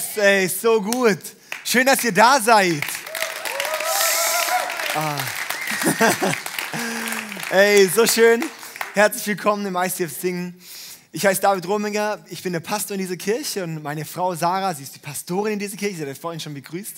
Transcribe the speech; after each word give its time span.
Yes, 0.00 0.16
ey, 0.16 0.48
so 0.48 0.80
gut. 0.80 1.18
Schön, 1.62 1.84
dass 1.84 2.02
ihr 2.04 2.12
da 2.12 2.40
seid. 2.40 2.82
Ah. 4.94 5.18
ey, 7.50 7.86
so 7.86 8.06
schön. 8.06 8.42
Herzlich 8.94 9.26
willkommen 9.26 9.66
im 9.66 9.76
ICF 9.76 10.10
Singen. 10.18 10.58
Ich 11.12 11.26
heiße 11.26 11.42
David 11.42 11.68
Rominger, 11.68 12.24
ich 12.30 12.42
bin 12.42 12.54
der 12.54 12.60
Pastor 12.60 12.94
in 12.94 13.02
dieser 13.02 13.16
Kirche 13.16 13.62
und 13.62 13.82
meine 13.82 14.06
Frau 14.06 14.34
Sarah, 14.34 14.72
sie 14.74 14.84
ist 14.84 14.94
die 14.94 15.00
Pastorin 15.00 15.54
in 15.54 15.58
dieser 15.58 15.76
Kirche, 15.76 15.96
sie 15.96 16.02
hat 16.02 16.08
euch 16.08 16.18
vorhin 16.18 16.40
schon 16.40 16.54
begrüßt. 16.54 16.94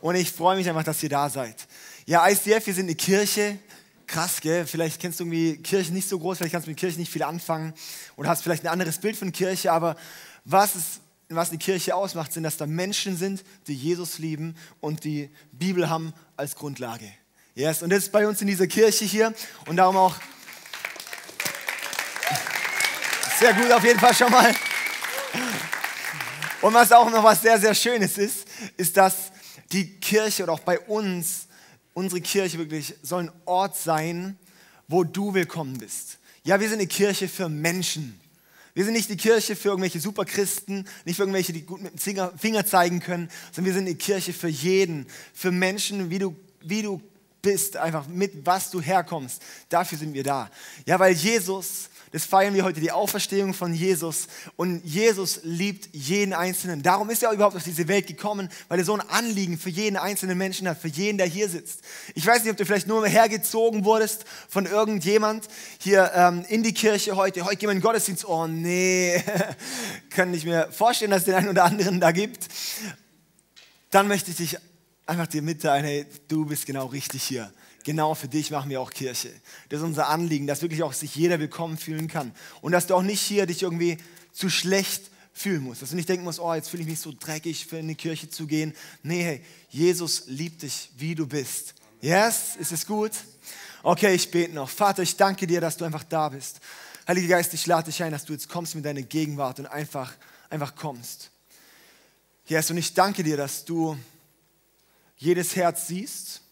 Und 0.00 0.14
ich 0.14 0.30
freue 0.30 0.56
mich 0.56 0.68
einfach, 0.68 0.84
dass 0.84 1.02
ihr 1.02 1.08
da 1.08 1.28
seid. 1.28 1.66
Ja, 2.04 2.28
ICF, 2.28 2.64
wir 2.64 2.74
sind 2.74 2.86
eine 2.86 2.94
Kirche, 2.94 3.58
krass, 4.06 4.40
gell? 4.40 4.66
Vielleicht 4.66 5.00
kennst 5.00 5.18
du 5.18 5.24
irgendwie 5.24 5.56
Kirche 5.56 5.92
nicht 5.92 6.08
so 6.08 6.16
groß, 6.18 6.38
vielleicht 6.38 6.52
kannst 6.52 6.68
du 6.68 6.70
mit 6.70 6.78
Kirche 6.78 6.98
nicht 7.00 7.10
viel 7.10 7.24
anfangen 7.24 7.74
oder 8.14 8.28
hast 8.28 8.44
vielleicht 8.44 8.64
ein 8.64 8.70
anderes 8.70 8.98
Bild 8.98 9.16
von 9.16 9.32
Kirche, 9.32 9.72
aber 9.72 9.96
was 10.44 10.76
ist 10.76 11.00
was 11.28 11.50
eine 11.50 11.58
Kirche 11.58 11.94
ausmacht, 11.94 12.32
sind, 12.32 12.44
dass 12.44 12.56
da 12.56 12.66
Menschen 12.66 13.16
sind, 13.16 13.42
die 13.66 13.74
Jesus 13.74 14.18
lieben 14.18 14.54
und 14.80 15.04
die 15.04 15.30
Bibel 15.52 15.90
haben 15.90 16.12
als 16.36 16.54
Grundlage. 16.54 17.10
Yes, 17.54 17.82
und 17.82 17.90
das 17.90 18.04
ist 18.04 18.12
bei 18.12 18.28
uns 18.28 18.40
in 18.40 18.46
dieser 18.46 18.66
Kirche 18.66 19.04
hier 19.04 19.34
und 19.66 19.76
darum 19.76 19.96
auch 19.96 20.16
sehr 23.38 23.54
gut 23.54 23.70
auf 23.70 23.84
jeden 23.84 23.98
Fall 23.98 24.14
schon 24.14 24.30
mal. 24.30 24.54
Und 26.62 26.74
was 26.74 26.92
auch 26.92 27.10
noch 27.10 27.22
was 27.22 27.42
sehr, 27.42 27.58
sehr 27.58 27.74
Schönes 27.74 28.18
ist, 28.18 28.46
ist, 28.76 28.96
dass 28.96 29.32
die 29.72 29.98
Kirche 30.00 30.44
oder 30.44 30.52
auch 30.52 30.60
bei 30.60 30.78
uns, 30.80 31.48
unsere 31.92 32.20
Kirche 32.20 32.58
wirklich 32.58 32.94
soll 33.02 33.24
ein 33.24 33.32
Ort 33.44 33.76
sein, 33.76 34.38
wo 34.88 35.04
du 35.04 35.34
willkommen 35.34 35.78
bist. 35.78 36.18
Ja, 36.44 36.60
wir 36.60 36.68
sind 36.68 36.78
eine 36.78 36.86
Kirche 36.86 37.28
für 37.28 37.48
Menschen. 37.48 38.20
Wir 38.76 38.84
sind 38.84 38.92
nicht 38.92 39.08
die 39.08 39.16
Kirche 39.16 39.56
für 39.56 39.70
irgendwelche 39.70 40.00
Superchristen, 40.00 40.86
nicht 41.06 41.16
für 41.16 41.22
irgendwelche, 41.22 41.54
die 41.54 41.62
gut 41.62 41.80
mit 41.80 41.94
dem 41.94 42.38
Finger 42.38 42.66
zeigen 42.66 43.00
können, 43.00 43.30
sondern 43.50 43.72
wir 43.72 43.72
sind 43.72 43.86
die 43.86 43.94
Kirche 43.94 44.34
für 44.34 44.48
jeden, 44.48 45.06
für 45.32 45.50
Menschen, 45.50 46.10
wie 46.10 46.18
du, 46.18 46.36
wie 46.60 46.82
du 46.82 47.00
bist, 47.40 47.78
einfach 47.78 48.06
mit 48.06 48.44
was 48.44 48.70
du 48.70 48.82
herkommst. 48.82 49.40
Dafür 49.70 49.96
sind 49.96 50.12
wir 50.12 50.24
da. 50.24 50.50
Ja, 50.84 50.98
weil 50.98 51.14
Jesus 51.14 51.88
das 52.12 52.24
feiern 52.24 52.54
wir 52.54 52.64
heute, 52.64 52.80
die 52.80 52.92
Auferstehung 52.92 53.52
von 53.52 53.74
Jesus. 53.74 54.28
Und 54.56 54.84
Jesus 54.84 55.40
liebt 55.42 55.88
jeden 55.92 56.32
Einzelnen. 56.32 56.82
Darum 56.82 57.10
ist 57.10 57.22
er 57.22 57.32
überhaupt 57.32 57.56
auf 57.56 57.64
diese 57.64 57.88
Welt 57.88 58.06
gekommen, 58.06 58.48
weil 58.68 58.78
er 58.78 58.84
so 58.84 58.94
ein 58.94 59.00
Anliegen 59.00 59.58
für 59.58 59.70
jeden 59.70 59.96
einzelnen 59.96 60.38
Menschen 60.38 60.68
hat, 60.68 60.78
für 60.78 60.88
jeden, 60.88 61.18
der 61.18 61.26
hier 61.26 61.48
sitzt. 61.48 61.80
Ich 62.14 62.24
weiß 62.24 62.42
nicht, 62.42 62.52
ob 62.52 62.56
du 62.56 62.64
vielleicht 62.64 62.86
nur 62.86 63.06
hergezogen 63.06 63.84
wurdest 63.84 64.24
von 64.48 64.66
irgendjemand 64.66 65.48
hier 65.78 66.12
ähm, 66.14 66.44
in 66.48 66.62
die 66.62 66.74
Kirche 66.74 67.16
heute. 67.16 67.44
Heute 67.44 67.56
gehen 67.56 67.68
wir 67.68 67.72
in 67.72 67.78
den 67.78 67.82
Gottesdienst. 67.84 68.24
Oh 68.26 68.46
nee, 68.46 69.22
kann 70.10 70.32
ich 70.32 70.44
mir 70.44 70.68
vorstellen, 70.70 71.10
dass 71.10 71.20
es 71.20 71.24
den 71.26 71.34
einen 71.34 71.48
oder 71.48 71.64
anderen 71.64 72.00
da 72.00 72.12
gibt. 72.12 72.48
Dann 73.90 74.08
möchte 74.08 74.30
ich 74.30 74.36
dich 74.36 74.56
einfach 75.06 75.26
dir 75.26 75.42
mitteilen, 75.42 75.84
hey, 75.84 76.06
du 76.28 76.44
bist 76.46 76.66
genau 76.66 76.86
richtig 76.86 77.22
hier 77.22 77.52
genau 77.86 78.14
für 78.14 78.26
dich 78.26 78.50
machen 78.50 78.68
wir 78.68 78.80
auch 78.80 78.90
Kirche. 78.90 79.32
Das 79.68 79.78
ist 79.78 79.86
unser 79.86 80.08
Anliegen, 80.08 80.48
dass 80.48 80.60
wirklich 80.60 80.82
auch 80.82 80.92
sich 80.92 81.14
jeder 81.14 81.38
willkommen 81.38 81.78
fühlen 81.78 82.08
kann. 82.08 82.32
Und 82.60 82.72
dass 82.72 82.88
du 82.88 82.94
auch 82.94 83.02
nicht 83.02 83.20
hier 83.20 83.46
dich 83.46 83.62
irgendwie 83.62 83.96
zu 84.32 84.50
schlecht 84.50 85.08
fühlen 85.32 85.62
musst. 85.62 85.82
Dass 85.82 85.90
du 85.90 85.96
nicht 85.96 86.08
denken 86.08 86.24
musst, 86.24 86.40
oh, 86.40 86.52
jetzt 86.52 86.68
fühle 86.68 86.82
ich 86.82 86.88
mich 86.88 86.98
so 86.98 87.14
dreckig, 87.18 87.64
für 87.66 87.78
in 87.78 87.86
die 87.86 87.94
Kirche 87.94 88.28
zu 88.28 88.48
gehen. 88.48 88.74
Nee, 89.04 89.22
hey, 89.22 89.44
Jesus 89.70 90.24
liebt 90.26 90.62
dich, 90.62 90.90
wie 90.98 91.14
du 91.14 91.28
bist. 91.28 91.74
Yes? 92.00 92.56
Ist 92.58 92.72
es 92.72 92.86
gut? 92.86 93.12
Okay, 93.84 94.16
ich 94.16 94.32
bete 94.32 94.52
noch. 94.52 94.68
Vater, 94.68 95.04
ich 95.04 95.16
danke 95.16 95.46
dir, 95.46 95.60
dass 95.60 95.76
du 95.76 95.84
einfach 95.84 96.04
da 96.04 96.28
bist. 96.28 96.58
Heiliger 97.06 97.36
Geist, 97.36 97.54
ich 97.54 97.66
lade 97.66 97.88
dich 97.88 98.02
ein, 98.02 98.10
dass 98.10 98.24
du 98.24 98.32
jetzt 98.32 98.48
kommst 98.48 98.74
mit 98.74 98.84
deiner 98.84 99.02
Gegenwart 99.02 99.60
und 99.60 99.66
einfach, 99.66 100.12
einfach 100.50 100.74
kommst. 100.74 101.30
Yes, 102.46 102.68
und 102.68 102.78
ich 102.78 102.94
danke 102.94 103.22
dir, 103.22 103.36
dass 103.36 103.64
du 103.64 103.96
jedes 105.18 105.54
Herz 105.54 105.86
siehst 105.86 106.42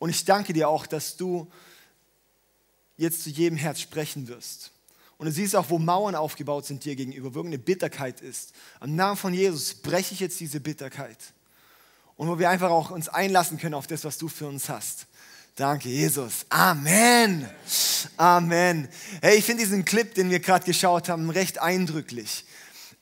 und 0.00 0.08
ich 0.08 0.24
danke 0.24 0.54
dir 0.54 0.68
auch, 0.68 0.86
dass 0.86 1.16
du 1.16 1.46
jetzt 2.96 3.22
zu 3.22 3.30
jedem 3.30 3.58
Herz 3.58 3.80
sprechen 3.80 4.26
wirst. 4.28 4.72
Und 5.18 5.26
du 5.26 5.32
siehst 5.32 5.54
auch, 5.54 5.68
wo 5.68 5.78
Mauern 5.78 6.14
aufgebaut 6.14 6.64
sind 6.64 6.84
dir 6.84 6.96
gegenüber, 6.96 7.34
wo 7.34 7.40
irgendeine 7.40 7.62
Bitterkeit 7.62 8.22
ist. 8.22 8.54
Am 8.80 8.96
Namen 8.96 9.18
von 9.18 9.34
Jesus 9.34 9.74
breche 9.74 10.14
ich 10.14 10.20
jetzt 10.20 10.40
diese 10.40 10.58
Bitterkeit. 10.58 11.18
Und 12.16 12.28
wo 12.28 12.38
wir 12.38 12.48
einfach 12.48 12.70
auch 12.70 12.90
uns 12.90 13.10
einlassen 13.10 13.58
können 13.58 13.74
auf 13.74 13.86
das, 13.86 14.04
was 14.04 14.16
du 14.16 14.28
für 14.28 14.46
uns 14.46 14.70
hast. 14.70 15.06
Danke, 15.54 15.90
Jesus. 15.90 16.46
Amen. 16.48 17.46
Amen. 18.16 18.88
Hey, 19.20 19.36
ich 19.36 19.44
finde 19.44 19.62
diesen 19.62 19.84
Clip, 19.84 20.14
den 20.14 20.30
wir 20.30 20.40
gerade 20.40 20.64
geschaut 20.64 21.10
haben, 21.10 21.28
recht 21.28 21.58
eindrücklich. 21.58 22.46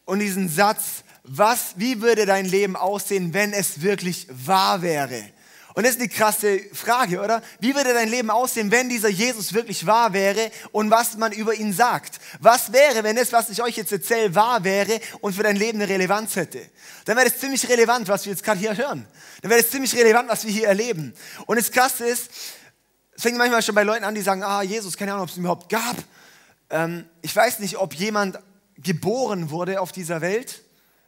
Und 0.05 0.19
diesen 0.19 0.49
Satz, 0.49 1.05
was, 1.23 1.75
wie 1.77 2.01
würde 2.01 2.27
dein 2.27 2.47
Leben 2.47 2.75
aussehen, 2.75 3.35
wenn 3.35 3.53
es 3.53 3.83
wirklich 3.83 4.27
wahr 4.31 4.83
wäre? 4.83 5.31
Und 5.79 5.85
das 5.85 5.93
ist 5.93 6.01
eine 6.01 6.09
krasse 6.09 6.61
Frage, 6.73 7.21
oder? 7.21 7.41
Wie 7.61 7.73
würde 7.73 7.95
dein 7.95 8.09
Leben 8.09 8.31
aussehen, 8.31 8.73
wenn 8.73 8.89
dieser 8.89 9.11
Jesus 9.11 9.53
wirklich 9.53 9.87
wahr 9.87 10.13
wäre 10.13 10.51
und 10.73 10.91
was 10.91 11.17
man 11.17 11.31
über 11.31 11.55
ihn 11.55 11.73
sagt? 11.73 12.19
Was 12.41 12.73
wäre, 12.73 13.05
wenn 13.05 13.15
das, 13.15 13.33
was 13.33 13.49
ich 13.49 13.63
euch 13.63 13.77
jetzt 13.77 13.93
erzähle, 13.93 14.35
wahr 14.35 14.65
wäre 14.65 14.99
und 15.21 15.35
für 15.35 15.45
dein 15.45 15.55
Leben 15.55 15.81
eine 15.81 15.89
Relevanz 15.89 16.35
hätte? 16.35 16.69
Dann 17.05 17.17
wäre 17.17 17.31
das 17.31 17.39
ziemlich 17.39 17.69
relevant, 17.69 18.09
was 18.09 18.25
wir 18.25 18.33
jetzt 18.33 18.43
gerade 18.43 18.59
hier 18.59 18.77
hören. 18.77 19.07
Dann 19.41 19.53
wäre 19.53 19.63
das 19.63 19.71
ziemlich 19.71 19.95
relevant, 19.95 20.29
was 20.29 20.45
wir 20.45 20.51
hier 20.51 20.67
erleben. 20.67 21.15
Und 21.47 21.61
das 21.61 21.71
Krasse 21.71 22.09
ist, 22.09 22.29
es 23.15 23.23
fängt 23.23 23.39
manchmal 23.39 23.63
schon 23.63 23.77
bei 23.77 23.85
Leuten 23.85 24.03
an, 24.03 24.17
die 24.17 24.23
sagen, 24.23 24.43
ah, 24.43 24.63
Jesus, 24.63 24.97
keine 24.97 25.13
Ahnung, 25.13 25.27
ob 25.27 25.31
es 25.31 25.37
ihn 25.37 25.45
überhaupt 25.45 25.69
gab. 25.69 25.97
Ähm, 26.71 27.05
ich 27.23 27.37
weiß 27.37 27.61
nicht, 27.61 27.77
ob 27.77 27.95
jemand 27.95 28.41
geboren 28.79 29.51
wurde 29.51 29.81
auf 29.81 29.93
dieser 29.93 30.23
Welt. 30.23 30.61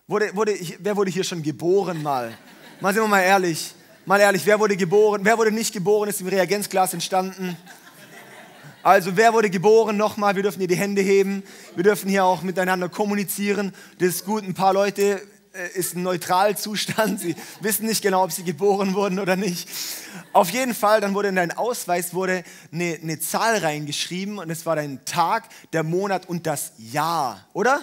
Wurde, 0.07 0.33
wurde, 0.37 0.57
wer 0.79 0.97
wurde 0.97 1.11
hier 1.11 1.25
schon 1.25 1.43
geboren 1.43 2.05
mal? 2.05 2.39
Mal 2.81 2.95
sind 2.95 3.03
wir 3.03 3.09
mal 3.09 3.23
ehrlich. 3.23 3.75
Mal 4.11 4.19
ehrlich, 4.19 4.45
wer 4.45 4.59
wurde 4.59 4.77
geboren? 4.77 5.21
Wer 5.23 5.39
wurde 5.39 5.53
nicht 5.53 5.73
geboren, 5.73 6.09
ist 6.09 6.21
im 6.21 6.27
Reagenzglas 6.27 6.95
entstanden? 6.95 7.57
Also 8.83 9.17
wer 9.17 9.33
wurde 9.33 9.51
geboren? 9.51 9.97
Nochmal, 9.97 10.35
wir 10.35 10.43
dürfen 10.43 10.59
hier 10.59 10.67
die 10.67 10.75
Hände 10.75 11.01
heben. 11.01 11.45
Wir 11.77 11.85
dürfen 11.85 12.11
hier 12.11 12.25
auch 12.25 12.43
miteinander 12.43 12.89
kommunizieren. 12.89 13.73
Das 14.01 14.09
ist 14.09 14.25
gut. 14.25 14.43
Ein 14.43 14.55
paar 14.55 14.73
Leute 14.73 15.23
äh, 15.53 15.79
ist 15.79 15.95
ein 15.95 16.03
Neutralzustand. 16.03 17.21
Sie 17.21 17.37
wissen 17.61 17.87
nicht 17.87 18.03
genau, 18.03 18.25
ob 18.25 18.33
sie 18.33 18.43
geboren 18.43 18.95
wurden 18.95 19.21
oder 19.21 19.37
nicht. 19.37 19.69
Auf 20.33 20.51
jeden 20.51 20.75
Fall, 20.75 21.01
dann 21.01 21.15
wurde 21.15 21.29
in 21.29 21.37
deinen 21.37 21.53
Ausweis 21.53 22.13
wurde 22.13 22.43
eine, 22.73 22.99
eine 23.01 23.21
Zahl 23.21 23.59
reingeschrieben 23.59 24.39
und 24.39 24.51
es 24.51 24.67
war 24.67 24.75
dein 24.75 25.05
Tag, 25.05 25.45
der 25.73 25.85
Monat 25.85 26.29
und 26.29 26.49
das 26.49 26.73
Jahr, 26.79 27.47
oder? 27.53 27.81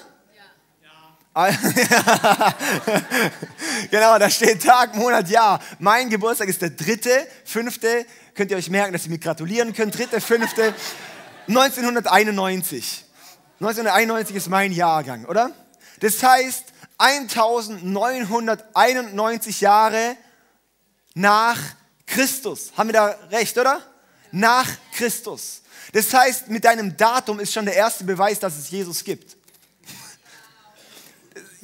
genau, 3.91 4.17
da 4.17 4.27
steht 4.27 4.63
Tag, 4.63 4.95
Monat, 4.95 5.29
Jahr. 5.29 5.61
Mein 5.77 6.09
Geburtstag 6.09 6.47
ist 6.47 6.63
der 6.63 6.71
dritte, 6.71 7.27
fünfte. 7.45 8.07
Könnt 8.33 8.49
ihr 8.49 8.57
euch 8.57 8.71
merken, 8.71 8.93
dass 8.93 9.05
ihr 9.05 9.11
mir 9.11 9.19
gratulieren 9.19 9.71
könnt. 9.71 9.95
Dritte, 9.95 10.19
fünfte, 10.19 10.73
1991. 11.47 13.05
1991 13.59 14.35
ist 14.35 14.49
mein 14.49 14.71
Jahrgang, 14.71 15.25
oder? 15.25 15.51
Das 15.99 16.23
heißt, 16.23 16.73
1991 16.97 19.61
Jahre 19.61 20.17
nach 21.13 21.59
Christus. 22.07 22.71
Haben 22.75 22.89
wir 22.89 22.93
da 22.93 23.15
recht, 23.29 23.55
oder? 23.59 23.79
Nach 24.31 24.67
Christus. 24.91 25.61
Das 25.93 26.11
heißt, 26.11 26.49
mit 26.49 26.65
deinem 26.65 26.97
Datum 26.97 27.39
ist 27.39 27.53
schon 27.53 27.65
der 27.65 27.75
erste 27.75 28.05
Beweis, 28.05 28.39
dass 28.39 28.57
es 28.57 28.71
Jesus 28.71 29.03
gibt 29.03 29.36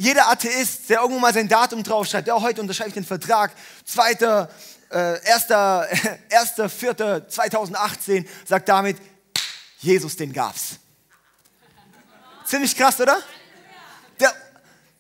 jeder 0.04 0.30
Atheist, 0.30 0.90
der 0.90 1.00
irgendwo 1.00 1.20
mal 1.20 1.34
sein 1.34 1.48
Datum 1.48 1.82
draufschreibt, 1.82 2.28
ja, 2.28 2.40
heute 2.40 2.60
unterschreibe 2.60 2.90
ich 2.90 2.94
den 2.94 3.06
Vertrag, 3.06 3.52
2. 3.86 4.12
Äh, 4.90 5.20
1. 5.32 5.50
1. 5.50 6.74
4. 6.74 7.30
2018, 7.30 8.28
sagt 8.46 8.68
damit, 8.68 8.98
Jesus, 9.80 10.18
den 10.18 10.34
gab's. 10.34 10.78
Ziemlich 12.46 12.76
krass, 12.76 13.00
oder? 13.00 13.18
Der, 14.20 14.34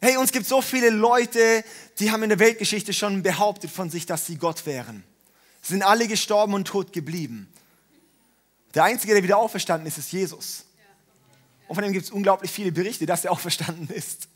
hey, 0.01 0.15
uns 0.15 0.31
gibt 0.31 0.47
so 0.47 0.61
viele 0.61 0.89
Leute, 0.89 1.65
die 1.99 2.09
haben 2.09 2.23
in 2.23 2.29
der 2.29 2.39
Weltgeschichte 2.39 2.94
schon 2.94 3.21
behauptet 3.23 3.71
von 3.71 3.89
sich, 3.89 4.06
dass 4.06 4.25
sie 4.25 4.38
Gott 4.38 4.65
wären. 4.65 5.03
Sie 5.61 5.73
sind 5.73 5.83
alle 5.83 6.07
gestorben 6.07 6.53
und 6.53 6.65
tot 6.65 6.94
geblieben. 6.94 7.51
Der 8.73 8.85
Einzige, 8.85 9.13
der 9.13 9.21
wieder 9.21 9.38
auferstanden 9.38 9.85
ist, 9.85 9.97
ist 9.97 10.13
Jesus. 10.13 10.63
Und 11.67 11.75
von 11.75 11.83
dem 11.83 11.91
gibt 11.91 12.06
es 12.06 12.11
unglaublich 12.11 12.51
viele 12.51 12.71
Berichte, 12.71 13.06
dass 13.06 13.25
er 13.25 13.31
auferstanden 13.31 13.89
ist. 13.89 14.29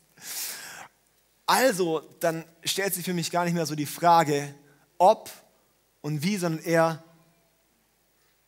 Also, 1.48 2.02
dann 2.20 2.44
stellt 2.62 2.92
sich 2.92 3.06
für 3.06 3.14
mich 3.14 3.30
gar 3.30 3.46
nicht 3.46 3.54
mehr 3.54 3.64
so 3.64 3.74
die 3.74 3.86
Frage, 3.86 4.54
ob 4.98 5.30
und 6.02 6.22
wie, 6.22 6.36
sondern 6.36 6.62
eher, 6.62 7.02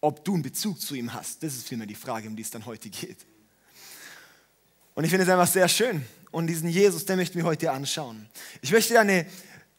ob 0.02 0.22
du 0.22 0.34
einen 0.34 0.42
Bezug 0.42 0.78
zu 0.78 0.94
ihm 0.94 1.14
hast. 1.14 1.42
Das 1.42 1.54
ist 1.54 1.66
vielmehr 1.66 1.86
die 1.86 1.94
Frage, 1.94 2.28
um 2.28 2.36
die 2.36 2.42
es 2.42 2.50
dann 2.50 2.66
heute 2.66 2.90
geht. 2.90 3.24
Und 4.92 5.04
ich 5.04 5.10
finde 5.10 5.24
es 5.24 5.30
einfach 5.30 5.50
sehr 5.50 5.66
schön. 5.66 6.06
Und 6.30 6.46
diesen 6.48 6.68
Jesus, 6.68 7.06
den 7.06 7.16
möchten 7.16 7.38
wir 7.38 7.44
heute 7.44 7.70
anschauen. 7.70 8.28
Ich 8.60 8.70
möchte 8.70 8.92
da 8.92 9.00
eine 9.00 9.24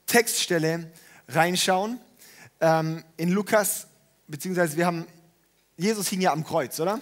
Textstelle 0.08 0.92
reinschauen 1.28 2.00
ähm, 2.60 3.04
in 3.18 3.30
Lukas, 3.30 3.86
beziehungsweise 4.26 4.78
wir 4.78 4.88
haben, 4.88 5.06
Jesus 5.78 6.08
hing 6.08 6.22
ja 6.22 6.32
am 6.32 6.44
Kreuz, 6.44 6.80
oder? 6.80 7.00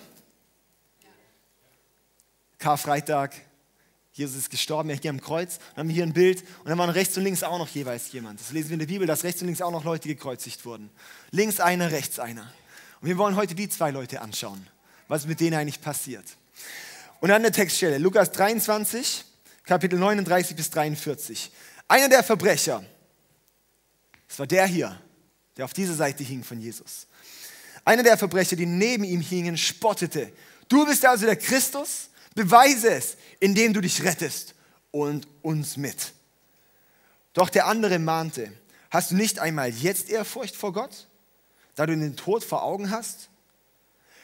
Karfreitag, 2.57 3.36
Jesus 4.19 4.36
ist 4.36 4.50
gestorben, 4.50 4.89
er 4.89 4.98
hier 4.98 5.12
am 5.12 5.21
Kreuz. 5.21 5.56
Und 5.56 5.62
dann 5.69 5.77
haben 5.83 5.88
wir 5.88 5.95
hier 5.95 6.04
ein 6.04 6.12
Bild. 6.12 6.42
Und 6.60 6.69
dann 6.69 6.77
waren 6.77 6.89
rechts 6.89 7.16
und 7.18 7.24
links 7.24 7.42
auch 7.42 7.57
noch 7.57 7.69
jeweils 7.69 8.12
jemand. 8.12 8.42
Das 8.42 8.51
lesen 8.51 8.69
wir 8.69 8.74
in 8.74 8.80
der 8.80 8.88
Bibel, 8.88 9.07
dass 9.07 9.24
rechts 9.24 9.39
und 9.42 9.48
links 9.48 9.62
auch 9.62 9.71
noch 9.71 9.86
Leute 9.86 10.10
gekreuzigt 10.10 10.66
wurden. 10.66 10.89
Links 11.31 11.62
einer, 11.62 11.89
rechts 11.92 12.19
einer. 12.19 12.51
Und 13.00 13.07
wir 13.07 13.18
wollen 13.18 13.38
heute 13.38 13.56
die 13.56 13.69
zwei 13.69 13.92
Leute 13.92 14.19
anschauen, 14.19 14.68
was 15.07 15.25
mit 15.25 15.39
denen 15.39 15.57
eigentlich 15.57 15.80
passiert. 15.80 16.25
Und 17.21 17.30
dann 17.30 17.42
eine 17.42 17.54
Textstelle, 17.54 17.98
Lukas 17.98 18.33
23, 18.33 19.24
Kapitel 19.63 19.98
39 19.98 20.54
bis 20.54 20.69
43. 20.69 21.50
Einer 21.88 22.10
der 22.10 22.21
Verbrecher, 22.21 22.83
das 24.27 24.38
war 24.38 24.48
der 24.48 24.68
hier, 24.68 25.01
der 25.56 25.63
auf 25.63 25.74
dieser 25.74 25.95
Seite 25.95 26.25
hing 26.25 26.44
von 26.44 26.60
Jesus. 26.60 27.07
Einer 27.86 28.04
der 28.04 28.18
Verbrecher, 28.18 28.57
die 28.57 28.66
neben 28.66 29.06
ihm 29.06 29.21
hingen, 29.21 29.57
spottete. 29.57 30.33
Du 30.68 30.86
bist 30.86 31.06
also 31.06 31.25
der 31.25 31.38
Christus? 31.38 32.10
Beweise 32.39 32.91
es, 32.91 33.18
indem 33.41 33.74
du 33.74 33.81
dich 33.81 34.01
rettest 34.06 34.56
und 34.91 35.27
uns 35.41 35.75
mit. 35.75 36.13
Doch 37.33 37.50
der 37.50 37.68
andere 37.68 38.00
mahnte, 38.00 38.50
hast 38.89 39.12
du 39.12 39.15
nicht 39.15 39.39
einmal 39.39 39.71
jetzt 39.71 40.09
Ehrfurcht 40.09 40.56
vor 40.56 40.71
Gott, 40.71 41.07
da 41.75 41.86
du 41.86 41.97
den 41.97 42.15
Tod 42.15 42.45
vor 42.45 42.63
Augen 42.63 42.91
hast? 42.91 43.27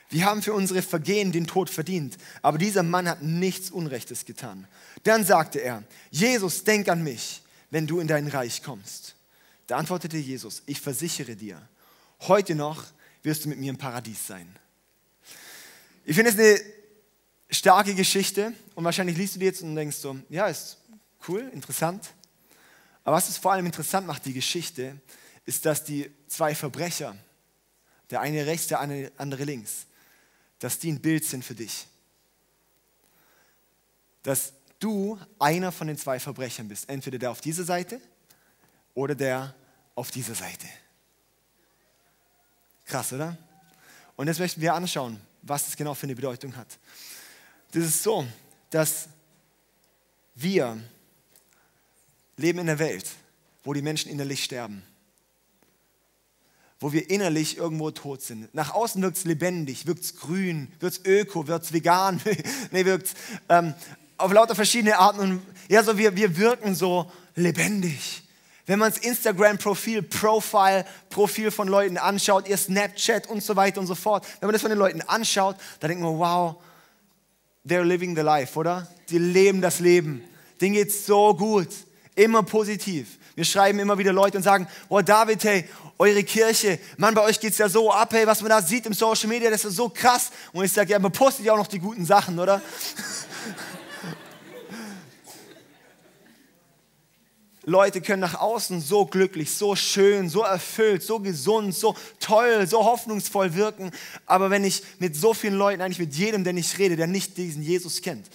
Wir 0.07 0.23
haben 0.23 0.41
für 0.41 0.53
unsere 0.53 0.81
Vergehen 0.81 1.33
den 1.33 1.45
Tod 1.45 1.69
verdient, 1.69 2.17
aber 2.41 2.57
dieser 2.57 2.83
Mann 2.83 3.09
hat 3.09 3.21
nichts 3.21 3.69
Unrechtes 3.69 4.23
getan. 4.23 4.65
Dann 5.03 5.25
sagte 5.25 5.59
er, 5.59 5.83
Jesus, 6.09 6.63
denk 6.63 6.87
an 6.87 7.03
mich, 7.03 7.41
wenn 7.69 7.85
du 7.85 7.99
in 7.99 8.07
dein 8.07 8.29
Reich 8.29 8.63
kommst. 8.63 9.15
Da 9.67 9.75
antwortete 9.75 10.15
Jesus, 10.15 10.63
ich 10.67 10.79
versichere 10.79 11.35
dir, 11.35 11.61
heute 12.21 12.55
noch 12.55 12.85
wirst 13.23 13.43
du 13.43 13.49
mit 13.49 13.59
mir 13.59 13.71
im 13.71 13.77
Paradies 13.77 14.25
sein. 14.25 14.47
Ich 16.05 16.15
finde 16.15 16.31
es 16.31 16.39
eine 16.39 16.74
starke 17.49 17.95
Geschichte 17.95 18.53
und 18.75 18.83
wahrscheinlich 18.83 19.17
liest 19.17 19.35
du 19.35 19.39
die 19.39 19.45
jetzt 19.45 19.61
und 19.61 19.75
denkst 19.75 19.97
so, 19.97 20.17
ja, 20.29 20.47
ist 20.47 20.77
cool, 21.27 21.49
interessant. 21.53 22.09
Aber 23.03 23.17
was 23.17 23.29
es 23.29 23.37
vor 23.37 23.51
allem 23.51 23.65
interessant 23.65 24.07
macht, 24.07 24.25
die 24.25 24.33
Geschichte, 24.33 24.99
ist, 25.45 25.65
dass 25.65 25.83
die 25.83 26.11
zwei 26.27 26.55
Verbrecher, 26.55 27.15
der 28.09 28.21
eine 28.21 28.45
rechts, 28.45 28.67
der 28.67 28.79
andere 28.79 29.43
links, 29.43 29.85
dass 30.59 30.79
die 30.79 30.91
ein 30.91 31.01
Bild 31.01 31.23
sind 31.23 31.45
für 31.45 31.55
dich. 31.55 31.87
Dass 34.23 34.53
du 34.79 35.19
einer 35.37 35.71
von 35.71 35.87
den 35.87 35.97
zwei 35.97 36.19
Verbrechern 36.19 36.67
bist. 36.67 36.89
Entweder 36.89 37.19
der 37.19 37.31
auf 37.31 37.41
dieser 37.41 37.63
Seite 37.63 38.01
oder 38.95 39.13
der 39.13 39.53
auf 39.93 40.09
dieser 40.11 40.33
Seite. 40.33 40.67
Krass, 42.85 43.13
oder? 43.13 43.37
Und 44.15 44.27
jetzt 44.27 44.39
möchten 44.39 44.61
wir 44.61 44.73
anschauen, 44.73 45.19
was 45.41 45.65
das 45.65 45.75
genau 45.75 45.93
für 45.93 46.05
eine 46.05 46.15
Bedeutung 46.15 46.55
hat. 46.55 46.79
Das 47.71 47.83
ist 47.83 48.03
so, 48.03 48.25
dass 48.69 49.09
wir 50.35 50.77
leben 52.37 52.59
in 52.59 52.69
einer 52.69 52.79
Welt, 52.79 53.05
wo 53.63 53.73
die 53.73 53.81
Menschen 53.81 54.11
innerlich 54.11 54.43
sterben 54.43 54.83
wo 56.79 56.91
wir 56.91 57.09
innerlich 57.09 57.57
irgendwo 57.57 57.91
tot 57.91 58.21
sind. 58.21 58.53
Nach 58.53 58.73
außen 58.73 59.01
wirkt 59.01 59.17
es 59.17 59.25
lebendig, 59.25 59.87
wirkt 59.87 60.03
es 60.03 60.17
grün, 60.17 60.71
wird 60.79 60.93
es 60.93 61.05
öko, 61.05 61.47
wird 61.47 61.63
es 61.63 61.73
vegan, 61.73 62.21
nee, 62.71 62.85
wirkt 62.85 63.07
es 63.07 63.13
ähm, 63.49 63.73
auf 64.17 64.31
lauter 64.31 64.55
verschiedene 64.55 64.97
Arten. 64.97 65.19
Und 65.19 65.41
ja, 65.67 65.83
so 65.83 65.97
wir, 65.97 66.15
wir 66.15 66.37
wirken 66.37 66.75
so 66.75 67.11
lebendig. 67.35 68.23
Wenn 68.65 68.79
man 68.79 68.91
das 68.91 68.99
Instagram-Profil, 68.99 70.01
Profile, 70.01 70.85
Profil 71.09 71.51
von 71.51 71.67
Leuten 71.67 71.97
anschaut, 71.97 72.47
ihr 72.47 72.57
Snapchat 72.57 73.27
und 73.27 73.43
so 73.43 73.55
weiter 73.55 73.79
und 73.79 73.87
so 73.87 73.95
fort, 73.95 74.25
wenn 74.39 74.47
man 74.47 74.53
das 74.53 74.61
von 74.61 74.71
den 74.71 74.79
Leuten 74.79 75.01
anschaut, 75.01 75.55
dann 75.79 75.89
denkt 75.89 76.03
man, 76.03 76.17
wow, 76.17 76.55
they're 77.67 77.83
living 77.83 78.15
the 78.15 78.21
life, 78.21 78.57
oder? 78.57 78.87
Die 79.09 79.17
leben 79.17 79.61
das 79.61 79.79
Leben. 79.79 80.23
Denen 80.61 80.75
geht 80.75 80.89
es 80.89 81.05
so 81.05 81.33
gut. 81.33 81.69
Immer 82.15 82.43
positiv. 82.43 83.17
Wir 83.35 83.43
schreiben 83.43 83.79
immer 83.79 83.97
wieder 83.97 84.13
Leute 84.13 84.37
und 84.37 84.43
sagen, 84.43 84.67
boah 84.87 85.03
David, 85.03 85.43
hey, 85.43 85.65
eure 85.97 86.23
Kirche, 86.23 86.79
Mann, 86.97 87.13
bei 87.13 87.21
euch 87.21 87.39
geht 87.39 87.51
es 87.51 87.57
ja 87.57 87.67
so 87.67 87.91
ab, 87.91 88.13
hey, 88.13 88.25
was 88.25 88.41
man 88.41 88.49
da 88.49 88.61
sieht 88.61 88.85
im 88.85 88.93
Social 88.93 89.27
Media, 89.27 89.49
das 89.49 89.65
ist 89.65 89.75
so 89.75 89.89
krass. 89.89 90.31
Und 90.53 90.63
ich 90.63 90.71
sage, 90.71 90.91
ja, 90.91 90.99
man 90.99 91.11
postet 91.11 91.45
ja 91.45 91.53
auch 91.53 91.57
noch 91.57 91.67
die 91.67 91.79
guten 91.79 92.05
Sachen, 92.05 92.39
oder? 92.39 92.61
Leute 97.65 98.01
können 98.01 98.21
nach 98.21 98.39
außen 98.39 98.79
so 98.79 99.05
glücklich, 99.05 99.51
so 99.51 99.75
schön, 99.75 100.29
so 100.29 100.41
erfüllt, 100.41 101.01
so 101.01 101.19
gesund, 101.19 101.73
so 101.73 101.95
toll, 102.19 102.67
so 102.67 102.85
hoffnungsvoll 102.85 103.55
wirken. 103.55 103.91
Aber 104.27 104.51
wenn 104.51 104.63
ich 104.63 104.83
mit 104.99 105.15
so 105.15 105.33
vielen 105.33 105.55
Leuten, 105.55 105.81
eigentlich 105.81 105.99
mit 105.99 106.15
jedem, 106.15 106.43
der 106.43 106.53
nicht 106.53 106.77
rede, 106.77 106.95
der 106.95 107.07
nicht 107.07 107.37
diesen 107.37 107.63
Jesus 107.63 108.01
kennt, 108.01 108.29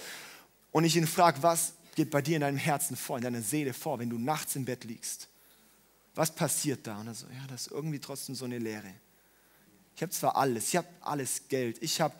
und 0.72 0.84
ich 0.84 0.96
ihn 0.96 1.06
frage, 1.06 1.42
was 1.42 1.74
geht 1.94 2.10
bei 2.10 2.22
dir 2.22 2.36
in 2.36 2.42
deinem 2.42 2.56
Herzen 2.56 2.96
vor, 2.96 3.16
in 3.16 3.22
deiner 3.22 3.42
Seele 3.42 3.72
vor, 3.72 3.98
wenn 3.98 4.10
du 4.10 4.18
nachts 4.18 4.56
im 4.56 4.64
Bett 4.64 4.84
liegst? 4.84 5.28
Was 6.14 6.34
passiert 6.34 6.86
da? 6.86 6.98
Und 7.00 7.06
er 7.06 7.14
so, 7.14 7.26
ja, 7.26 7.46
das 7.48 7.62
ist 7.62 7.72
irgendwie 7.72 7.98
trotzdem 7.98 8.34
so 8.34 8.44
eine 8.44 8.58
Leere. 8.58 8.92
Ich 9.96 10.02
habe 10.02 10.12
zwar 10.12 10.36
alles, 10.36 10.68
ich 10.68 10.76
habe 10.76 10.88
alles 11.00 11.42
Geld, 11.48 11.82
ich 11.82 12.00
habe 12.00 12.14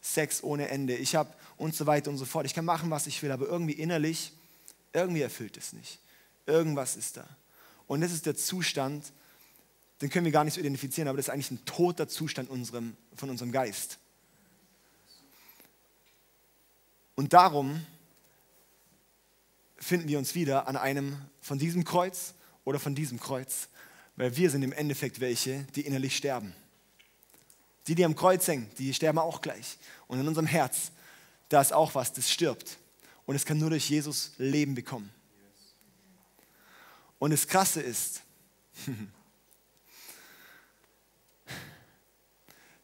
Sex 0.00 0.42
ohne 0.42 0.68
Ende, 0.68 0.96
ich 0.96 1.14
habe 1.14 1.32
und 1.56 1.74
so 1.74 1.86
weiter 1.86 2.10
und 2.10 2.18
so 2.18 2.24
fort. 2.24 2.46
Ich 2.46 2.54
kann 2.54 2.64
machen, 2.64 2.90
was 2.90 3.06
ich 3.06 3.22
will, 3.22 3.30
aber 3.30 3.46
irgendwie 3.46 3.74
innerlich, 3.74 4.32
irgendwie 4.92 5.22
erfüllt 5.22 5.56
es 5.56 5.72
nicht. 5.72 5.98
Irgendwas 6.46 6.96
ist 6.96 7.16
da. 7.16 7.28
Und 7.86 8.00
das 8.00 8.12
ist 8.12 8.26
der 8.26 8.36
Zustand, 8.36 9.12
den 10.00 10.10
können 10.10 10.24
wir 10.24 10.32
gar 10.32 10.44
nicht 10.44 10.54
so 10.54 10.60
identifizieren, 10.60 11.08
aber 11.08 11.16
das 11.16 11.26
ist 11.26 11.32
eigentlich 11.32 11.50
ein 11.50 11.64
toter 11.64 12.08
Zustand 12.08 12.50
unserem, 12.50 12.96
von 13.14 13.30
unserem 13.30 13.52
Geist. 13.52 13.98
Und 17.14 17.32
darum 17.32 17.84
finden 19.78 20.08
wir 20.08 20.18
uns 20.18 20.34
wieder 20.34 20.68
an 20.68 20.76
einem 20.76 21.16
von 21.40 21.58
diesem 21.58 21.84
Kreuz 21.84 22.34
oder 22.64 22.78
von 22.78 22.94
diesem 22.94 23.18
Kreuz, 23.18 23.68
weil 24.16 24.36
wir 24.36 24.50
sind 24.50 24.62
im 24.62 24.72
Endeffekt 24.72 25.20
welche, 25.20 25.62
die 25.74 25.82
innerlich 25.82 26.16
sterben. 26.16 26.54
Die, 27.86 27.94
die 27.94 28.04
am 28.04 28.16
Kreuz 28.16 28.46
hängen, 28.48 28.68
die 28.78 28.92
sterben 28.92 29.18
auch 29.18 29.40
gleich. 29.40 29.78
Und 30.08 30.20
in 30.20 30.28
unserem 30.28 30.46
Herz, 30.46 30.90
da 31.48 31.60
ist 31.60 31.72
auch 31.72 31.94
was, 31.94 32.12
das 32.12 32.30
stirbt. 32.30 32.78
Und 33.24 33.36
es 33.36 33.44
kann 33.44 33.58
nur 33.58 33.70
durch 33.70 33.88
Jesus 33.88 34.32
Leben 34.38 34.74
bekommen. 34.74 35.10
Und 37.18 37.30
das 37.30 37.46
Krasse 37.46 37.80
ist, 37.80 38.22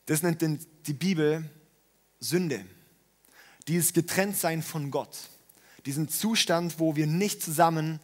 das 0.07 0.23
nennt 0.23 0.43
die 0.87 0.95
Bibel 0.95 1.49
Sünde. 2.21 2.65
Dieses 3.69 3.93
Getrenntsein 3.93 4.63
von 4.63 4.91
Gott. 4.91 5.17
Diesen 5.87 6.09
Zustand, 6.09 6.79
wo 6.79 6.97
wir 6.97 7.07
nicht 7.07 7.43
zusammen 7.43 8.01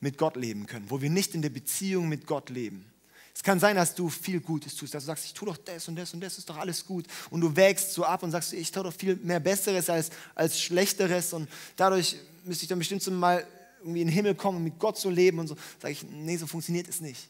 mit 0.00 0.18
Gott 0.18 0.36
leben 0.36 0.66
können, 0.66 0.90
wo 0.90 1.00
wir 1.00 1.10
nicht 1.10 1.34
in 1.34 1.42
der 1.42 1.50
Beziehung 1.50 2.08
mit 2.08 2.26
Gott 2.26 2.50
leben. 2.50 2.92
Es 3.34 3.42
kann 3.42 3.60
sein, 3.60 3.76
dass 3.76 3.94
du 3.94 4.08
viel 4.08 4.40
Gutes 4.40 4.74
tust, 4.74 4.92
dass 4.94 5.04
du 5.04 5.06
sagst, 5.06 5.24
ich 5.24 5.32
tue 5.32 5.46
doch 5.46 5.56
das 5.56 5.88
und 5.88 5.96
das 5.96 6.12
und 6.12 6.20
das 6.20 6.36
ist 6.38 6.50
doch 6.50 6.56
alles 6.58 6.84
gut. 6.84 7.06
Und 7.30 7.40
du 7.40 7.54
wägst 7.56 7.92
so 7.92 8.04
ab 8.04 8.22
und 8.22 8.30
sagst, 8.30 8.52
ich 8.52 8.70
tue 8.70 8.82
doch 8.82 8.92
viel 8.92 9.16
mehr 9.16 9.40
Besseres 9.40 9.88
als, 9.88 10.10
als 10.34 10.60
Schlechteres 10.60 11.32
und 11.32 11.48
dadurch 11.76 12.16
müsste 12.44 12.64
ich 12.64 12.68
dann 12.68 12.78
bestimmt 12.78 13.02
so 13.02 13.10
mal 13.10 13.46
irgendwie 13.82 14.00
in 14.00 14.08
den 14.08 14.14
Himmel 14.14 14.34
kommen 14.34 14.58
und 14.58 14.64
mit 14.64 14.78
Gott 14.78 14.98
so 14.98 15.10
leben 15.10 15.38
und 15.38 15.46
so. 15.46 15.56
Sage 15.80 15.92
ich, 15.92 16.04
nee, 16.04 16.36
so 16.36 16.46
funktioniert 16.46 16.88
es 16.88 17.00
nicht. 17.00 17.28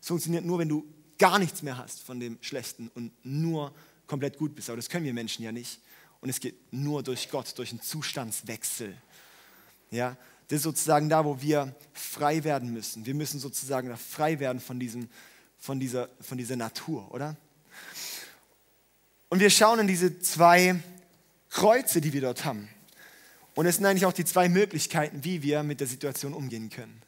Es 0.00 0.08
funktioniert 0.08 0.44
nur, 0.44 0.58
wenn 0.58 0.68
du 0.68 0.84
gar 1.18 1.38
nichts 1.38 1.62
mehr 1.62 1.78
hast 1.78 2.00
von 2.00 2.20
dem 2.20 2.38
Schlechten 2.40 2.90
und 2.94 3.12
nur 3.24 3.74
komplett 4.06 4.36
gut 4.36 4.54
bist. 4.54 4.68
Aber 4.68 4.76
das 4.76 4.88
können 4.88 5.04
wir 5.04 5.14
Menschen 5.14 5.44
ja 5.44 5.52
nicht. 5.52 5.80
Und 6.20 6.28
es 6.30 6.40
geht 6.40 6.54
nur 6.72 7.02
durch 7.02 7.30
Gott, 7.30 7.56
durch 7.58 7.70
einen 7.70 7.82
Zustandswechsel. 7.82 8.96
Ja, 9.90 10.16
das 10.48 10.56
ist 10.58 10.62
sozusagen 10.64 11.08
da, 11.08 11.24
wo 11.24 11.40
wir 11.40 11.74
frei 11.92 12.44
werden 12.44 12.72
müssen. 12.72 13.06
Wir 13.06 13.14
müssen 13.14 13.40
sozusagen 13.40 13.96
frei 13.96 14.38
werden 14.40 14.60
von, 14.60 14.78
diesem, 14.78 15.08
von, 15.58 15.80
dieser, 15.80 16.08
von 16.20 16.38
dieser 16.38 16.56
Natur, 16.56 17.10
oder? 17.12 17.36
Und 19.28 19.40
wir 19.40 19.50
schauen 19.50 19.80
in 19.80 19.86
diese 19.86 20.18
zwei 20.20 20.82
Kreuze, 21.50 22.00
die 22.00 22.12
wir 22.12 22.20
dort 22.20 22.44
haben. 22.44 22.68
Und 23.54 23.66
es 23.66 23.76
sind 23.76 23.86
eigentlich 23.86 24.06
auch 24.06 24.12
die 24.12 24.24
zwei 24.24 24.48
Möglichkeiten, 24.48 25.24
wie 25.24 25.42
wir 25.42 25.62
mit 25.62 25.80
der 25.80 25.86
Situation 25.86 26.34
umgehen 26.34 26.70
können. 26.70 27.02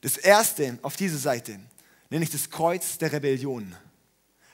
Das 0.00 0.16
erste 0.16 0.78
auf 0.82 0.96
dieser 0.96 1.18
Seite 1.18 1.60
nenne 2.08 2.24
ich 2.24 2.30
das 2.30 2.50
Kreuz 2.50 2.98
der 2.98 3.12
Rebellion. 3.12 3.76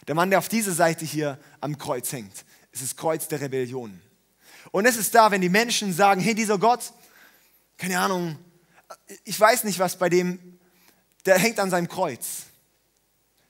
Der 0.06 0.14
Mann, 0.14 0.30
der 0.30 0.38
auf 0.38 0.49
dieser 0.49 0.73
Seite 0.73 1.04
hier 1.04 1.38
am 1.61 1.78
Kreuz 1.78 2.12
hängt, 2.12 2.45
ist 2.73 2.83
das 2.83 2.97
Kreuz 2.97 3.28
der 3.28 3.40
Rebellion. 3.40 4.00
Und 4.71 4.87
es 4.87 4.97
ist 4.97 5.14
da, 5.14 5.30
wenn 5.30 5.40
die 5.40 5.49
Menschen 5.49 5.92
sagen, 5.92 6.21
hey, 6.21 6.35
dieser 6.35 6.59
Gott, 6.59 6.92
keine 7.78 7.99
Ahnung, 7.99 8.38
ich 9.25 9.38
weiß 9.38 9.64
nicht, 9.64 9.78
was 9.78 9.99
bei 9.99 10.09
dem, 10.09 10.59
der 11.25 11.38
hängt 11.38 11.59
an 11.59 11.71
seinem 11.71 11.88
Kreuz. 11.88 12.45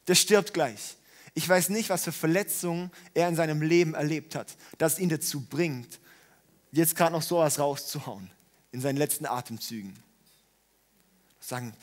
Der 0.08 0.14
stirbt 0.14 0.54
gleich. 0.54 0.96
Ich 1.34 1.48
weiß 1.48 1.68
nicht, 1.70 1.90
was 1.90 2.04
für 2.04 2.12
Verletzungen 2.12 2.90
er 3.12 3.28
in 3.28 3.36
seinem 3.36 3.60
Leben 3.60 3.94
erlebt 3.94 4.34
hat, 4.34 4.56
das 4.78 4.98
ihn 4.98 5.08
dazu 5.08 5.42
bringt, 5.42 6.00
jetzt 6.76 6.96
gerade 6.96 7.12
noch 7.12 7.22
sowas 7.22 7.58
rauszuhauen 7.58 8.30
in 8.72 8.80
seinen 8.80 8.96
letzten 8.96 9.26
Atemzügen. 9.26 9.94
Sagen, 11.40 11.74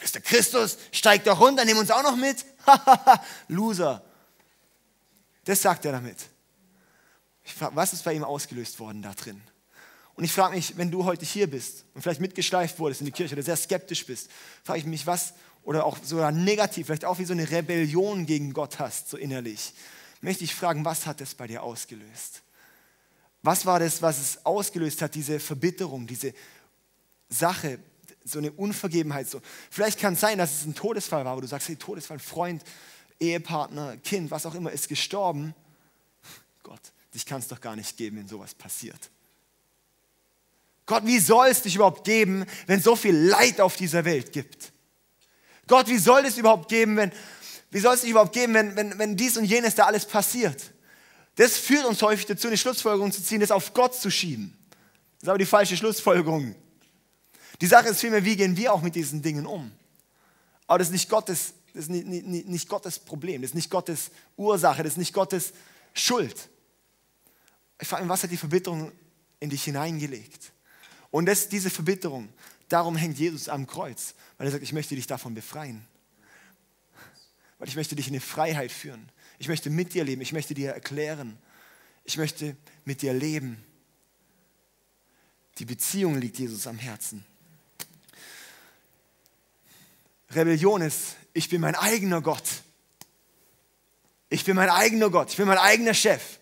Mr. 0.00 0.20
Christus, 0.20 0.78
steig 0.92 1.24
doch 1.24 1.40
runter, 1.40 1.64
nimm 1.64 1.78
uns 1.78 1.90
auch 1.90 2.02
noch 2.02 2.16
mit. 2.16 2.44
Loser. 3.48 4.02
Das 5.44 5.62
sagt 5.62 5.84
er 5.84 5.92
damit. 5.92 6.16
Ich 7.44 7.54
frage, 7.54 7.74
was 7.74 7.92
ist 7.92 8.04
bei 8.04 8.12
ihm 8.12 8.24
ausgelöst 8.24 8.78
worden 8.78 9.02
da 9.02 9.12
drin? 9.12 9.40
Und 10.14 10.24
ich 10.24 10.32
frage 10.32 10.56
mich, 10.56 10.76
wenn 10.76 10.90
du 10.90 11.04
heute 11.04 11.24
hier 11.24 11.48
bist 11.48 11.84
und 11.94 12.02
vielleicht 12.02 12.20
mitgeschleift 12.20 12.78
wurdest 12.78 13.00
in 13.00 13.06
die 13.06 13.12
Kirche 13.12 13.34
oder 13.34 13.42
sehr 13.42 13.56
skeptisch 13.56 14.04
bist, 14.04 14.30
frage 14.64 14.80
ich 14.80 14.84
mich, 14.84 15.06
was, 15.06 15.32
oder 15.62 15.84
auch 15.84 15.96
sogar 16.02 16.32
negativ, 16.32 16.86
vielleicht 16.86 17.04
auch 17.04 17.18
wie 17.18 17.24
so 17.24 17.32
eine 17.32 17.50
Rebellion 17.50 18.26
gegen 18.26 18.52
Gott 18.52 18.78
hast, 18.78 19.08
so 19.08 19.16
innerlich, 19.16 19.72
möchte 20.20 20.44
ich 20.44 20.54
fragen, 20.54 20.84
was 20.84 21.06
hat 21.06 21.20
das 21.20 21.34
bei 21.34 21.46
dir 21.46 21.62
ausgelöst? 21.62 22.42
Was 23.48 23.64
war 23.64 23.80
das, 23.80 24.02
was 24.02 24.18
es 24.18 24.44
ausgelöst 24.44 25.00
hat, 25.00 25.14
diese 25.14 25.40
Verbitterung, 25.40 26.06
diese 26.06 26.34
Sache, 27.30 27.78
so 28.22 28.40
eine 28.40 28.52
Unvergebenheit? 28.52 29.26
So. 29.26 29.40
Vielleicht 29.70 29.98
kann 29.98 30.12
es 30.12 30.20
sein, 30.20 30.36
dass 30.36 30.52
es 30.52 30.66
ein 30.66 30.74
Todesfall 30.74 31.24
war, 31.24 31.34
wo 31.34 31.40
du 31.40 31.46
sagst, 31.46 31.66
hey, 31.68 31.76
Todesfall, 31.76 32.18
Freund, 32.18 32.62
Ehepartner, 33.18 33.96
Kind, 34.04 34.30
was 34.30 34.44
auch 34.44 34.54
immer, 34.54 34.70
ist 34.70 34.86
gestorben. 34.86 35.54
Gott, 36.62 36.82
dich 37.14 37.24
kann 37.24 37.40
es 37.40 37.48
doch 37.48 37.58
gar 37.58 37.74
nicht 37.74 37.96
geben, 37.96 38.18
wenn 38.18 38.28
sowas 38.28 38.54
passiert. 38.54 39.08
Gott, 40.84 41.06
wie 41.06 41.18
soll 41.18 41.46
es 41.46 41.62
dich 41.62 41.74
überhaupt 41.74 42.04
geben, 42.04 42.44
wenn 42.66 42.82
so 42.82 42.96
viel 42.96 43.16
Leid 43.16 43.62
auf 43.62 43.76
dieser 43.76 44.04
Welt 44.04 44.30
gibt? 44.30 44.72
Gott, 45.66 45.88
wie 45.88 45.96
soll 45.96 46.26
es 46.26 46.36
überhaupt 46.36 46.68
geben, 46.68 46.98
wenn, 46.98 47.12
wie 47.70 47.80
soll 47.80 47.94
es 47.94 48.02
dich 48.02 48.10
überhaupt 48.10 48.34
geben, 48.34 48.52
wenn, 48.52 48.76
wenn, 48.76 48.98
wenn 48.98 49.16
dies 49.16 49.38
und 49.38 49.46
jenes 49.46 49.74
da 49.74 49.86
alles 49.86 50.04
passiert? 50.04 50.74
Das 51.38 51.56
führt 51.56 51.84
uns 51.84 52.02
häufig 52.02 52.26
dazu, 52.26 52.48
eine 52.48 52.56
Schlussfolgerung 52.56 53.12
zu 53.12 53.22
ziehen, 53.22 53.38
das 53.38 53.52
auf 53.52 53.72
Gott 53.72 53.94
zu 53.94 54.10
schieben. 54.10 54.58
Das 55.18 55.22
ist 55.22 55.28
aber 55.28 55.38
die 55.38 55.46
falsche 55.46 55.76
Schlussfolgerung. 55.76 56.56
Die 57.60 57.66
Sache 57.68 57.88
ist 57.88 58.00
vielmehr, 58.00 58.24
wie 58.24 58.34
gehen 58.34 58.56
wir 58.56 58.72
auch 58.72 58.82
mit 58.82 58.96
diesen 58.96 59.22
Dingen 59.22 59.46
um? 59.46 59.70
Aber 60.66 60.78
das 60.78 60.88
ist 60.88 60.92
nicht 60.92 61.08
Gottes, 61.08 61.54
das 61.74 61.84
ist 61.84 61.90
nicht, 61.90 62.26
nicht, 62.26 62.48
nicht 62.48 62.68
Gottes 62.68 62.98
Problem, 62.98 63.42
das 63.42 63.52
ist 63.52 63.54
nicht 63.54 63.70
Gottes 63.70 64.10
Ursache, 64.36 64.82
das 64.82 64.94
ist 64.94 64.98
nicht 64.98 65.12
Gottes 65.12 65.52
Schuld. 65.94 66.48
Ich 67.80 67.86
frage 67.86 68.02
mich, 68.02 68.10
was 68.10 68.24
hat 68.24 68.32
die 68.32 68.36
Verbitterung 68.36 68.90
in 69.38 69.48
dich 69.48 69.62
hineingelegt? 69.62 70.50
Und 71.12 71.26
das, 71.26 71.48
diese 71.48 71.70
Verbitterung, 71.70 72.30
darum 72.68 72.96
hängt 72.96 73.16
Jesus 73.16 73.48
am 73.48 73.64
Kreuz, 73.68 74.14
weil 74.38 74.48
er 74.48 74.50
sagt, 74.50 74.64
ich 74.64 74.72
möchte 74.72 74.96
dich 74.96 75.06
davon 75.06 75.34
befreien. 75.34 75.86
Weil 77.60 77.68
ich 77.68 77.76
möchte 77.76 77.94
dich 77.94 78.08
in 78.08 78.14
eine 78.14 78.20
Freiheit 78.20 78.72
führen. 78.72 79.08
Ich 79.38 79.48
möchte 79.48 79.70
mit 79.70 79.94
dir 79.94 80.04
leben. 80.04 80.20
Ich 80.22 80.32
möchte 80.32 80.54
dir 80.54 80.72
erklären. 80.72 81.38
Ich 82.04 82.16
möchte 82.16 82.56
mit 82.84 83.02
dir 83.02 83.12
leben. 83.12 83.62
Die 85.58 85.64
Beziehung 85.64 86.18
liegt 86.18 86.38
Jesus 86.38 86.66
am 86.66 86.78
Herzen. 86.78 87.24
Rebellion 90.30 90.82
ist, 90.82 91.16
ich 91.32 91.48
bin 91.48 91.60
mein 91.60 91.74
eigener 91.74 92.20
Gott. 92.20 92.62
Ich 94.28 94.44
bin 94.44 94.56
mein 94.56 94.70
eigener 94.70 95.10
Gott. 95.10 95.30
Ich 95.30 95.36
bin 95.36 95.46
mein 95.46 95.58
eigener 95.58 95.94
Chef. 95.94 96.38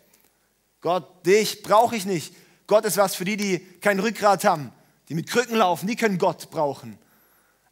Gott, 0.81 1.25
dich 1.25 1.63
brauche 1.63 1.97
ich 1.97 2.05
nicht. 2.05 2.35
Gott 2.67 2.85
ist 2.85 2.97
was 2.97 3.15
für 3.15 3.25
die, 3.25 3.37
die 3.37 3.59
kein 3.81 4.01
Rückgrat 4.01 4.45
haben, 4.45 4.73
die 5.09 5.15
mit 5.15 5.29
Krücken 5.29 5.57
laufen, 5.57 5.87
die 5.87 5.97
können 5.97 6.19
Gott 6.19 6.51
brauchen. 6.51 6.99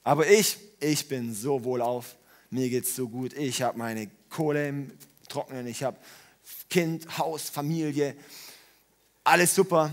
Aber 0.04 0.26
ich, 0.26 0.58
ich 0.80 1.08
bin 1.08 1.34
so 1.34 1.64
wohlauf. 1.64 2.16
Mir 2.50 2.68
geht 2.70 2.84
es 2.84 2.94
so 2.94 3.08
gut. 3.08 3.32
Ich 3.32 3.62
habe 3.62 3.76
meine 3.78 4.08
Kohle 4.28 4.68
im 4.68 4.92
Trocknen. 5.28 5.66
Ich 5.66 5.82
habe 5.82 5.96
Kind, 6.68 7.18
Haus, 7.18 7.50
Familie. 7.50 8.16
Alles 9.22 9.54
super. 9.54 9.90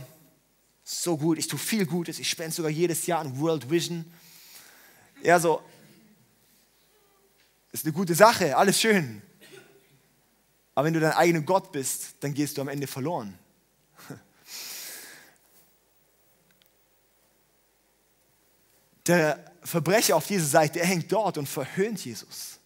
So 0.83 1.17
gut. 1.17 1.37
Ich 1.37 1.47
tue 1.47 1.59
viel 1.59 1.85
Gutes. 1.85 2.19
Ich 2.19 2.29
spende 2.29 2.51
sogar 2.51 2.71
jedes 2.71 3.05
Jahr 3.07 3.19
an 3.19 3.39
World 3.39 3.69
Vision. 3.69 4.11
Ja, 5.23 5.39
so. 5.39 5.61
Ist 7.71 7.85
eine 7.85 7.93
gute 7.93 8.15
Sache. 8.15 8.57
Alles 8.57 8.81
schön. 8.81 9.21
Aber 10.75 10.85
wenn 10.85 10.93
du 10.93 10.99
dein 10.99 11.13
eigener 11.13 11.41
Gott 11.41 11.71
bist, 11.71 12.15
dann 12.21 12.33
gehst 12.33 12.57
du 12.57 12.61
am 12.61 12.67
Ende 12.67 12.87
verloren. 12.87 13.37
Der 19.05 19.51
Verbrecher 19.63 20.15
auf 20.15 20.25
dieser 20.27 20.45
Seite, 20.45 20.79
er 20.79 20.87
hängt 20.87 21.11
dort 21.11 21.37
und 21.37 21.47
verhöhnt 21.47 22.03
Jesus. 22.03 22.60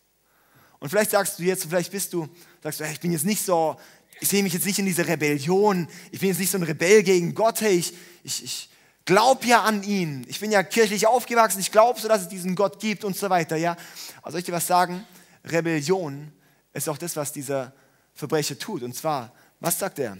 Und 0.85 0.89
vielleicht 0.89 1.09
sagst 1.09 1.39
du 1.39 1.43
jetzt, 1.43 1.65
vielleicht 1.65 1.91
bist 1.91 2.13
du, 2.13 2.29
sagst 2.61 2.79
du, 2.79 2.83
ich 2.83 2.99
bin 2.99 3.11
jetzt 3.11 3.25
nicht 3.25 3.43
so, 3.43 3.75
ich 4.19 4.29
sehe 4.29 4.43
mich 4.43 4.53
jetzt 4.53 4.67
nicht 4.67 4.77
in 4.77 4.85
dieser 4.85 5.07
Rebellion, 5.07 5.87
ich 6.11 6.19
bin 6.19 6.29
jetzt 6.29 6.37
nicht 6.37 6.51
so 6.51 6.59
ein 6.59 6.63
Rebell 6.63 7.01
gegen 7.01 7.33
Gott, 7.33 7.59
hey, 7.61 7.75
ich, 7.75 7.95
ich, 8.21 8.43
ich 8.43 8.69
glaube 9.03 9.47
ja 9.47 9.63
an 9.63 9.81
ihn, 9.81 10.23
ich 10.29 10.39
bin 10.39 10.51
ja 10.51 10.61
kirchlich 10.61 11.07
aufgewachsen, 11.07 11.59
ich 11.59 11.71
glaube 11.71 11.99
so, 11.99 12.07
dass 12.07 12.21
es 12.21 12.27
diesen 12.27 12.53
Gott 12.53 12.79
gibt 12.79 13.03
und 13.03 13.17
so 13.17 13.31
weiter, 13.31 13.55
ja. 13.55 13.75
Aber 14.21 14.29
soll 14.29 14.41
ich 14.41 14.45
dir 14.45 14.51
was 14.51 14.67
sagen? 14.67 15.07
Rebellion 15.43 16.31
ist 16.71 16.87
auch 16.87 16.99
das, 16.99 17.15
was 17.15 17.33
dieser 17.33 17.73
Verbrecher 18.13 18.59
tut. 18.59 18.83
Und 18.83 18.95
zwar, 18.95 19.33
was 19.59 19.79
sagt 19.79 19.97
er? 19.97 20.19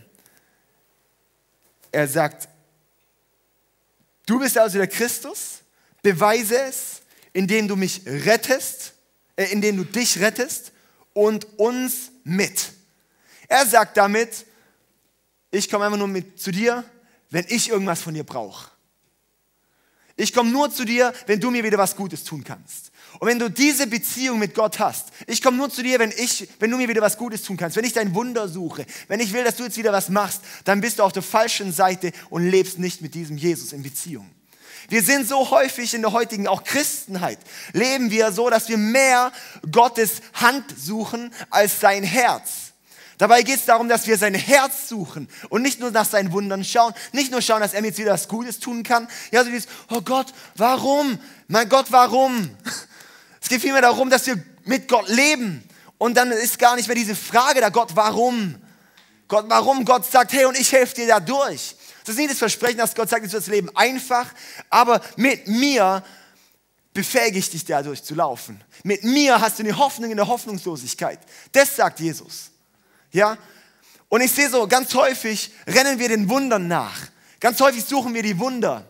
Er 1.92 2.08
sagt, 2.08 2.50
du 4.26 4.40
bist 4.40 4.58
also 4.58 4.80
der 4.80 4.88
Christus, 4.88 5.60
beweise 6.02 6.60
es, 6.62 7.04
indem 7.34 7.68
du 7.68 7.76
mich 7.76 8.02
rettest, 8.08 8.95
äh, 9.36 9.46
indem 9.46 9.78
du 9.78 9.84
dich 9.84 10.20
rettest 10.20 10.72
und 11.14 11.46
uns 11.58 12.12
mit. 12.24 12.72
Er 13.48 13.66
sagt 13.66 13.98
damit, 13.98 14.46
ich 15.52 15.70
komme 15.70 15.86
einfach 15.86 15.98
nur 15.98 16.08
mit 16.08 16.40
zu 16.40 16.52
dir, 16.52 16.84
wenn 17.30 17.46
ich 17.48 17.70
irgendwas 17.70 18.02
von 18.02 18.14
dir 18.14 18.24
brauche. 18.24 18.72
Ich 20.18 20.34
komme 20.34 20.50
nur 20.50 20.72
zu 20.72 20.86
dir, 20.86 21.14
wenn 21.28 21.40
du 21.40 21.52
mir 21.52 21.64
wieder 21.64 21.78
was 21.78 21.96
Gutes 21.96 22.24
tun 22.24 22.44
kannst. 22.44 22.92
Und 23.20 23.28
wenn 23.28 23.40
du 23.40 23.50
diese 23.50 23.88
Beziehung 23.88 24.40
mit 24.40 24.56
Gott 24.56 24.80
hast, 24.80 25.10
ich 25.28 25.42
komme 25.42 25.58
nur 25.58 25.70
zu 25.70 25.84
dir, 25.84 26.00
wenn, 26.00 26.12
ich, 26.12 26.48
wenn 26.60 26.72
du 26.72 26.78
mir 26.78 26.88
wieder 26.88 27.02
was 27.02 27.18
Gutes 27.18 27.44
tun 27.44 27.58
kannst, 27.58 27.76
wenn 27.78 27.86
ich 27.86 27.94
dein 27.94 28.14
Wunder 28.14 28.48
suche, 28.48 28.86
wenn 29.08 29.20
ich 29.20 29.34
will, 29.34 29.44
dass 29.44 29.58
du 29.58 29.64
jetzt 29.64 29.78
wieder 29.78 29.92
was 29.92 30.10
machst, 30.10 30.42
dann 30.64 30.82
bist 30.82 31.00
du 31.00 31.04
auf 31.04 31.12
der 31.12 31.24
falschen 31.24 31.72
Seite 31.72 32.12
und 32.30 32.50
lebst 32.50 32.80
nicht 32.80 33.02
mit 33.02 33.14
diesem 33.14 33.38
Jesus 33.38 33.74
in 33.74 33.84
Beziehung. 33.84 34.30
Wir 34.90 35.02
sind 35.02 35.28
so 35.28 35.50
häufig 35.50 35.94
in 35.94 36.02
der 36.02 36.12
heutigen 36.12 36.48
auch 36.48 36.64
Christenheit, 36.64 37.40
leben 37.74 38.12
wir 38.12 38.32
so, 38.32 38.50
dass 38.50 38.70
wir 38.70 38.78
mehr 38.78 39.32
Gottes 39.72 40.22
Hand 40.34 40.66
suchen 40.78 41.34
als 41.50 41.80
sein 41.80 42.04
Herz. 42.04 42.66
Dabei 43.18 43.44
geht 43.44 43.56
es 43.56 43.66
darum, 43.66 43.88
dass 43.88 44.08
wir 44.08 44.18
sein 44.18 44.34
Herz 44.34 44.90
suchen 44.90 45.30
und 45.50 45.62
nicht 45.62 45.80
nur 45.80 45.92
nach 45.92 46.06
seinen 46.06 46.34
Wundern 46.34 46.66
schauen, 46.66 46.94
nicht 47.14 47.32
nur 47.32 47.42
schauen, 47.42 47.62
dass 47.62 47.74
er 47.74 47.82
mir 47.82 47.88
jetzt 47.88 47.98
wieder 47.98 48.12
was 48.12 48.28
Gutes 48.28 48.60
tun 48.60 48.84
kann. 48.84 49.08
Ja, 49.32 49.44
so 49.44 49.50
dieses, 49.50 49.68
oh 49.90 50.02
Gott, 50.02 50.28
warum? 50.56 51.18
Mein 51.48 51.70
Gott, 51.70 51.88
warum? 51.92 52.50
Es 53.42 53.48
geht 53.48 53.62
vielmehr 53.62 53.82
darum, 53.82 54.10
dass 54.10 54.28
wir 54.28 54.44
mit 54.66 54.88
Gott 54.88 55.08
leben. 55.08 55.64
Und 55.98 56.16
dann 56.18 56.32
ist 56.32 56.60
gar 56.60 56.76
nicht 56.76 56.88
mehr 56.88 56.96
diese 56.96 57.16
Frage 57.16 57.62
da, 57.62 57.70
Gott, 57.70 57.96
warum? 57.96 58.56
Gott, 59.28 59.46
warum? 59.48 59.86
Gott 59.86 60.06
sagt, 60.06 60.34
hey, 60.34 60.46
und 60.46 60.58
ich 60.58 60.72
helfe 60.72 60.96
dir 60.96 61.08
da 61.08 61.20
durch. 61.20 61.76
Das 62.06 62.14
ist 62.14 62.20
nicht 62.20 62.32
das 62.32 62.38
Versprechen, 62.38 62.78
dass 62.78 62.94
Gott 62.94 63.10
sagt, 63.10 63.24
wird 63.24 63.34
das 63.34 63.48
Leben 63.48 63.76
einfach, 63.76 64.32
aber 64.70 65.02
mit 65.18 65.48
mir 65.48 66.04
befähige 66.94 67.40
ich 67.40 67.50
dich 67.50 67.66
dadurch 67.66 68.04
zu 68.04 68.14
laufen. 68.14 68.64
Mit 68.84 69.04
mir 69.04 69.42
hast 69.42 69.58
du 69.58 69.64
eine 69.64 69.76
Hoffnung 69.76 70.12
in 70.12 70.18
der 70.18 70.28
Hoffnungslosigkeit. 70.28 71.20
Das 71.52 71.76
sagt 71.76 72.00
Jesus. 72.00 72.52
Ja? 73.12 73.38
Und 74.08 74.22
ich 74.22 74.32
sehe 74.32 74.50
so, 74.50 74.68
ganz 74.68 74.94
häufig 74.94 75.52
rennen 75.66 75.98
wir 75.98 76.08
den 76.08 76.30
Wundern 76.30 76.68
nach. 76.68 76.96
Ganz 77.40 77.60
häufig 77.60 77.84
suchen 77.84 78.14
wir 78.14 78.22
die 78.22 78.38
Wunder. 78.38 78.88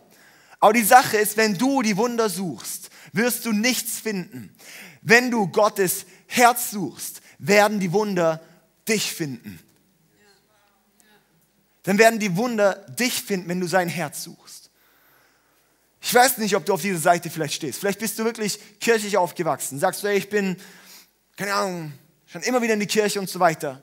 Aber 0.60 0.74
die 0.74 0.84
Sache 0.84 1.16
ist, 1.16 1.38
wenn 1.38 1.56
du 1.56 1.80
die 1.80 1.96
Wunder 1.96 2.28
suchst, 2.28 2.90
wirst 3.12 3.46
du 3.46 3.52
nichts 3.52 3.98
finden. 3.98 4.54
Wenn 5.00 5.30
du 5.30 5.48
Gottes 5.48 6.04
Herz 6.26 6.70
suchst, 6.70 7.22
werden 7.38 7.80
die 7.80 7.92
Wunder 7.92 8.42
dich 8.86 9.10
finden 9.12 9.65
dann 11.86 11.98
werden 11.98 12.18
die 12.18 12.36
Wunder 12.36 12.84
dich 12.98 13.22
finden, 13.22 13.48
wenn 13.48 13.60
du 13.60 13.68
sein 13.68 13.88
Herz 13.88 14.24
suchst. 14.24 14.70
Ich 16.00 16.12
weiß 16.12 16.38
nicht, 16.38 16.56
ob 16.56 16.66
du 16.66 16.74
auf 16.74 16.82
dieser 16.82 16.98
Seite 16.98 17.30
vielleicht 17.30 17.54
stehst. 17.54 17.78
Vielleicht 17.78 18.00
bist 18.00 18.18
du 18.18 18.24
wirklich 18.24 18.58
kirchlich 18.80 19.16
aufgewachsen. 19.16 19.78
Sagst 19.78 20.02
du, 20.02 20.08
ey, 20.08 20.18
ich 20.18 20.28
bin, 20.28 20.56
keine 21.36 21.54
Ahnung, 21.54 21.92
schon 22.26 22.42
immer 22.42 22.60
wieder 22.60 22.74
in 22.74 22.80
die 22.80 22.86
Kirche 22.86 23.20
und 23.20 23.30
so 23.30 23.38
weiter. 23.38 23.80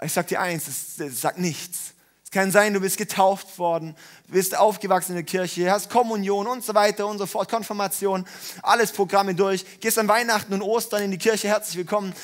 Ich 0.00 0.12
sag 0.12 0.28
dir 0.28 0.40
eins, 0.40 0.66
das, 0.66 0.96
das 0.96 1.20
sagt 1.20 1.38
nichts. 1.38 1.94
Es 2.22 2.30
kann 2.30 2.52
sein, 2.52 2.72
du 2.72 2.80
bist 2.80 2.98
getauft 2.98 3.58
worden, 3.58 3.96
bist 4.28 4.56
aufgewachsen 4.56 5.12
in 5.12 5.16
der 5.16 5.24
Kirche, 5.24 5.72
hast 5.72 5.90
Kommunion 5.90 6.46
und 6.46 6.64
so 6.64 6.72
weiter 6.74 7.08
und 7.08 7.18
so 7.18 7.26
fort, 7.26 7.50
Konfirmation, 7.50 8.24
alles 8.62 8.92
Programme 8.92 9.34
durch, 9.34 9.80
gehst 9.80 9.98
an 9.98 10.06
Weihnachten 10.06 10.54
und 10.54 10.62
Ostern 10.62 11.02
in 11.02 11.10
die 11.10 11.18
Kirche, 11.18 11.48
herzlich 11.48 11.76
willkommen. 11.76 12.14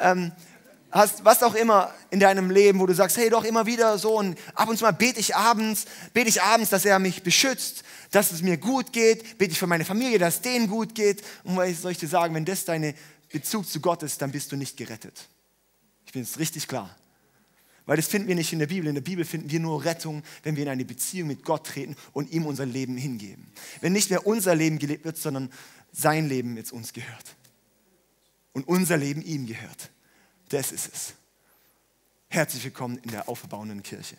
Ähm, 0.00 0.32
hast, 0.94 1.24
was 1.24 1.42
auch 1.42 1.54
immer 1.54 1.92
in 2.10 2.20
deinem 2.20 2.50
Leben, 2.50 2.78
wo 2.78 2.86
du 2.86 2.94
sagst, 2.94 3.16
hey, 3.16 3.28
doch 3.28 3.44
immer 3.44 3.66
wieder 3.66 3.98
so 3.98 4.16
und 4.18 4.38
ab 4.54 4.68
und 4.68 4.78
zu 4.78 4.84
mal 4.84 4.92
bete 4.92 5.18
ich 5.18 5.34
abends, 5.34 5.86
bete 6.14 6.28
ich 6.28 6.40
abends, 6.40 6.70
dass 6.70 6.84
er 6.84 6.98
mich 7.00 7.24
beschützt, 7.24 7.82
dass 8.12 8.30
es 8.30 8.42
mir 8.42 8.56
gut 8.56 8.92
geht, 8.92 9.36
bete 9.36 9.52
ich 9.52 9.58
für 9.58 9.66
meine 9.66 9.84
Familie, 9.84 10.18
dass 10.18 10.36
es 10.36 10.40
denen 10.42 10.68
gut 10.68 10.94
geht. 10.94 11.22
Und 11.42 11.56
was 11.56 11.82
soll 11.82 11.90
ich 11.90 11.98
dir 11.98 12.08
sagen, 12.08 12.34
wenn 12.34 12.44
das 12.44 12.64
dein 12.64 12.94
Bezug 13.30 13.68
zu 13.68 13.80
Gott 13.80 14.04
ist, 14.04 14.22
dann 14.22 14.30
bist 14.30 14.52
du 14.52 14.56
nicht 14.56 14.76
gerettet. 14.76 15.28
Ich 16.06 16.12
bin 16.12 16.22
es 16.22 16.38
richtig 16.38 16.68
klar. 16.68 16.96
Weil 17.86 17.96
das 17.96 18.06
finden 18.06 18.28
wir 18.28 18.36
nicht 18.36 18.52
in 18.52 18.60
der 18.60 18.68
Bibel. 18.68 18.88
In 18.88 18.94
der 18.94 19.02
Bibel 19.02 19.24
finden 19.24 19.50
wir 19.50 19.60
nur 19.60 19.84
Rettung, 19.84 20.22
wenn 20.44 20.54
wir 20.54 20.62
in 20.62 20.68
eine 20.70 20.84
Beziehung 20.84 21.28
mit 21.28 21.44
Gott 21.44 21.66
treten 21.66 21.96
und 22.12 22.30
ihm 22.30 22.46
unser 22.46 22.64
Leben 22.64 22.96
hingeben. 22.96 23.52
Wenn 23.80 23.92
nicht 23.92 24.10
mehr 24.10 24.26
unser 24.26 24.54
Leben 24.54 24.78
gelebt 24.78 25.04
wird, 25.04 25.18
sondern 25.18 25.50
sein 25.92 26.28
Leben 26.28 26.56
jetzt 26.56 26.72
uns 26.72 26.92
gehört. 26.92 27.36
Und 28.52 28.68
unser 28.68 28.96
Leben 28.96 29.20
ihm 29.20 29.46
gehört. 29.46 29.90
Das 30.54 30.70
ist 30.70 30.88
es. 30.94 31.14
Herzlich 32.28 32.62
willkommen 32.62 32.98
in 32.98 33.10
der 33.10 33.28
auferbauenden 33.28 33.82
Kirche. 33.82 34.14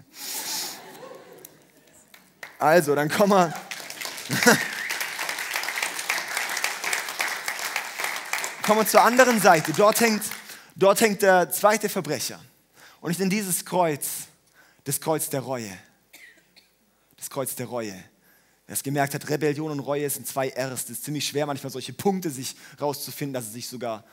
Also, 2.59 2.93
dann 2.93 3.07
kommen 3.07 3.31
wir. 3.31 3.53
kommen 8.63 8.81
wir 8.81 8.87
zur 8.87 9.01
anderen 9.01 9.39
Seite. 9.39 9.71
Dort 9.71 10.01
hängt, 10.01 10.23
dort 10.75 10.99
hängt 10.99 11.21
der 11.21 11.49
zweite 11.51 11.87
Verbrecher. 11.87 12.43
Und 12.99 13.11
ich 13.11 13.19
nenne 13.19 13.29
dieses 13.29 13.63
Kreuz 13.63 14.27
das 14.83 14.99
Kreuz 14.99 15.29
der 15.29 15.39
Reue. 15.39 15.71
Das 17.15 17.29
Kreuz 17.29 17.55
der 17.55 17.67
Reue. 17.67 17.93
Wer 18.67 18.73
es 18.73 18.83
gemerkt 18.83 19.13
hat, 19.13 19.29
Rebellion 19.29 19.71
und 19.71 19.79
Reue 19.79 20.09
sind 20.09 20.27
zwei 20.27 20.49
R's. 20.49 20.81
Das 20.81 20.89
ist 20.89 21.05
ziemlich 21.05 21.25
schwer, 21.25 21.45
manchmal 21.45 21.71
solche 21.71 21.93
Punkte 21.93 22.29
sich 22.29 22.57
rauszufinden, 22.81 23.33
dass 23.33 23.45
es 23.45 23.53
sich 23.53 23.69
sogar 23.69 24.03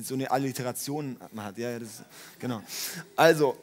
so 0.00 0.14
eine 0.14 0.30
Alliteration 0.30 1.18
hat. 1.36 1.58
Ja, 1.58 1.78
das, 1.78 2.02
genau. 2.38 2.62
Also, 3.16 3.58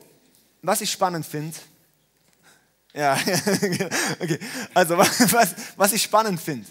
was 0.61 0.81
ich 0.81 0.91
spannend 0.91 1.25
finde, 1.25 1.57
ja, 2.93 3.13
okay. 4.19 4.39
Also, 4.73 4.97
was, 4.97 5.55
was 5.77 5.93
ich 5.93 6.03
spannend 6.03 6.39
finde, 6.39 6.67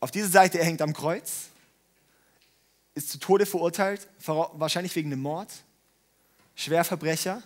auf 0.00 0.10
dieser 0.10 0.28
Seite, 0.28 0.58
er 0.58 0.64
hängt 0.64 0.82
am 0.82 0.92
Kreuz, 0.92 1.48
ist 2.94 3.10
zu 3.10 3.18
Tode 3.18 3.46
verurteilt, 3.46 4.08
wahrscheinlich 4.24 4.94
wegen 4.96 5.12
einem 5.12 5.22
Mord, 5.22 5.50
Schwerverbrecher 6.54 7.42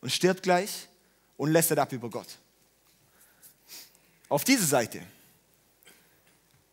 und 0.00 0.10
stirbt 0.10 0.42
gleich 0.42 0.88
und 1.36 1.50
lästert 1.50 1.78
ab 1.78 1.92
über 1.92 2.10
Gott. 2.10 2.38
Auf 4.28 4.44
diese 4.44 4.66
Seite 4.66 5.02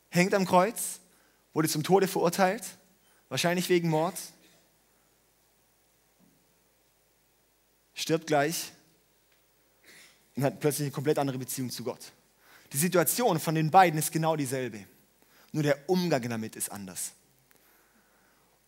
hängt 0.10 0.34
am 0.34 0.46
Kreuz, 0.46 1.00
wurde 1.54 1.68
zum 1.68 1.84
Tode 1.84 2.08
verurteilt, 2.08 2.64
wahrscheinlich 3.30 3.70
wegen 3.70 3.90
Mord, 3.90 4.18
stirbt 7.94 8.28
gleich 8.28 8.72
und 10.36 10.44
hat 10.44 10.60
plötzlich 10.60 10.86
eine 10.86 10.92
komplett 10.92 11.20
andere 11.20 11.38
Beziehung 11.38 11.70
zu 11.70 11.84
Gott. 11.84 12.12
Die 12.72 12.78
Situation 12.78 13.40
von 13.40 13.56
den 13.56 13.72
beiden 13.72 14.00
ist 14.00 14.12
genau 14.12 14.36
dieselbe, 14.36 14.86
nur 15.52 15.64
der 15.64 15.90
Umgang 15.90 16.28
damit 16.30 16.56
ist 16.56 16.72
anders. 16.72 17.12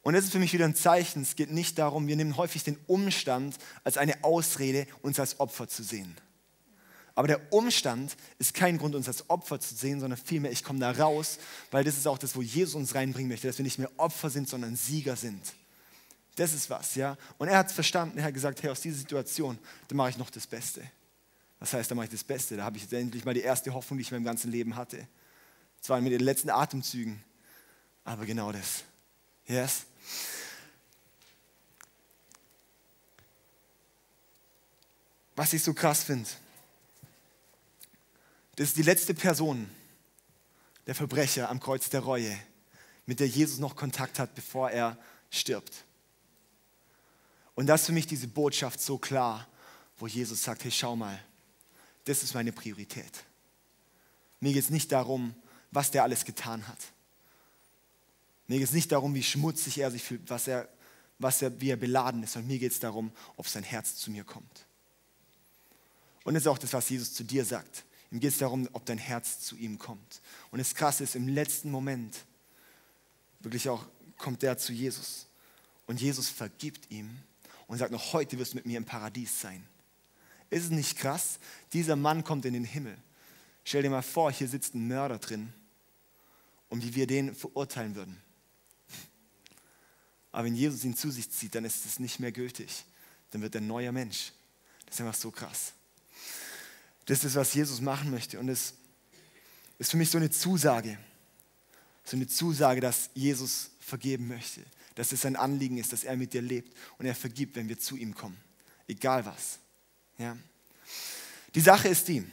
Und 0.03 0.15
das 0.15 0.25
ist 0.25 0.31
für 0.31 0.39
mich 0.39 0.53
wieder 0.53 0.65
ein 0.65 0.75
Zeichen, 0.75 1.21
es 1.21 1.36
geht 1.36 1.51
nicht 1.51 1.77
darum, 1.77 2.07
wir 2.07 2.15
nehmen 2.15 2.36
häufig 2.36 2.63
den 2.63 2.77
Umstand 2.88 3.57
als 3.83 3.98
eine 3.98 4.24
Ausrede, 4.24 4.88
uns 5.03 5.19
als 5.19 5.39
Opfer 5.39 5.67
zu 5.67 5.83
sehen. 5.83 6.17
Aber 7.13 7.27
der 7.27 7.53
Umstand 7.53 8.15
ist 8.39 8.53
kein 8.53 8.77
Grund, 8.77 8.96
uns 8.96 9.08
als 9.08 9.30
Opfer 9.30 9.60
zu 9.60 9.75
sehen, 9.75 10.00
sondern 10.00 10.18
vielmehr, 10.18 10.51
ich 10.51 10.63
komme 10.63 10.80
da 10.80 10.91
raus, 10.91 11.39
weil 11.70 11.84
das 11.84 11.98
ist 11.98 12.08
auch 12.08 12.18
das, 12.18 12.36
wo 12.36 12.41
Jesus 12.41 12.75
uns 12.75 12.96
reinbringen 12.96 13.30
möchte, 13.30 13.48
dass 13.48 13.58
wir 13.58 13.63
nicht 13.63 13.80
mehr 13.80 13.91
Opfer 13.98 14.30
sind, 14.30 14.48
sondern 14.48 14.75
Sieger 14.75 15.15
sind. 15.15 15.41
Das 16.36 16.53
ist 16.53 16.70
was, 16.70 16.96
ja. 16.96 17.18
Und 17.38 17.50
er 17.50 17.58
hat 17.58 17.68
es 17.68 17.74
verstanden, 17.74 18.18
er 18.18 18.25
hat 18.25 18.34
gesagt, 18.34 18.63
hey, 18.63 18.70
aus 18.70 18.82
dieser 18.82 18.98
Situation, 18.98 19.60
da 19.89 19.96
mache 19.96 20.12
ich 20.12 20.18
noch 20.18 20.30
das 20.30 20.48
Beste. 20.48 20.82
Was 21.60 21.74
heißt, 21.74 21.91
da 21.91 21.96
mache 21.96 22.06
ich 22.06 22.12
das 22.12 22.24
Beste? 22.24 22.56
Da 22.58 22.63
habe 22.63 22.77
ich 22.77 22.84
jetzt 22.84 22.94
endlich 22.94 23.25
mal 23.25 23.34
die 23.34 23.41
erste 23.41 23.74
Hoffnung, 23.74 23.98
die 23.98 24.03
ich 24.03 24.12
in 24.12 24.15
meinem 24.15 24.25
ganzen 24.25 24.50
Leben 24.50 24.75
hatte. 24.75 25.08
Zwar 25.82 26.00
mit 26.00 26.13
den 26.13 26.22
letzten 26.22 26.50
Atemzügen, 26.50 27.22
aber 28.06 28.25
genau 28.25 28.51
das. 28.51 28.84
Yes. 29.46 29.84
Was 35.36 35.53
ich 35.53 35.63
so 35.63 35.74
krass 35.74 36.03
finde, 36.03 36.30
das 38.55 38.69
ist 38.69 38.78
die 38.78 38.84
letzte 38.84 39.13
Person, 39.13 39.69
der 40.88 40.95
Verbrecher 40.95 41.49
am 41.49 41.60
Kreuz 41.60 41.89
der 41.89 42.02
Reue, 42.02 42.38
mit 43.06 43.19
der 43.19 43.28
Jesus 43.28 43.60
noch 43.60 43.76
Kontakt 43.76 44.19
hat, 44.19 44.36
bevor 44.36 44.71
er 44.71 44.97
stirbt. 45.30 45.86
Und 47.56 47.67
das 47.67 47.82
ist 47.82 47.88
für 47.88 47.93
mich 47.93 48.08
diese 48.08 48.28
Botschaft 48.28 48.82
so 48.82 48.97
klar, 48.97 49.47
wo 49.97 50.08
Jesus 50.08 50.43
sagt, 50.43 50.63
hey, 50.63 50.71
schau 50.71 50.95
mal, 50.95 51.23
das 52.06 52.23
ist 52.23 52.34
meine 52.34 52.52
Priorität. 52.52 53.23
Mir 54.39 54.54
geht 54.54 54.63
es 54.63 54.69
nicht 54.69 54.91
darum, 54.91 55.36
was 55.69 55.91
der 55.91 56.04
alles 56.04 56.26
getan 56.26 56.67
hat. 56.67 56.80
Mir 58.47 58.58
geht 58.58 58.67
es 58.67 58.73
nicht 58.73 58.91
darum, 58.91 59.13
wie 59.13 59.23
schmutzig 59.23 59.78
er 59.78 59.91
sich 59.91 60.04
fühlt, 60.04 60.30
was 60.30 60.47
er, 60.47 60.67
was 61.19 61.41
er, 61.41 61.62
wie 61.62 61.69
er 61.69 61.78
beladen 61.78 62.23
ist, 62.23 62.34
sondern 62.34 62.49
mir 62.49 62.60
geht 62.60 62.71
es 62.71 62.80
darum, 62.80 63.12
ob 63.38 63.47
sein 63.47 63.63
Herz 63.63 63.95
zu 63.95 64.12
mir 64.12 64.23
kommt. 64.23 64.65
Und 66.23 66.34
das 66.34 66.43
ist 66.43 66.47
auch 66.47 66.58
das, 66.58 66.73
was 66.73 66.89
Jesus 66.89 67.13
zu 67.13 67.23
dir 67.23 67.45
sagt. 67.45 67.86
Ihm 68.12 68.19
geht 68.19 68.34
es 68.34 68.39
darum, 68.39 68.67
ob 68.74 68.86
dein 68.86 68.97
Herz 68.97 69.39
zu 69.39 69.56
ihm 69.56 69.80
kommt. 69.80 70.21
Und 70.52 70.60
das 70.60 70.76
Krasse 70.76 71.04
ist, 71.04 71.15
im 71.15 71.28
letzten 71.28 71.71
Moment, 71.71 72.26
wirklich 73.39 73.69
auch, 73.69 73.86
kommt 74.17 74.41
der 74.41 74.58
zu 74.58 74.74
Jesus. 74.74 75.28
Und 75.88 76.00
Jesus 76.02 76.30
vergibt 76.30 76.91
ihm 76.91 77.10
und 77.67 77.78
sagt 77.78 77.91
noch, 77.91 78.13
heute 78.13 78.38
wirst 78.38 78.54
du 78.54 78.58
mit 78.58 78.65
mir 78.65 78.78
im 78.78 78.86
Paradies 78.86 79.39
sein. 79.39 79.65
Ist 80.50 80.65
es 80.65 80.69
nicht 80.69 80.97
krass? 80.97 81.39
Dieser 81.71 81.95
Mann 81.95 82.24
kommt 82.24 82.45
in 82.45 82.54
den 82.54 82.65
Himmel. 82.65 82.97
Stell 83.63 83.82
dir 83.82 83.89
mal 83.89 84.02
vor, 84.02 84.32
hier 84.32 84.47
sitzt 84.47 84.76
ein 84.76 84.88
Mörder 84.88 85.17
drin 85.17 85.54
und 86.69 86.84
wie 86.84 86.95
wir 86.95 87.08
den 87.08 87.34
verurteilen 87.34 87.95
würden. 87.95 88.21
Aber 90.34 90.45
wenn 90.45 90.56
Jesus 90.56 90.84
ihn 90.84 90.95
zu 90.95 91.12
sich 91.12 91.30
zieht, 91.32 91.56
dann 91.56 91.65
ist 91.65 91.86
es 91.86 92.00
nicht 92.00 92.19
mehr 92.19 92.32
gültig. 92.32 92.86
Dann 93.32 93.41
wird 93.41 93.56
er 93.56 93.62
ein 93.62 93.67
neuer 93.67 93.91
Mensch. 93.91 94.34
Das 94.86 94.95
ist 94.95 95.02
einfach 95.02 95.15
so 95.15 95.32
krass. 95.32 95.74
Das 97.06 97.24
ist, 97.24 97.36
was 97.36 97.54
Jesus 97.54 97.82
machen 97.82 98.12
möchte. 98.12 98.40
Und 98.40 98.50
es 98.50 98.74
ist 99.80 99.92
für 99.92 99.98
mich 99.98 100.10
so 100.10 100.18
eine 100.18 100.30
Zusage. 100.30 100.98
So 102.04 102.16
eine 102.16 102.28
Zusage, 102.28 102.82
dass 102.82 103.10
Jesus 103.14 103.72
vergeben 103.80 104.28
möchte. 104.28 104.62
Dass 104.96 105.12
es 105.12 105.22
sein 105.22 105.36
Anliegen 105.36 105.78
ist, 105.78 105.94
dass 105.94 106.04
er 106.04 106.16
mit 106.16 106.34
dir 106.34 106.42
lebt. 106.42 106.76
Und 106.98 107.06
er 107.06 107.16
vergibt, 107.16 107.56
wenn 107.56 107.68
wir 107.70 107.80
zu 107.80 107.98
ihm 107.98 108.14
kommen. 108.14 108.38
Egal 108.88 109.26
was. 109.26 109.60
Ja. 110.18 110.38
Die 111.56 111.62
Sache 111.62 111.88
ist 111.88 112.08
die. 112.08 112.24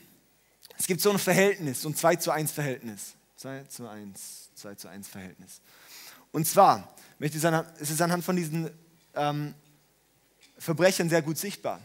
Es 0.78 0.86
gibt 0.86 1.00
so 1.00 1.10
ein 1.10 1.18
Verhältnis, 1.18 1.82
so 1.82 1.88
ein 1.88 1.96
2 1.96 2.16
zu 2.16 2.30
1 2.30 2.52
Verhältnis. 2.52 3.14
2 3.36 3.64
zu 3.64 3.88
1, 3.88 4.50
2 4.54 4.74
zu 4.74 4.88
1 4.88 5.08
Verhältnis. 5.08 5.60
Und 6.30 6.46
zwar, 6.46 6.94
es 7.18 7.90
ist 7.90 8.00
anhand 8.02 8.24
von 8.24 8.36
diesen 8.36 8.70
ähm, 9.14 9.54
Verbrechern 10.58 11.08
sehr 11.08 11.22
gut 11.22 11.38
sichtbar. 11.38 11.80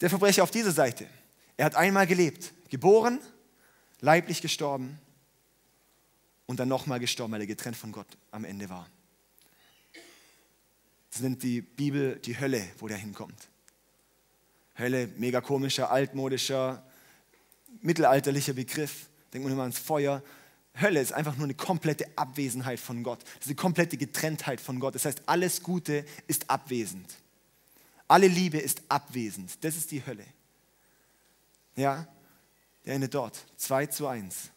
Der 0.00 0.10
Verbrecher 0.10 0.42
auf 0.42 0.50
dieser 0.50 0.72
Seite, 0.72 1.06
er 1.56 1.66
hat 1.66 1.74
einmal 1.74 2.06
gelebt, 2.06 2.52
geboren, 2.70 3.20
leiblich 4.00 4.42
gestorben 4.42 4.98
und 6.46 6.58
dann 6.58 6.68
nochmal 6.68 7.00
gestorben, 7.00 7.32
weil 7.32 7.40
er 7.40 7.46
getrennt 7.46 7.76
von 7.76 7.92
Gott 7.92 8.06
am 8.30 8.44
Ende 8.44 8.68
war. 8.68 8.88
Das 11.10 11.20
nennt 11.20 11.42
die 11.42 11.60
Bibel 11.60 12.16
die 12.16 12.38
Hölle, 12.38 12.66
wo 12.78 12.88
der 12.88 12.96
hinkommt. 12.96 13.48
Hölle, 14.78 15.08
mega 15.18 15.40
komischer, 15.42 15.90
altmodischer, 15.90 16.82
mittelalterlicher 17.82 18.54
Begriff. 18.54 19.08
Denkt 19.32 19.44
man 19.44 19.52
immer 19.52 19.62
ans 19.62 19.78
Feuer. 19.78 20.22
Hölle 20.80 21.00
ist 21.00 21.12
einfach 21.12 21.36
nur 21.36 21.44
eine 21.44 21.54
komplette 21.54 22.06
Abwesenheit 22.16 22.80
von 22.80 23.02
Gott. 23.02 23.22
Das 23.22 23.42
ist 23.42 23.48
eine 23.48 23.56
komplette 23.56 23.98
Getrenntheit 23.98 24.60
von 24.60 24.80
Gott. 24.80 24.94
Das 24.94 25.04
heißt, 25.04 25.22
alles 25.26 25.62
Gute 25.62 26.06
ist 26.26 26.48
abwesend. 26.48 27.14
Alle 28.08 28.28
Liebe 28.28 28.58
ist 28.58 28.82
abwesend. 28.88 29.62
Das 29.62 29.76
ist 29.76 29.90
die 29.90 30.04
Hölle. 30.04 30.24
Ja, 31.76 32.06
der 32.84 32.94
endet 32.94 33.14
dort. 33.14 33.46
2 33.56 33.86
zu 33.86 34.06
1. 34.06 34.50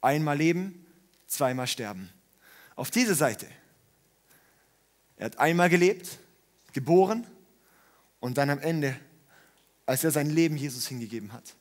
Einmal 0.00 0.36
leben, 0.36 0.86
zweimal 1.26 1.66
sterben. 1.66 2.10
Auf 2.76 2.90
diese 2.90 3.14
Seite. 3.14 3.46
Er 5.16 5.26
hat 5.26 5.38
einmal 5.38 5.68
gelebt, 5.68 6.18
geboren 6.72 7.26
und 8.20 8.38
dann 8.38 8.50
am 8.50 8.58
Ende, 8.58 8.98
als 9.86 10.04
er 10.04 10.10
sein 10.10 10.30
Leben 10.30 10.56
Jesus 10.56 10.88
hingegeben 10.88 11.32
hat, 11.32 11.54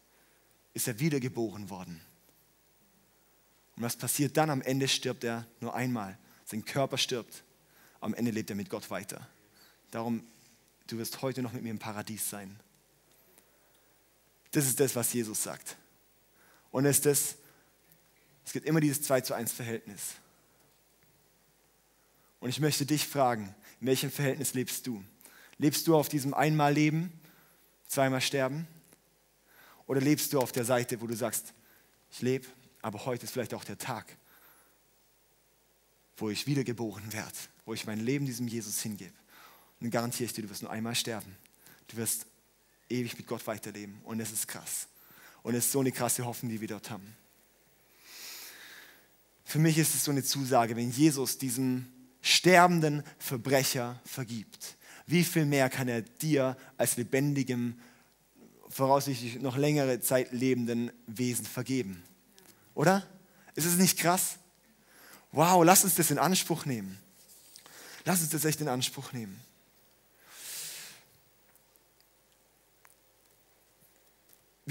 ist 0.74 0.88
er 0.88 1.00
wiedergeboren 1.00 1.70
worden. 1.70 2.02
Und 3.76 3.84
was 3.84 3.96
passiert 3.96 4.38
dann? 4.38 4.50
Am 4.50 4.62
Ende 4.62 4.88
stirbt 4.88 5.24
er 5.24 5.46
nur 5.60 5.76
einmal. 5.76 6.18
Sein 6.46 6.66
Körper 6.66 6.98
stirbt. 6.98 7.44
Am 8.00 8.14
Ende 8.14 8.32
lebt 8.32 8.50
er 8.50 8.56
mit 8.56 8.70
Gott 8.70 8.90
weiter. 8.90 9.28
Darum, 9.92 10.24
du 10.88 10.98
wirst 10.98 11.22
heute 11.22 11.42
noch 11.42 11.54
mit 11.54 11.64
mir 11.64 11.70
im 11.70 11.80
Paradies 11.80 12.30
sein. 12.30 12.60
Das 14.52 14.66
ist 14.66 14.80
das, 14.80 14.96
was 14.96 15.12
Jesus 15.14 15.44
sagt. 15.44 15.78
Und 16.72 16.86
es, 16.86 17.02
das, 17.02 17.36
es 18.46 18.54
gibt 18.54 18.66
immer 18.66 18.80
dieses 18.80 19.02
2 19.04 19.22
zu 19.22 19.34
1 19.34 19.52
Verhältnis. 19.52 20.16
Und 22.40 22.50
ich 22.50 22.60
möchte 22.60 22.86
dich 22.86 23.08
fragen, 23.08 23.56
in 23.80 23.88
welchem 23.88 24.12
Verhältnis 24.12 24.54
lebst 24.54 24.88
du? 24.88 25.04
Lebst 25.58 25.88
du 25.88 25.96
auf 25.96 26.10
diesem 26.10 26.34
einmal 26.34 26.74
Leben, 26.74 27.12
zweimal 27.88 28.22
sterben? 28.22 28.68
Oder 29.86 30.02
lebst 30.02 30.34
du 30.34 30.40
auf 30.40 30.52
der 30.52 30.66
Seite, 30.66 31.02
wo 31.02 31.08
du 31.08 31.16
sagst, 31.16 31.54
ich 32.12 32.22
lebe, 32.22 32.48
aber 32.82 33.06
heute 33.06 33.26
ist 33.26 33.32
vielleicht 33.32 33.54
auch 33.54 33.64
der 33.64 33.78
Tag, 33.78 34.18
wo 36.18 36.30
ich 36.30 36.48
wiedergeboren 36.48 37.14
werde, 37.14 37.38
wo 37.66 37.74
ich 37.74 37.86
mein 37.86 38.00
Leben 38.00 38.26
diesem 38.26 38.48
Jesus 38.48 38.82
hingebe. 38.82 39.14
Und 39.80 39.86
dann 39.86 39.92
garantiere 39.92 40.26
ich 40.26 40.34
dir, 40.34 40.42
du 40.44 40.50
wirst 40.50 40.62
nur 40.62 40.72
einmal 40.72 40.96
sterben. 40.96 41.36
Du 41.88 41.98
wirst 41.98 42.26
ewig 42.92 43.18
mit 43.18 43.28
Gott 43.28 43.46
weiterleben. 43.48 44.00
Und 44.04 44.20
es 44.20 44.32
ist 44.32 44.48
krass. 44.48 44.88
Und 45.44 45.56
es 45.56 45.66
ist 45.66 45.72
so 45.72 45.80
eine 45.80 45.92
krasse 45.92 46.26
Hoffnung, 46.26 46.52
die 46.52 46.62
wir 46.62 46.68
dort 46.68 46.90
haben. 46.90 47.16
Für 49.44 49.60
mich 49.60 49.78
ist 49.78 49.96
es 49.96 50.06
so 50.06 50.12
eine 50.12 50.24
Zusage, 50.24 50.76
wenn 50.76 50.92
Jesus 50.92 51.38
diesem 51.38 51.88
sterbenden 52.22 53.04
Verbrecher 53.18 54.00
vergibt, 54.06 54.78
wie 55.08 55.24
viel 55.24 55.46
mehr 55.46 55.70
kann 55.70 55.88
er 55.88 56.02
dir 56.02 56.56
als 56.78 56.96
lebendigem, 56.96 57.78
voraussichtlich 58.70 59.42
noch 59.42 59.58
längere 59.58 60.00
Zeit 60.00 60.32
lebenden 60.32 60.92
Wesen 61.08 61.46
vergeben? 61.46 62.02
Oder? 62.76 63.06
Ist 63.56 63.66
es 63.66 63.76
nicht 63.76 64.00
krass? 64.00 64.38
Wow, 65.34 65.66
lass 65.66 65.84
uns 65.84 65.96
das 65.96 66.12
in 66.12 66.20
Anspruch 66.20 66.66
nehmen. 66.66 66.98
Lass 68.06 68.22
uns 68.22 68.30
das 68.30 68.46
echt 68.46 68.62
in 68.62 68.68
Anspruch 68.68 69.12
nehmen. 69.12 69.38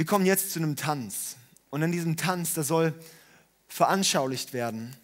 Wir 0.00 0.06
kommen 0.06 0.24
jetzt 0.24 0.52
zu 0.52 0.60
einem 0.60 0.76
Tanz. 0.76 1.36
Und 1.68 1.82
in 1.82 1.92
diesem 1.92 2.16
Tanz, 2.16 2.54
da 2.54 2.62
soll 2.62 2.94
veranschaulicht 3.68 4.54
werden, 4.54 4.96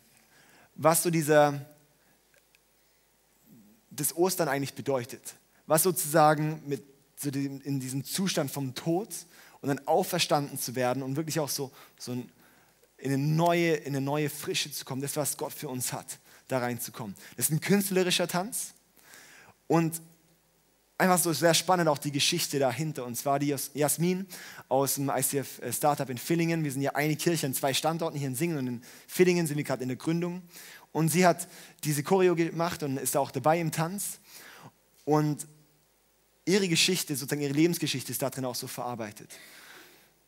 was 0.74 1.02
so 1.02 1.10
dieser, 1.10 1.66
das 3.90 4.16
Ostern 4.16 4.48
eigentlich 4.48 4.72
bedeutet. 4.72 5.34
Was 5.66 5.82
sozusagen 5.82 6.62
mit, 6.66 6.82
so 7.14 7.30
dem, 7.30 7.60
in 7.60 7.78
diesem 7.78 8.04
Zustand 8.04 8.50
vom 8.50 8.74
Tod 8.74 9.10
und 9.60 9.68
dann 9.68 9.86
auferstanden 9.86 10.58
zu 10.58 10.74
werden 10.74 11.02
und 11.02 11.16
wirklich 11.16 11.40
auch 11.40 11.50
so, 11.50 11.72
so 11.98 12.12
in, 12.12 12.30
eine 13.04 13.18
neue, 13.18 13.74
in 13.74 13.88
eine 13.88 14.00
neue 14.00 14.30
Frische 14.30 14.72
zu 14.72 14.86
kommen, 14.86 15.02
das, 15.02 15.14
was 15.14 15.36
Gott 15.36 15.52
für 15.52 15.68
uns 15.68 15.92
hat, 15.92 16.18
da 16.48 16.60
reinzukommen. 16.60 17.14
Das 17.36 17.50
ist 17.50 17.52
ein 17.52 17.60
künstlerischer 17.60 18.28
Tanz 18.28 18.72
und 19.66 20.00
einfach 20.98 21.18
so 21.18 21.32
sehr 21.32 21.54
spannend 21.54 21.88
auch 21.88 21.98
die 21.98 22.12
Geschichte 22.12 22.58
dahinter. 22.58 23.04
Und 23.04 23.16
zwar 23.16 23.38
die 23.38 23.54
Jasmin 23.74 24.26
aus 24.68 24.94
dem 24.94 25.10
ICF 25.10 25.60
äh, 25.60 25.72
Startup 25.72 26.08
in 26.08 26.18
Villingen. 26.18 26.64
Wir 26.64 26.72
sind 26.72 26.82
ja 26.82 26.94
eine 26.94 27.16
Kirche 27.16 27.46
an 27.46 27.54
zwei 27.54 27.74
Standorten 27.74 28.18
hier 28.18 28.28
in 28.28 28.34
Singen 28.34 28.58
und 28.58 28.66
in 28.66 28.82
Villingen 29.06 29.46
sind 29.46 29.56
wir 29.56 29.64
gerade 29.64 29.82
in 29.82 29.88
der 29.88 29.96
Gründung. 29.96 30.42
Und 30.92 31.10
sie 31.10 31.26
hat 31.26 31.48
diese 31.84 32.02
Choreo 32.02 32.34
gemacht 32.34 32.82
und 32.82 32.96
ist 32.96 33.16
auch 33.16 33.30
dabei 33.30 33.60
im 33.60 33.70
Tanz. 33.70 34.18
Und 35.04 35.46
ihre 36.46 36.68
Geschichte, 36.68 37.14
sozusagen 37.14 37.42
ihre 37.42 37.52
Lebensgeschichte 37.52 38.12
ist 38.12 38.22
darin 38.22 38.44
auch 38.46 38.54
so 38.54 38.66
verarbeitet. 38.66 39.30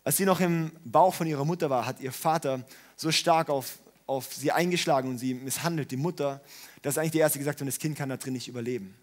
Als 0.04 0.18
sie 0.18 0.24
noch 0.24 0.40
im 0.40 0.72
Bauch 0.85 1.14
von 1.14 1.26
ihrer 1.26 1.44
Mutter 1.44 1.70
war, 1.70 1.87
hat 1.87 2.00
ihr 2.00 2.12
Vater 2.12 2.66
so 2.96 3.11
stark 3.11 3.48
auf, 3.48 3.78
auf 4.07 4.35
sie 4.35 4.52
eingeschlagen 4.52 5.09
und 5.09 5.18
sie 5.18 5.35
misshandelt, 5.35 5.90
die 5.90 5.96
Mutter, 5.96 6.42
dass 6.83 6.98
eigentlich 6.98 7.12
die 7.12 7.18
Ärzte 7.18 7.38
gesagt 7.38 7.61
haben, 7.61 7.66
das 7.66 7.78
Kind 7.78 7.96
kann 7.96 8.09
da 8.09 8.16
drin 8.16 8.35
nicht 8.35 8.48
überleben. 8.48 8.94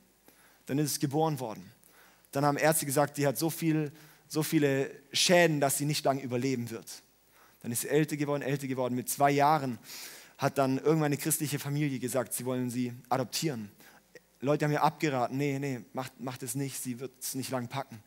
Dann 0.65 0.77
ist 0.79 0.91
es 0.91 0.99
geboren 0.99 1.39
worden. 1.39 1.71
Dann 2.31 2.45
haben 2.45 2.57
Ärzte 2.57 2.85
gesagt, 2.85 3.17
die 3.17 3.27
hat 3.27 3.37
so, 3.37 3.49
viel, 3.49 3.91
so 4.27 4.43
viele 4.43 4.91
Schäden, 5.13 5.61
dass 5.61 5.77
sie 5.77 5.85
nicht 5.85 6.03
lange 6.03 6.21
überleben 6.21 6.69
wird. 6.69 7.03
Dann 7.61 7.71
ist 7.71 7.81
sie 7.81 7.89
älter 7.89 8.17
geworden, 8.17 8.41
älter 8.41 8.67
geworden. 8.67 8.95
Mit 8.95 9.09
zwei 9.09 9.31
Jahren 9.31 9.79
hat 10.37 10.57
dann 10.57 10.77
irgendwann 10.77 11.05
eine 11.05 11.17
christliche 11.17 11.59
Familie 11.59 11.99
gesagt, 11.99 12.33
sie 12.33 12.45
wollen 12.45 12.69
sie 12.69 12.93
adoptieren. 13.09 13.71
Leute 14.41 14.65
haben 14.65 14.71
ihr 14.71 14.83
abgeraten, 14.83 15.37
nee, 15.37 15.57
nee, 15.59 15.81
macht, 15.93 16.19
macht 16.19 16.43
es 16.43 16.55
nicht, 16.55 16.81
sie 16.81 16.99
wird 16.99 17.13
es 17.19 17.35
nicht 17.35 17.49
lang 17.49 17.67
packen. 17.67 18.03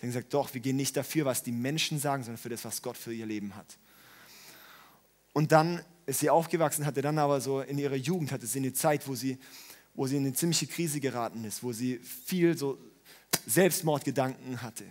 Dann 0.00 0.10
gesagt, 0.10 0.34
doch, 0.34 0.52
wir 0.54 0.60
gehen 0.60 0.76
nicht 0.76 0.96
dafür, 0.96 1.24
was 1.24 1.42
die 1.42 1.52
Menschen 1.52 1.98
sagen, 1.98 2.22
sondern 2.22 2.38
für 2.38 2.48
das, 2.48 2.64
was 2.64 2.82
Gott 2.82 2.96
für 2.96 3.12
ihr 3.12 3.26
Leben 3.26 3.56
hat. 3.56 3.78
Und 5.32 5.52
dann 5.52 5.84
ist 6.06 6.20
sie 6.20 6.30
aufgewachsen, 6.30 6.84
hatte 6.84 7.02
dann 7.02 7.18
aber 7.18 7.40
so 7.40 7.60
in 7.60 7.78
ihrer 7.78 7.94
Jugend, 7.94 8.32
hatte 8.32 8.46
sie 8.46 8.58
eine 8.58 8.72
Zeit, 8.72 9.06
wo 9.06 9.14
sie 9.14 9.38
wo 9.98 10.06
sie 10.06 10.16
in 10.16 10.24
eine 10.24 10.32
ziemliche 10.32 10.68
Krise 10.68 11.00
geraten 11.00 11.42
ist, 11.42 11.64
wo 11.64 11.72
sie 11.72 11.98
viel 11.98 12.56
so 12.56 12.78
Selbstmordgedanken 13.48 14.62
hatte 14.62 14.84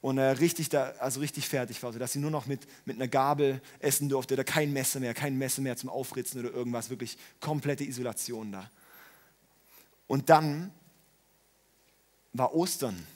und 0.00 0.18
äh, 0.18 0.22
richtig, 0.22 0.68
da, 0.68 0.90
also 0.98 1.20
richtig 1.20 1.48
fertig 1.48 1.80
war, 1.84 1.92
sodass 1.92 2.14
sie 2.14 2.18
nur 2.18 2.32
noch 2.32 2.46
mit, 2.46 2.66
mit 2.84 2.96
einer 2.96 3.06
Gabel 3.06 3.62
essen 3.78 4.08
durfte 4.08 4.34
oder 4.34 4.42
kein 4.42 4.72
Messer 4.72 4.98
mehr, 4.98 5.14
kein 5.14 5.38
Messer 5.38 5.62
mehr 5.62 5.76
zum 5.76 5.88
Aufritzen 5.88 6.40
oder 6.40 6.52
irgendwas, 6.52 6.90
wirklich 6.90 7.16
komplette 7.38 7.84
Isolation 7.84 8.50
da. 8.50 8.68
Und 10.08 10.30
dann 10.30 10.72
war 12.32 12.52
Ostern. 12.52 13.06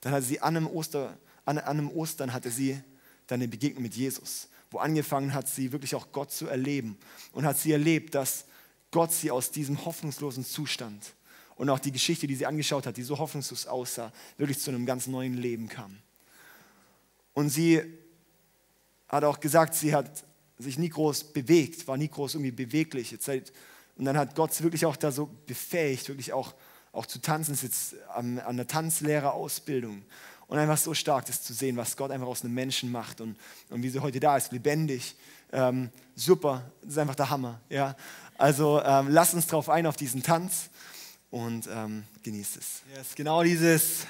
Dann 0.00 0.12
hatte 0.12 0.26
sie 0.26 0.40
an 0.40 0.56
einem, 0.56 0.66
Oster, 0.66 1.16
an, 1.44 1.58
an 1.58 1.78
einem 1.78 1.90
Ostern 1.92 2.32
hatte 2.32 2.50
sie 2.50 2.80
dann 3.28 3.38
eine 3.38 3.46
Begegnung 3.46 3.84
mit 3.84 3.94
Jesus, 3.94 4.48
wo 4.72 4.78
angefangen 4.78 5.34
hat, 5.34 5.46
sie 5.46 5.70
wirklich 5.70 5.94
auch 5.94 6.10
Gott 6.10 6.32
zu 6.32 6.48
erleben 6.48 6.98
und 7.30 7.44
hat 7.44 7.58
sie 7.58 7.70
erlebt, 7.70 8.16
dass 8.16 8.46
Gott 8.90 9.12
sie 9.12 9.30
aus 9.30 9.50
diesem 9.50 9.84
hoffnungslosen 9.84 10.44
Zustand 10.44 11.14
und 11.56 11.68
auch 11.68 11.78
die 11.78 11.92
Geschichte, 11.92 12.26
die 12.26 12.34
sie 12.34 12.46
angeschaut 12.46 12.86
hat, 12.86 12.96
die 12.96 13.02
so 13.02 13.18
hoffnungslos 13.18 13.66
aussah, 13.66 14.12
wirklich 14.38 14.58
zu 14.58 14.70
einem 14.70 14.86
ganz 14.86 15.06
neuen 15.06 15.34
Leben 15.34 15.68
kam. 15.68 15.98
Und 17.34 17.50
sie 17.50 17.82
hat 19.08 19.24
auch 19.24 19.40
gesagt, 19.40 19.74
sie 19.74 19.94
hat 19.94 20.24
sich 20.58 20.78
nie 20.78 20.88
groß 20.88 21.32
bewegt, 21.32 21.86
war 21.86 21.96
nie 21.96 22.08
groß 22.08 22.34
irgendwie 22.34 22.52
beweglich. 22.52 23.16
Und 23.96 24.04
dann 24.04 24.16
hat 24.16 24.34
Gott 24.34 24.54
sie 24.54 24.62
wirklich 24.62 24.86
auch 24.86 24.96
da 24.96 25.12
so 25.12 25.28
befähigt, 25.46 26.08
wirklich 26.08 26.32
auch, 26.32 26.54
auch 26.92 27.06
zu 27.06 27.20
tanzen, 27.20 27.54
ist 27.54 27.62
jetzt 27.62 27.94
an, 28.08 28.38
an 28.38 28.56
der 28.56 28.66
Tanzlehrerausbildung. 28.66 30.02
Und 30.46 30.58
einfach 30.58 30.78
so 30.78 30.94
stark, 30.94 31.26
das 31.26 31.42
zu 31.42 31.54
sehen, 31.54 31.76
was 31.76 31.96
Gott 31.96 32.10
einfach 32.10 32.26
aus 32.26 32.42
einem 32.42 32.54
Menschen 32.54 32.90
macht 32.90 33.20
und, 33.20 33.36
und 33.68 33.82
wie 33.82 33.88
sie 33.88 34.00
heute 34.00 34.18
da 34.18 34.36
ist, 34.36 34.50
lebendig. 34.50 35.14
Ähm, 35.52 35.90
super, 36.16 36.70
das 36.82 36.92
ist 36.92 36.98
einfach 36.98 37.14
der 37.14 37.30
Hammer. 37.30 37.60
Ja? 37.68 37.94
Also 38.40 38.82
ähm, 38.82 39.08
lasst 39.10 39.34
uns 39.34 39.46
drauf 39.48 39.68
ein, 39.68 39.86
auf 39.86 39.96
diesen 39.96 40.22
Tanz 40.22 40.70
und 41.28 41.68
ähm, 41.70 42.04
genießt 42.22 42.56
es. 42.56 42.80
Yes, 42.96 43.14
genau 43.14 43.42
dieses 43.42 44.06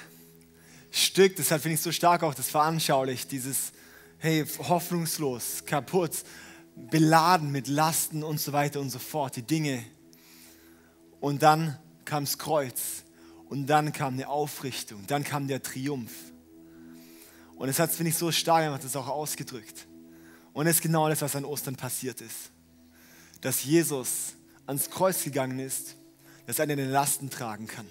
Stück, 0.89 1.35
deshalb 1.35 1.61
finde 1.61 1.75
ich 1.75 1.81
so 1.81 1.91
stark 1.91 2.23
auch 2.23 2.33
das 2.33 2.49
veranschaulicht, 2.49 3.29
dieses, 3.29 3.73
hey, 4.19 4.45
hoffnungslos, 4.45 5.65
kaputt, 5.65 6.23
beladen 6.77 7.51
mit 7.51 7.67
Lasten 7.67 8.23
und 8.23 8.39
so 8.39 8.53
weiter 8.53 8.79
und 8.79 8.89
so 8.89 8.99
fort, 8.99 9.35
die 9.35 9.41
Dinge. 9.41 9.83
Und 11.19 11.43
dann 11.43 11.77
kam 12.05 12.23
das 12.23 12.37
Kreuz 12.37 13.03
und 13.49 13.67
dann 13.67 13.91
kam 13.91 14.13
eine 14.13 14.29
Aufrichtung, 14.29 15.05
dann 15.07 15.25
kam 15.25 15.49
der 15.49 15.61
Triumph. 15.61 16.13
Und 17.57 17.67
es 17.67 17.79
hat, 17.79 17.91
finde 17.91 18.11
ich, 18.11 18.15
so 18.15 18.31
stark, 18.31 18.71
hat 18.71 18.81
das 18.85 18.95
auch 18.95 19.09
ausgedrückt. 19.09 19.87
Und 20.53 20.67
es 20.67 20.77
ist 20.77 20.81
genau 20.81 21.09
das, 21.09 21.21
was 21.21 21.35
an 21.35 21.43
Ostern 21.43 21.75
passiert 21.75 22.21
ist 22.21 22.51
dass 23.41 23.63
Jesus 23.63 24.35
ans 24.65 24.89
Kreuz 24.89 25.23
gegangen 25.23 25.59
ist, 25.59 25.97
dass 26.45 26.59
er 26.59 26.67
deine 26.67 26.85
Lasten 26.85 27.29
tragen 27.29 27.67
kann. 27.67 27.87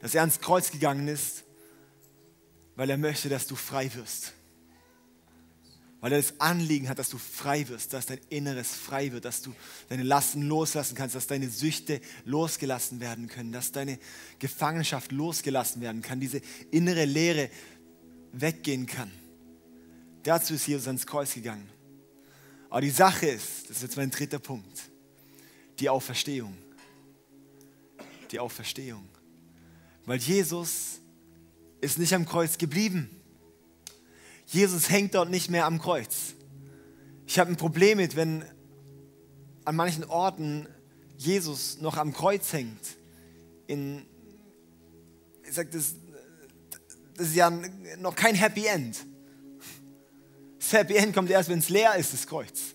Dass 0.00 0.14
er 0.14 0.20
ans 0.20 0.40
Kreuz 0.40 0.70
gegangen 0.70 1.08
ist, 1.08 1.44
weil 2.76 2.90
er 2.90 2.98
möchte, 2.98 3.28
dass 3.28 3.46
du 3.46 3.56
frei 3.56 3.92
wirst. 3.94 4.34
Weil 6.00 6.12
er 6.12 6.18
das 6.18 6.38
Anliegen 6.40 6.88
hat, 6.88 6.98
dass 6.98 7.08
du 7.08 7.18
frei 7.18 7.66
wirst, 7.68 7.94
dass 7.94 8.06
dein 8.06 8.20
Inneres 8.28 8.74
frei 8.74 9.12
wird, 9.12 9.24
dass 9.24 9.40
du 9.40 9.54
deine 9.88 10.02
Lasten 10.02 10.42
loslassen 10.42 10.94
kannst, 10.94 11.14
dass 11.14 11.26
deine 11.26 11.48
Süchte 11.48 12.00
losgelassen 12.24 13.00
werden 13.00 13.28
können, 13.28 13.50
dass 13.50 13.72
deine 13.72 13.98
Gefangenschaft 14.38 15.10
losgelassen 15.10 15.80
werden 15.80 16.02
kann, 16.02 16.20
diese 16.20 16.42
innere 16.70 17.06
Leere 17.06 17.48
weggehen 18.32 18.86
kann. 18.86 19.10
Dazu 20.22 20.54
ist 20.54 20.66
Jesus 20.66 20.86
ans 20.86 21.06
Kreuz 21.06 21.32
gegangen. 21.32 21.68
Aber 22.68 22.80
die 22.80 22.90
Sache 22.90 23.26
ist, 23.26 23.68
das 23.68 23.78
ist 23.78 23.82
jetzt 23.82 23.96
mein 23.96 24.10
dritter 24.10 24.38
Punkt, 24.38 24.90
die 25.78 25.88
Auferstehung. 25.88 26.56
Die 28.30 28.38
Auferstehung. 28.38 29.08
Weil 30.04 30.18
Jesus 30.18 31.00
ist 31.80 31.98
nicht 31.98 32.12
am 32.14 32.26
Kreuz 32.26 32.58
geblieben. 32.58 33.10
Jesus 34.46 34.90
hängt 34.90 35.14
dort 35.14 35.30
nicht 35.30 35.50
mehr 35.50 35.66
am 35.66 35.80
Kreuz. 35.80 36.34
Ich 37.26 37.38
habe 37.38 37.50
ein 37.50 37.56
Problem 37.56 37.98
mit, 37.98 38.14
wenn 38.16 38.44
an 39.64 39.76
manchen 39.76 40.04
Orten 40.04 40.68
Jesus 41.18 41.80
noch 41.80 41.96
am 41.96 42.12
Kreuz 42.12 42.52
hängt. 42.52 42.80
In, 43.66 44.06
ich 45.44 45.54
sage, 45.54 45.70
das, 45.70 45.94
das 47.16 47.28
ist 47.28 47.34
ja 47.34 47.50
noch 47.98 48.14
kein 48.14 48.34
Happy 48.36 48.66
End. 48.66 49.04
End 50.72 51.14
kommt 51.14 51.30
erst, 51.30 51.48
wenn 51.48 51.58
es 51.58 51.68
leer 51.68 51.94
ist, 51.96 52.12
das 52.12 52.26
Kreuz. 52.26 52.74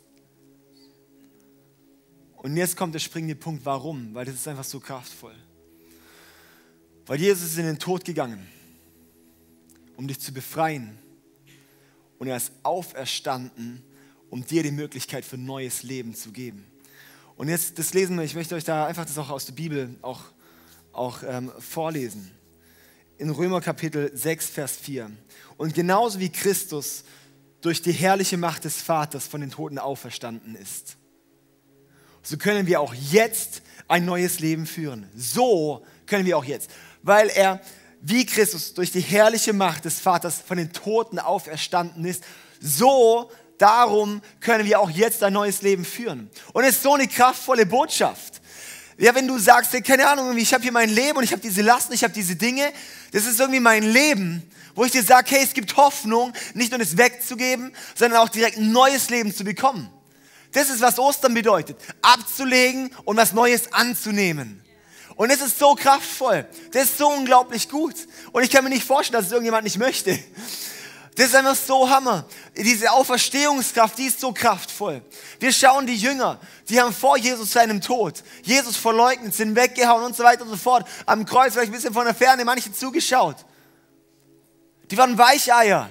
Und 2.38 2.58
jetzt 2.58 2.76
kommt 2.76 2.96
der 2.96 3.00
springende 3.00 3.36
Punkt, 3.36 3.66
warum? 3.66 4.14
Weil 4.16 4.26
das 4.26 4.36
ist 4.36 4.48
einfach 4.48 4.64
so 4.64 4.80
kraftvoll. 4.80 5.36
Weil 7.06 7.20
Jesus 7.20 7.52
ist 7.52 7.58
in 7.58 7.66
den 7.66 7.78
Tod 7.78 8.04
gegangen, 8.04 8.48
um 9.96 10.08
dich 10.08 10.20
zu 10.20 10.34
befreien. 10.34 10.98
Und 12.18 12.28
er 12.28 12.38
ist 12.38 12.52
auferstanden, 12.64 13.84
um 14.30 14.46
dir 14.46 14.64
die 14.64 14.72
Möglichkeit 14.72 15.26
für 15.26 15.38
neues 15.38 15.84
Leben 15.84 16.16
zu 16.16 16.32
geben. 16.32 16.66
Und 17.36 17.50
jetzt 17.50 17.78
das 17.78 17.94
lesen 17.94 18.18
wir, 18.18 18.24
ich 18.24 18.36
möchte 18.36 18.56
euch 18.56 18.64
da 18.64 18.86
einfach 18.86 19.06
das 19.06 19.18
auch 19.18 19.30
aus 19.30 19.46
der 19.46 19.54
Bibel 19.54 19.96
auch, 20.02 20.22
auch 20.94 21.24
ähm, 21.24 21.52
vorlesen. 21.60 22.32
In 23.18 23.30
Römer 23.30 23.62
Kapitel 23.62 24.16
6, 24.16 24.48
Vers 24.48 24.78
4. 24.78 25.12
Und 25.58 25.74
genauso 25.74 26.20
wie 26.20 26.30
Christus 26.30 27.04
durch 27.62 27.82
die 27.82 27.92
herrliche 27.92 28.38
Macht 28.38 28.66
des 28.66 28.82
Vaters 28.82 29.28
von 29.28 29.42
den 29.42 29.52
Toten 29.52 29.78
auferstanden 29.78 30.56
ist. 30.56 30.98
So 32.24 32.38
können 32.38 32.68
wir 32.68 32.82
auch 32.82 32.94
jetzt 32.94 33.62
ein 33.88 34.06
neues 34.06 34.40
Leben 34.40 34.66
führen. 34.66 35.08
So 35.16 35.86
können 36.06 36.26
wir 36.26 36.38
auch 36.38 36.46
jetzt, 36.46 36.70
weil 37.04 37.30
er 37.30 37.62
wie 38.02 38.26
Christus 38.26 38.74
durch 38.74 38.92
die 38.92 39.02
herrliche 39.02 39.54
Macht 39.54 39.86
des 39.86 40.00
Vaters 40.00 40.42
von 40.46 40.58
den 40.58 40.74
Toten 40.74 41.20
auferstanden 41.20 42.04
ist, 42.06 42.24
so 42.60 43.32
darum 43.58 44.22
können 44.40 44.66
wir 44.66 44.80
auch 44.80 44.90
jetzt 44.90 45.24
ein 45.24 45.34
neues 45.34 45.62
Leben 45.62 45.86
führen. 45.86 46.30
Und 46.54 46.64
es 46.64 46.78
ist 46.78 46.84
so 46.84 46.96
eine 46.96 47.08
kraftvolle 47.08 47.66
Botschaft. 47.66 48.42
Ja, 48.98 49.16
wenn 49.16 49.28
du 49.28 49.38
sagst, 49.38 49.72
keine 49.84 50.08
Ahnung, 50.08 50.36
ich 50.38 50.54
habe 50.54 50.64
hier 50.64 50.72
mein 50.72 50.90
Leben 50.90 51.18
und 51.18 51.24
ich 51.24 51.32
habe 51.32 51.42
diese 51.42 51.62
Lasten, 51.62 51.94
ich 51.94 52.04
habe 52.04 52.14
diese 52.14 52.36
Dinge, 52.36 52.72
das 53.12 53.26
ist 53.26 53.40
irgendwie 53.40 53.60
mein 53.60 53.84
Leben, 53.84 54.44
wo 54.76 54.86
ich 54.86 54.92
dir 54.92 55.04
sage, 55.04 55.32
hey, 55.32 55.44
es 55.44 55.54
gibt 55.54 55.76
Hoffnung, 55.78 56.34
nicht 56.54 56.72
nur 56.72 56.80
das 56.80 56.98
wegzugeben, 56.98 57.74
sondern 57.96 58.20
auch 58.20 58.30
direkt 58.30 58.58
ein 58.58 58.72
neues 58.72 59.10
Leben 59.10 59.34
zu 59.34 59.44
bekommen. 59.44 59.90
Das 60.54 60.70
ist, 60.70 60.82
was 60.82 61.00
Ostern 61.00 61.34
bedeutet. 61.34 61.78
Abzulegen 62.02 62.94
und 63.06 63.18
was 63.18 63.34
Neues 63.34 63.72
anzunehmen. 63.74 64.64
Und 65.16 65.30
es 65.30 65.42
ist 65.42 65.60
so 65.60 65.76
kraftvoll. 65.76 66.48
Das 66.72 66.86
ist 66.86 66.98
so 66.98 67.08
unglaublich 67.08 67.70
gut. 67.70 67.96
Und 68.32 68.44
ich 68.44 68.50
kann 68.50 68.64
mir 68.64 68.70
nicht 68.70 68.86
vorstellen, 68.86 69.20
dass 69.20 69.28
es 69.28 69.32
irgendjemand 69.32 69.64
nicht 69.64 69.78
möchte. 69.78 70.18
Das 71.16 71.28
ist 71.28 71.36
einfach 71.36 71.56
so 71.56 71.90
Hammer. 71.90 72.26
Diese 72.56 72.92
Auferstehungskraft, 72.92 73.98
die 73.98 74.06
ist 74.06 74.20
so 74.20 74.32
kraftvoll. 74.32 75.02
Wir 75.40 75.52
schauen 75.52 75.86
die 75.86 75.96
Jünger, 75.96 76.40
die 76.70 76.80
haben 76.80 76.94
vor 76.94 77.18
Jesus 77.18 77.52
seinem 77.52 77.82
Tod, 77.82 78.24
Jesus 78.44 78.78
verleugnet, 78.78 79.34
sind 79.36 79.56
weggehauen 79.56 80.04
und 80.04 80.16
so 80.16 80.24
weiter 80.24 80.44
und 80.44 80.50
so 80.50 80.56
fort. 80.56 80.88
Am 81.06 81.26
Kreuz 81.26 81.54
vielleicht 81.54 81.70
ein 81.70 81.76
bisschen 81.76 81.94
von 81.94 82.06
der 82.06 82.16
Ferne, 82.16 82.46
manche 82.46 82.72
zugeschaut. 82.72 83.36
Die 84.92 84.98
waren 84.98 85.18
Weicheier. 85.18 85.90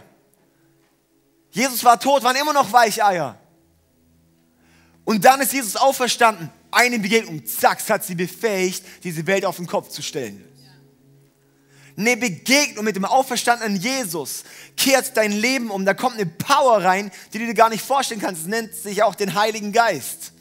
Jesus 1.51 1.83
war 1.83 1.99
tot, 1.99 2.23
waren 2.23 2.37
immer 2.37 2.53
noch 2.53 2.73
Weicheier. 2.73 3.39
Und 5.05 5.25
dann 5.25 5.41
ist 5.41 5.53
Jesus 5.53 5.75
auferstanden. 5.75 6.51
Eine 6.71 7.01
Begegnung, 7.01 7.45
zack, 7.45 7.81
hat 7.89 8.05
sie 8.05 8.15
befähigt, 8.15 8.85
diese 9.03 9.27
Welt 9.27 9.45
auf 9.45 9.57
den 9.57 9.67
Kopf 9.67 9.89
zu 9.89 10.03
stellen 10.03 10.47
eine 12.01 12.17
Begegnung 12.17 12.85
mit 12.85 12.97
dem 12.97 13.05
auferstandenen 13.05 13.77
Jesus 13.77 14.45
kehrt 14.77 15.17
dein 15.17 15.33
Leben 15.33 15.71
um. 15.71 15.85
Da 15.85 15.95
kommt 15.95 16.17
eine 16.17 16.27
Power 16.27 16.83
rein, 16.83 17.11
die 17.33 17.39
du 17.39 17.47
dir 17.47 17.55
gar 17.55 17.69
nicht 17.69 17.85
vorstellen 17.85 18.21
kannst. 18.21 18.43
Es 18.43 18.49
nennt 18.49 18.75
sich 18.75 19.03
auch 19.03 19.15
den 19.15 19.35
Heiligen 19.35 19.73
Geist. 19.73 20.33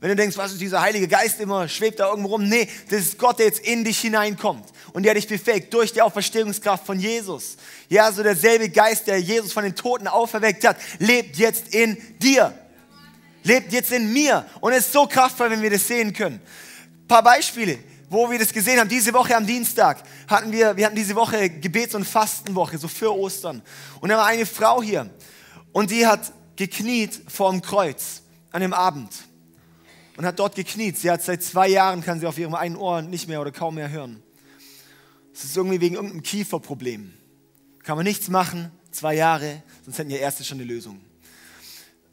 Wenn 0.00 0.08
du 0.08 0.16
denkst, 0.16 0.36
was 0.38 0.52
ist 0.52 0.60
dieser 0.60 0.80
Heilige 0.80 1.06
Geist 1.06 1.40
immer, 1.40 1.68
schwebt 1.68 2.00
da 2.00 2.08
irgendwo 2.08 2.30
rum. 2.30 2.48
Nee, 2.48 2.66
das 2.88 3.00
ist 3.00 3.18
Gott, 3.18 3.38
der 3.38 3.46
jetzt 3.46 3.60
in 3.60 3.84
dich 3.84 4.00
hineinkommt 4.00 4.64
und 4.94 5.02
der 5.02 5.12
dich 5.12 5.28
befähigt 5.28 5.72
durch 5.74 5.92
die 5.92 6.00
Auferstehungskraft 6.00 6.86
von 6.86 6.98
Jesus. 6.98 7.56
Ja, 7.90 8.10
so 8.10 8.22
derselbe 8.22 8.70
Geist, 8.70 9.06
der 9.06 9.18
Jesus 9.20 9.52
von 9.52 9.62
den 9.62 9.74
Toten 9.74 10.08
auferweckt 10.08 10.66
hat, 10.66 10.78
lebt 10.98 11.36
jetzt 11.36 11.74
in 11.74 11.98
dir. 12.18 12.54
Lebt 13.42 13.72
jetzt 13.72 13.92
in 13.92 14.10
mir. 14.10 14.46
Und 14.60 14.72
es 14.72 14.86
ist 14.86 14.92
so 14.92 15.06
kraftvoll, 15.06 15.50
wenn 15.50 15.60
wir 15.60 15.70
das 15.70 15.86
sehen 15.86 16.14
können. 16.14 16.40
Ein 17.02 17.08
paar 17.08 17.22
Beispiele 17.22 17.78
wo 18.12 18.28
wir 18.28 18.40
das 18.40 18.52
gesehen 18.52 18.80
haben, 18.80 18.88
diese 18.88 19.12
Woche 19.12 19.36
am 19.36 19.46
Dienstag 19.46 20.02
hatten 20.26 20.50
wir, 20.50 20.76
wir 20.76 20.84
hatten 20.84 20.96
diese 20.96 21.14
Woche 21.14 21.48
Gebets- 21.48 21.94
und 21.94 22.04
Fastenwoche, 22.04 22.76
so 22.76 22.88
für 22.88 23.16
Ostern. 23.16 23.62
Und 24.00 24.08
da 24.08 24.16
war 24.16 24.26
eine 24.26 24.46
Frau 24.46 24.82
hier 24.82 25.08
und 25.70 25.92
die 25.92 26.04
hat 26.04 26.32
gekniet 26.56 27.22
vor 27.28 27.52
dem 27.52 27.62
Kreuz 27.62 28.22
an 28.50 28.62
dem 28.62 28.72
Abend 28.72 29.12
und 30.16 30.26
hat 30.26 30.38
dort 30.38 30.54
gekniet. 30.54 30.98
Sie 30.98 31.10
hat 31.10 31.22
seit 31.22 31.42
zwei 31.42 31.68
Jahren, 31.68 32.02
kann 32.02 32.20
sie 32.20 32.26
auf 32.26 32.38
ihrem 32.38 32.54
einen 32.54 32.76
Ohr 32.76 33.02
nicht 33.02 33.28
mehr 33.28 33.40
oder 33.40 33.52
kaum 33.52 33.76
mehr 33.76 33.90
hören. 33.90 34.22
Es 35.32 35.44
ist 35.44 35.56
irgendwie 35.56 35.80
wegen 35.80 35.94
irgendeinem 35.94 36.22
Kieferproblem. 36.22 37.12
Kann 37.82 37.96
man 37.96 38.04
nichts 38.04 38.28
machen, 38.28 38.70
zwei 38.90 39.14
Jahre, 39.14 39.62
sonst 39.84 39.98
hätten 39.98 40.10
ihr 40.10 40.20
Ärzte 40.20 40.44
schon 40.44 40.58
eine 40.58 40.66
Lösung. 40.66 41.00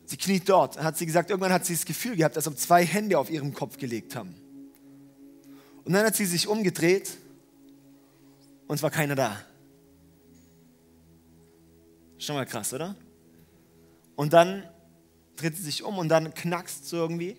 Sie 0.05 0.17
kniet 0.17 0.47
dort. 0.47 0.81
Hat 0.81 0.97
sie 0.97 1.05
gesagt, 1.05 1.29
irgendwann 1.29 1.51
hat 1.51 1.65
sie 1.65 1.73
das 1.73 1.86
Gefühl 1.86 2.15
gehabt, 2.15 2.38
als 2.38 2.47
ob 2.47 2.57
zwei 2.57 2.86
Hände 2.86 3.19
auf 3.19 3.29
ihrem 3.29 3.53
Kopf 3.53 3.77
gelegt 3.77 4.15
haben. 4.15 4.36
Und 5.83 5.93
dann 5.93 6.05
hat 6.05 6.15
sie 6.15 6.25
sich 6.25 6.47
umgedreht 6.47 7.17
und 8.67 8.75
es 8.75 8.83
war 8.83 8.91
keiner 8.91 9.15
da. 9.15 9.41
Schon 12.17 12.36
mal 12.36 12.45
krass, 12.45 12.73
oder? 12.73 12.95
Und 14.15 14.33
dann 14.33 14.63
dreht 15.36 15.55
sie 15.55 15.63
sich 15.63 15.83
um 15.83 15.97
und 15.97 16.10
dann 16.10 16.33
knackst 16.33 16.88
so 16.88 16.97
irgendwie 16.97 17.38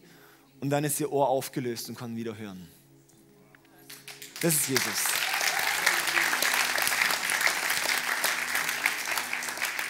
und 0.60 0.70
dann 0.70 0.84
ist 0.84 0.98
ihr 1.00 1.12
Ohr 1.12 1.28
aufgelöst 1.28 1.88
und 1.88 1.98
kann 1.98 2.16
wieder 2.16 2.36
hören. 2.36 2.68
Das 4.40 4.54
ist 4.54 4.68
Jesus. 4.68 5.18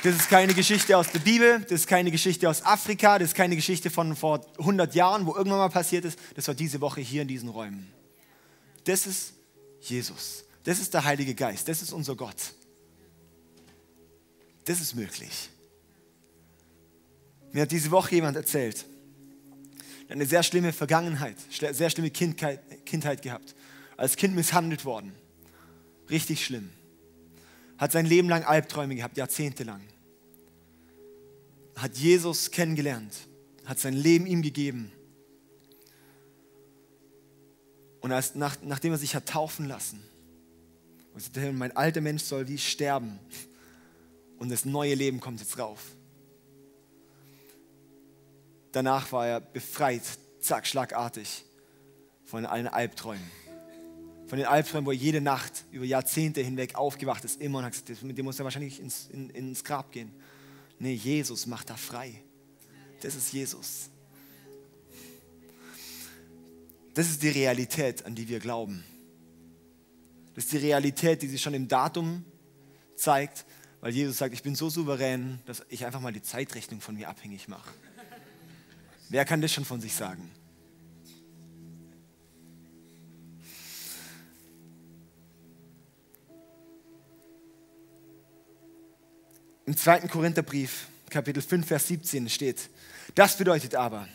Das 0.03 0.15
ist 0.15 0.29
keine 0.31 0.55
Geschichte 0.55 0.97
aus 0.97 1.11
der 1.11 1.19
Bibel, 1.19 1.61
das 1.61 1.73
ist 1.81 1.87
keine 1.89 2.11
Geschichte 2.11 2.49
aus 2.49 2.65
Afrika, 2.65 3.19
das 3.19 3.31
ist 3.31 3.35
keine 3.35 3.57
Geschichte 3.57 3.91
von 3.91 4.15
vor 4.15 4.47
100 4.59 4.95
Jahren, 4.95 5.27
wo 5.27 5.35
irgendwann 5.35 5.59
mal 5.59 5.71
passiert 5.71 6.05
ist. 6.05 6.19
Das 6.35 6.47
war 6.47 6.55
diese 6.55 6.81
Woche 6.81 7.01
hier 7.01 7.23
in 7.23 7.29
diesen 7.29 7.49
Räumen. 7.49 7.93
Das 8.85 9.07
ist 9.07 9.35
Jesus. 9.81 10.45
Das 10.63 10.79
ist 10.79 10.95
der 10.95 11.05
Heilige 11.05 11.35
Geist. 11.35 11.67
Das 11.69 11.83
ist 11.83 11.93
unser 11.93 12.15
Gott. 12.15 12.55
Das 14.65 14.81
ist 14.81 14.95
möglich. 14.95 15.51
Mir 17.53 17.63
hat 17.63 17.71
diese 17.73 17.91
Woche 17.91 18.15
jemand 18.15 18.37
erzählt, 18.37 18.85
eine 20.09 20.27
sehr 20.27 20.43
schlimme 20.43 20.73
Vergangenheit, 20.73 21.37
sehr 21.51 21.91
schlimme 21.91 22.11
Kindheit, 22.11 22.87
Kindheit 22.87 23.23
gehabt. 23.23 23.55
Als 23.97 24.17
Kind 24.17 24.35
misshandelt 24.35 24.85
worden. 24.85 25.13
Richtig 26.09 26.45
schlimm. 26.45 26.71
Hat 27.77 27.93
sein 27.93 28.07
Leben 28.07 28.29
lang 28.29 28.45
Albträume 28.45 28.95
gehabt, 28.95 29.17
jahrzehntelang. 29.17 29.83
Hat 31.77 31.97
Jesus 31.97 32.51
kennengelernt, 32.51 33.15
hat 33.65 33.79
sein 33.79 33.95
Leben 33.95 34.27
ihm 34.27 34.43
gegeben 34.43 34.93
und 38.01 38.13
als, 38.13 38.35
nach, 38.35 38.57
nachdem 38.63 38.93
er 38.93 38.99
sich 38.99 39.15
hat 39.15 39.27
taufen 39.27 39.67
lassen, 39.67 40.03
und 41.15 41.59
mein 41.59 41.77
alter 41.77 42.01
Mensch 42.01 42.23
soll 42.23 42.47
wie 42.47 42.59
sterben 42.59 43.19
und 44.39 44.51
das 44.53 44.65
neue 44.65 44.95
Leben 44.95 45.19
kommt 45.19 45.41
jetzt 45.41 45.59
rauf. 45.59 45.81
Danach 48.73 49.13
war 49.13 49.27
er 49.27 49.41
befreit, 49.41 50.03
zack, 50.41 50.67
schlagartig 50.67 51.45
von 52.25 52.45
allen 52.47 52.69
Albträumen. 52.69 53.31
Von 54.27 54.39
den 54.39 54.47
Albträumen, 54.47 54.87
wo 54.87 54.91
er 54.91 54.97
jede 54.97 55.23
Nacht 55.23 55.65
über 55.71 55.87
Jahrzehnte 55.87 56.43
hinweg 56.43 56.75
aufgewacht 56.75 57.25
ist, 57.25 57.41
immer 57.41 57.59
und 57.59 57.65
hat 57.65 57.73
gesagt, 57.73 58.03
mit 58.03 58.19
dem 58.19 58.27
muss 58.27 58.39
er 58.39 58.45
wahrscheinlich 58.45 58.79
ins, 58.79 59.09
in, 59.09 59.31
ins 59.31 59.65
Grab 59.65 59.91
gehen. 59.91 60.13
Nee, 60.79 60.93
Jesus 60.93 61.47
macht 61.47 61.71
da 61.71 61.77
frei. 61.77 62.23
Das 63.01 63.15
ist 63.15 63.33
Jesus. 63.33 63.89
Das 66.93 67.09
ist 67.09 67.23
die 67.23 67.29
Realität, 67.29 68.05
an 68.05 68.15
die 68.15 68.29
wir 68.29 68.39
glauben. 68.39 68.85
Das 70.35 70.45
ist 70.45 70.53
die 70.53 70.59
Realität, 70.59 71.23
die 71.23 71.29
sich 71.29 71.41
schon 71.41 71.55
im 71.55 71.67
Datum 71.67 72.25
zeigt, 72.97 73.47
weil 73.81 73.93
Jesus 73.93 74.19
sagt, 74.19 74.35
ich 74.35 74.43
bin 74.43 74.55
so 74.55 74.69
souverän, 74.69 75.41
dass 75.47 75.65
ich 75.69 75.87
einfach 75.87 76.01
mal 76.01 76.13
die 76.13 76.23
Zeitrechnung 76.23 76.81
von 76.81 76.97
mir 76.97 77.09
abhängig 77.09 77.49
mache. 77.49 77.71
Wer 79.11 79.25
kann 79.25 79.41
das 79.41 79.53
schon 79.53 79.65
von 79.65 79.81
sich 79.81 79.95
sagen? 79.95 80.31
Im 89.65 89.77
2. 89.77 90.01
Korintherbrief, 90.09 90.89
Kapitel 91.11 91.43
5, 91.43 91.67
Vers 91.67 91.89
17 91.89 92.29
steht, 92.29 92.71
das 93.15 93.37
bedeutet 93.37 93.75
aber, 93.75 94.09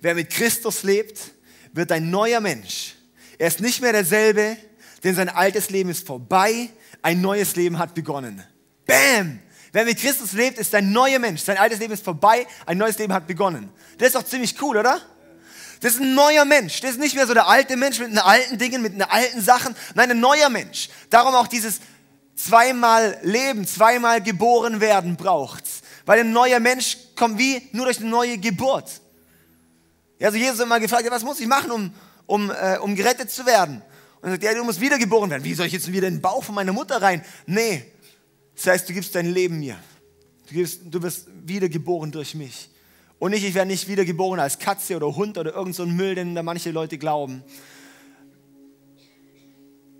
wer 0.00 0.14
mit 0.14 0.30
Christus 0.30 0.82
lebt, 0.82 1.32
wird 1.72 1.92
ein 1.92 2.10
neuer 2.10 2.40
Mensch. 2.40 2.94
Er 3.38 3.48
ist 3.48 3.60
nicht 3.60 3.80
mehr 3.80 3.92
derselbe, 3.92 4.56
denn 5.02 5.14
sein 5.14 5.28
altes 5.28 5.70
Leben 5.70 5.90
ist 5.90 6.06
vorbei, 6.06 6.68
ein 7.00 7.20
neues 7.20 7.56
Leben 7.56 7.78
hat 7.78 7.94
begonnen. 7.94 8.42
Bam! 8.86 9.40
Wer 9.72 9.86
mit 9.86 9.98
Christus 9.98 10.32
lebt, 10.32 10.58
ist 10.58 10.74
ein 10.74 10.92
neuer 10.92 11.18
Mensch. 11.18 11.42
Sein 11.42 11.56
altes 11.56 11.78
Leben 11.78 11.94
ist 11.94 12.04
vorbei, 12.04 12.46
ein 12.66 12.76
neues 12.76 12.98
Leben 12.98 13.12
hat 13.12 13.26
begonnen. 13.26 13.70
Das 13.96 14.08
ist 14.08 14.14
doch 14.14 14.24
ziemlich 14.24 14.60
cool, 14.60 14.76
oder? 14.76 15.00
Das 15.80 15.94
ist 15.94 16.00
ein 16.00 16.14
neuer 16.14 16.44
Mensch. 16.44 16.80
Das 16.80 16.92
ist 16.92 17.00
nicht 17.00 17.16
mehr 17.16 17.26
so 17.26 17.34
der 17.34 17.48
alte 17.48 17.76
Mensch 17.76 17.98
mit 17.98 18.10
den 18.10 18.18
alten 18.18 18.58
Dingen, 18.58 18.82
mit 18.82 18.92
den 18.92 19.02
alten 19.02 19.40
Sachen. 19.40 19.74
Nein, 19.94 20.10
ein 20.10 20.20
neuer 20.20 20.50
Mensch. 20.50 20.90
Darum 21.10 21.34
auch 21.34 21.48
dieses 21.48 21.80
zweimal 22.36 23.18
Leben, 23.22 23.66
zweimal 23.66 24.22
geboren 24.22 24.80
werden 24.80 25.16
braucht's. 25.16 25.80
Weil 26.04 26.20
ein 26.20 26.32
neuer 26.32 26.60
Mensch 26.60 26.98
kommt 27.16 27.38
wie 27.38 27.68
nur 27.72 27.86
durch 27.86 27.98
eine 27.98 28.08
neue 28.08 28.38
Geburt. 28.38 29.00
Ja, 30.18 30.28
also 30.28 30.38
Jesus 30.38 30.58
hat 30.58 30.66
immer 30.66 30.80
gefragt, 30.80 31.04
ja, 31.04 31.10
was 31.10 31.24
muss 31.24 31.40
ich 31.40 31.46
machen, 31.46 31.70
um, 31.70 31.94
um, 32.26 32.50
äh, 32.50 32.78
um 32.78 32.94
gerettet 32.94 33.30
zu 33.30 33.46
werden? 33.46 33.82
Und 34.20 34.28
er 34.28 34.32
sagt, 34.32 34.44
ja, 34.44 34.54
du 34.54 34.64
musst 34.64 34.80
wiedergeboren 34.80 35.30
werden. 35.30 35.42
Wie 35.42 35.54
soll 35.54 35.66
ich 35.66 35.72
jetzt 35.72 35.90
wieder 35.90 36.06
in 36.06 36.16
den 36.16 36.22
Bauch 36.22 36.44
von 36.44 36.54
meiner 36.54 36.72
Mutter 36.72 37.00
rein? 37.00 37.24
Nee, 37.46 37.92
das 38.64 38.74
heißt, 38.74 38.88
du 38.88 38.92
gibst 38.92 39.14
dein 39.14 39.32
Leben 39.32 39.58
mir. 39.58 39.76
Du, 40.48 40.54
gibst, 40.54 40.82
du 40.84 41.02
wirst 41.02 41.28
wiedergeboren 41.44 42.12
durch 42.12 42.34
mich. 42.34 42.68
Und 43.18 43.32
nicht, 43.32 43.44
ich 43.44 43.54
werde 43.54 43.70
nicht 43.70 43.88
wiedergeboren 43.88 44.38
als 44.38 44.58
Katze 44.58 44.96
oder 44.96 45.14
Hund 45.14 45.36
oder 45.38 45.54
irgend 45.54 45.74
so 45.74 45.82
ein 45.82 45.96
Müll, 45.96 46.14
den 46.14 46.34
da 46.34 46.42
manche 46.42 46.70
Leute 46.70 46.98
glauben. 46.98 47.42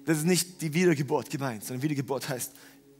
Das 0.04 0.18
ist 0.18 0.26
nicht 0.26 0.60
die 0.60 0.74
Wiedergeburt 0.74 1.30
gemeint, 1.30 1.64
sondern 1.64 1.82
Wiedergeburt 1.82 2.28
heißt, 2.28 2.52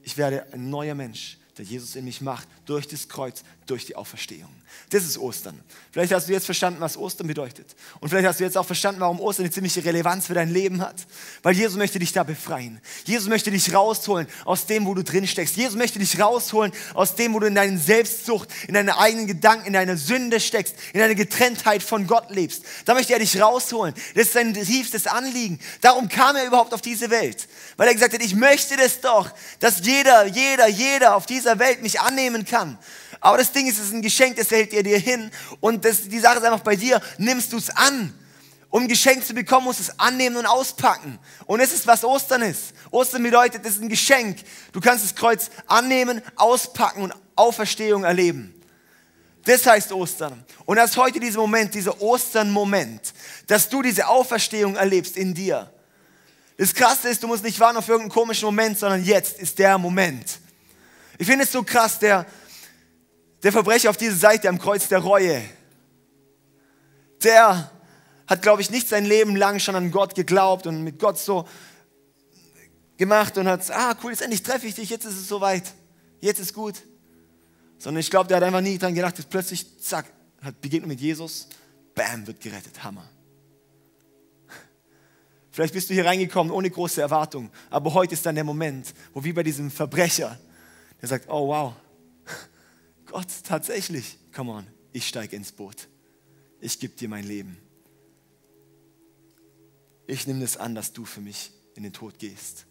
ich 0.03 0.17
werde 0.17 0.53
ein 0.53 0.69
neuer 0.71 0.95
Mensch. 0.95 1.39
Der 1.59 1.65
Jesus 1.65 1.97
in 1.97 2.05
mich 2.05 2.21
macht, 2.21 2.49
durch 2.65 2.89
das 2.89 3.09
Kreuz, 3.09 3.43
durch 3.67 3.85
die 3.85 3.95
Auferstehung. 3.95 4.49
Das 4.91 5.05
ist 5.05 5.19
Ostern. 5.19 5.59
Vielleicht 5.91 6.13
hast 6.13 6.29
du 6.29 6.33
jetzt 6.33 6.47
verstanden, 6.47 6.81
was 6.81 6.97
Ostern 6.97 7.27
bedeutet. 7.27 7.67
Und 8.01 8.09
vielleicht 8.09 8.27
hast 8.27 8.41
du 8.41 8.45
jetzt 8.45 8.57
auch 8.57 8.67
verstanden, 8.67 9.01
warum 9.01 9.21
Ostern 9.21 9.45
eine 9.45 9.53
ziemliche 9.53 9.85
Relevanz 9.85 10.27
für 10.27 10.35
dein 10.35 10.51
Leben 10.51 10.81
hat. 10.81 10.97
Weil 11.43 11.55
Jesus 11.55 11.77
möchte 11.77 11.99
dich 11.99 12.13
da 12.13 12.23
befreien. 12.23 12.81
Jesus 13.05 13.29
möchte 13.29 13.51
dich 13.51 13.75
rausholen 13.75 14.27
aus 14.45 14.67
dem, 14.67 14.87
wo 14.87 14.95
du 14.95 15.05
drin 15.05 15.27
steckst. 15.27 15.57
Jesus 15.57 15.77
möchte 15.77 15.99
dich 15.99 16.19
rausholen 16.19 16.73
aus 16.95 17.15
dem, 17.15 17.35
wo 17.35 17.41
du 17.41 17.47
in 17.47 17.55
deinen 17.55 17.79
Selbstsucht, 17.79 18.49
in 18.67 18.75
deinen 18.75 18.91
eigenen 18.91 19.27
Gedanken, 19.27 19.67
in 19.67 19.73
deiner 19.75 19.97
Sünde 19.97 20.41
steckst, 20.41 20.75
in 20.93 21.01
deiner 21.01 21.15
Getrenntheit 21.15 21.83
von 21.83 22.07
Gott 22.07 22.31
lebst. 22.31 22.65
Da 22.87 22.95
möchte 22.95 23.13
er 23.13 23.19
dich 23.19 23.41
rausholen. 23.41 23.95
Das 24.15 24.25
ist 24.25 24.33
sein 24.33 24.55
tiefstes 24.55 25.07
Anliegen. 25.07 25.59
Darum 25.81 26.09
kam 26.09 26.37
er 26.37 26.47
überhaupt 26.47 26.73
auf 26.73 26.83
diese 26.83 27.11
Welt. 27.11 27.49
Weil 27.77 27.89
er 27.89 27.95
gesagt 27.95 28.15
hat, 28.15 28.23
ich 28.23 28.35
möchte 28.35 28.77
das 28.77 29.01
doch, 29.01 29.31
dass 29.61 29.85
jeder, 29.85 30.27
jeder, 30.27 30.69
jeder 30.69 31.17
auf 31.17 31.27
dieser 31.43 31.59
Welt 31.59 31.83
mich 31.83 32.01
annehmen 32.01 32.45
kann. 32.45 32.79
Aber 33.21 33.39
das 33.39 33.53
Ding 33.53 33.69
ist, 33.69 33.79
es 33.79 33.87
ist 33.87 33.95
ein 33.95 34.03
Geschenk, 34.03 34.37
das 34.37 34.51
hält 34.51 34.73
er 34.73 34.83
dir 34.83 34.99
hin. 34.99 35.31
Und 35.61 35.85
das, 35.85 36.09
die 36.09 36.19
Sache 36.19 36.39
ist 36.39 36.45
einfach 36.45 36.61
bei 36.61 36.77
dir, 36.77 37.01
nimmst 37.19 37.53
du 37.53 37.59
es 37.59 37.71
an. 37.71 38.13
Um 38.69 38.83
ein 38.83 38.89
Geschenk 38.89 39.25
zu 39.25 39.35
bekommen, 39.35 39.67
musst 39.67 39.81
du 39.81 39.83
es 39.85 39.99
annehmen 39.99 40.37
und 40.39 40.47
auspacken. 40.47 41.19
Und 41.45 41.61
es 41.61 41.73
ist, 41.73 41.87
was 41.87 42.05
Ostern 42.05 42.43
ist. 42.43 42.73
Ostern 42.91 43.23
bedeutet, 43.23 43.67
es 43.67 43.75
ist 43.75 43.83
ein 43.83 43.89
Geschenk. 43.89 44.39
Du 44.73 44.81
kannst 44.81 45.05
das 45.05 45.15
Kreuz 45.15 45.51
annehmen, 45.67 46.23
auspacken 46.37 47.03
und 47.03 47.15
Auferstehung 47.37 48.05
erleben. 48.05 48.55
Das 49.45 49.67
heißt 49.67 49.93
Ostern. 49.93 50.45
Und 50.65 50.77
das 50.77 50.91
ist 50.91 50.97
heute 50.97 51.21
dieser 51.21 51.41
Moment, 51.41 51.75
dieser 51.75 52.01
Ostern-Moment, 52.01 53.13
dass 53.47 53.69
du 53.69 53.83
diese 53.83 54.09
Auferstehung 54.09 54.77
erlebst 54.77 55.17
in 55.17 55.35
dir. 55.35 55.71
Das 56.57 56.73
Krasse 56.73 57.09
ist, 57.09 57.23
du 57.23 57.27
musst 57.27 57.45
nicht 57.45 57.59
warten 57.61 57.77
auf 57.77 57.89
irgendeinen 57.89 58.13
komischen 58.13 58.47
Moment, 58.47 58.79
sondern 58.79 59.05
jetzt 59.05 59.39
ist 59.39 59.59
der 59.59 59.79
Moment. 59.79 60.41
Ich 61.23 61.29
finde 61.29 61.45
es 61.45 61.53
so 61.53 61.63
krass, 61.63 62.01
der, 62.01 62.27
der 63.45 63.53
Verbrecher 63.53 63.91
auf 63.91 63.97
dieser 63.97 64.17
Seite 64.17 64.49
am 64.49 64.59
Kreuz 64.59 64.89
der 64.89 64.99
Reue, 64.99 65.41
der 67.23 67.71
hat, 68.27 68.43
glaube 68.43 68.61
ich, 68.61 68.73
nicht 68.73 68.89
sein 68.89 69.05
Leben 69.05 69.37
lang 69.37 69.61
schon 69.61 69.77
an 69.77 69.93
Gott 69.93 70.17
geglaubt 70.17 70.67
und 70.67 70.83
mit 70.83 70.99
Gott 70.99 71.21
so 71.21 71.47
gemacht 72.97 73.39
und 73.39 73.47
hat, 73.47 73.71
ah 73.71 73.95
cool, 74.03 74.11
jetzt 74.11 74.23
endlich 74.23 74.43
treffe 74.43 74.67
ich 74.67 74.75
dich, 74.75 74.91
jetzt 74.91 75.05
ist 75.05 75.15
es 75.15 75.29
soweit, 75.29 75.63
jetzt 76.19 76.41
ist 76.41 76.55
gut. 76.55 76.83
Sondern 77.79 78.01
ich 78.01 78.11
glaube, 78.11 78.27
der 78.27 78.39
hat 78.39 78.43
einfach 78.43 78.61
nie 78.61 78.77
dran 78.77 78.93
gedacht, 78.93 79.17
dass 79.17 79.27
plötzlich, 79.27 79.81
zack, 79.81 80.07
hat 80.41 80.61
begegnet 80.61 80.89
mit 80.89 81.01
Jesus, 81.01 81.47
bam, 81.95 82.27
wird 82.27 82.41
gerettet, 82.41 82.83
Hammer. 82.83 83.09
Vielleicht 85.53 85.73
bist 85.73 85.89
du 85.89 85.95
hier 85.95 86.05
reingekommen 86.05 86.53
ohne 86.53 86.69
große 86.69 87.01
Erwartung, 87.01 87.49
aber 87.71 87.95
heute 87.95 88.15
ist 88.15 88.27
dann 88.27 88.35
der 88.35 88.43
Moment, 88.43 88.93
wo 89.13 89.23
wie 89.23 89.33
bei 89.33 89.45
diesem 89.45 89.71
Verbrecher, 89.71 90.37
der 91.03 91.09
sagt, 91.09 91.29
oh 91.29 91.49
wow, 91.49 91.75
Gott, 93.07 93.29
tatsächlich, 93.45 94.19
come 94.33 94.53
on, 94.53 94.67
ich 94.93 95.07
steige 95.07 95.37
ins 95.37 95.53
Boot. 95.53 95.89
Ich 96.61 96.79
gebe 96.79 96.95
dir 96.95 97.09
mein 97.09 97.25
Leben. 97.25 97.59
Ich 100.07 100.27
nehme 100.27 100.45
es 100.45 100.57
an, 100.57 100.77
dass 100.77 100.93
du 100.93 101.05
für 101.05 101.21
mich 101.21 101.53
in 101.75 101.83
den 101.83 101.93
Tod 101.93 102.19
gehst. 102.19 102.67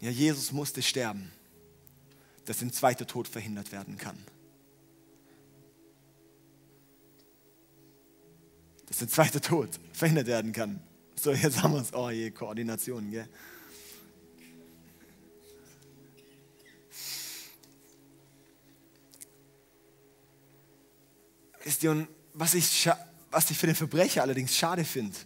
Ja, 0.00 0.10
Jesus 0.10 0.52
musste 0.52 0.82
sterben, 0.82 1.30
dass 2.44 2.62
ein 2.62 2.72
zweiter 2.72 3.06
Tod 3.06 3.26
verhindert 3.28 3.72
werden 3.72 3.98
kann. 3.98 4.18
Dass 8.86 9.02
ein 9.02 9.08
zweiter 9.08 9.40
Tod 9.40 9.68
verhindert 9.92 10.26
werden 10.26 10.52
kann. 10.52 10.80
So, 11.16 11.32
jetzt 11.32 11.62
haben 11.62 11.74
wir 11.74 11.80
es. 11.80 11.92
Oh 11.92 12.08
je, 12.08 12.30
Koordination, 12.30 13.10
gell? 13.10 13.28
Ist 21.70 21.84
und 21.84 22.08
was 22.34 22.54
ich, 22.54 22.90
was 23.30 23.48
ich 23.48 23.56
für 23.56 23.66
den 23.66 23.76
Verbrecher 23.76 24.22
allerdings 24.22 24.56
schade 24.56 24.84
finde, 24.84 25.16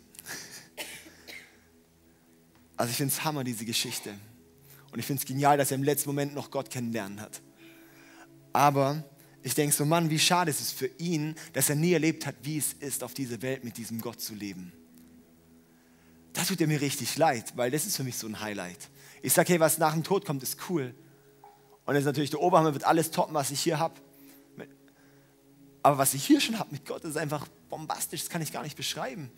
also 2.76 2.90
ich 2.90 2.98
finde 2.98 3.14
es 3.14 3.24
Hammer, 3.24 3.44
diese 3.44 3.64
Geschichte. 3.64 4.12
Und 4.92 4.98
ich 4.98 5.06
finde 5.06 5.20
es 5.22 5.26
genial, 5.26 5.56
dass 5.56 5.70
er 5.70 5.76
im 5.76 5.82
letzten 5.82 6.10
Moment 6.10 6.34
noch 6.34 6.50
Gott 6.50 6.68
kennenlernen 6.68 7.20
hat. 7.22 7.40
Aber 8.52 9.02
ich 9.42 9.54
denke 9.54 9.74
so, 9.74 9.86
Mann, 9.86 10.10
wie 10.10 10.18
schade 10.18 10.50
ist 10.50 10.60
es 10.60 10.70
für 10.70 10.90
ihn, 10.98 11.34
dass 11.54 11.70
er 11.70 11.76
nie 11.76 11.94
erlebt 11.94 12.26
hat, 12.26 12.34
wie 12.42 12.58
es 12.58 12.74
ist, 12.74 13.02
auf 13.02 13.14
dieser 13.14 13.40
Welt 13.40 13.64
mit 13.64 13.78
diesem 13.78 14.02
Gott 14.02 14.20
zu 14.20 14.34
leben. 14.34 14.70
Das 16.34 16.48
tut 16.48 16.60
er 16.60 16.66
mir 16.66 16.82
richtig 16.82 17.16
leid, 17.16 17.56
weil 17.56 17.70
das 17.70 17.86
ist 17.86 17.96
für 17.96 18.04
mich 18.04 18.18
so 18.18 18.26
ein 18.26 18.40
Highlight. 18.40 18.90
Ich 19.22 19.32
sage, 19.32 19.54
hey, 19.54 19.60
was 19.60 19.78
nach 19.78 19.94
dem 19.94 20.04
Tod 20.04 20.26
kommt, 20.26 20.42
ist 20.42 20.58
cool. 20.68 20.94
Und 21.86 21.94
das 21.94 22.02
ist 22.02 22.06
natürlich 22.06 22.30
der 22.30 22.40
Oberhammer, 22.40 22.74
wird 22.74 22.84
alles 22.84 23.10
toppen, 23.10 23.32
was 23.32 23.50
ich 23.50 23.60
hier 23.60 23.78
habe. 23.78 23.94
Aber 25.84 25.98
was 25.98 26.14
ich 26.14 26.24
hier 26.24 26.40
schon 26.40 26.58
habe 26.58 26.70
mit 26.72 26.86
Gott, 26.86 27.04
ist 27.04 27.18
einfach 27.18 27.46
bombastisch, 27.68 28.22
das 28.22 28.30
kann 28.30 28.40
ich 28.40 28.50
gar 28.50 28.62
nicht 28.62 28.74
beschreiben. 28.74 29.30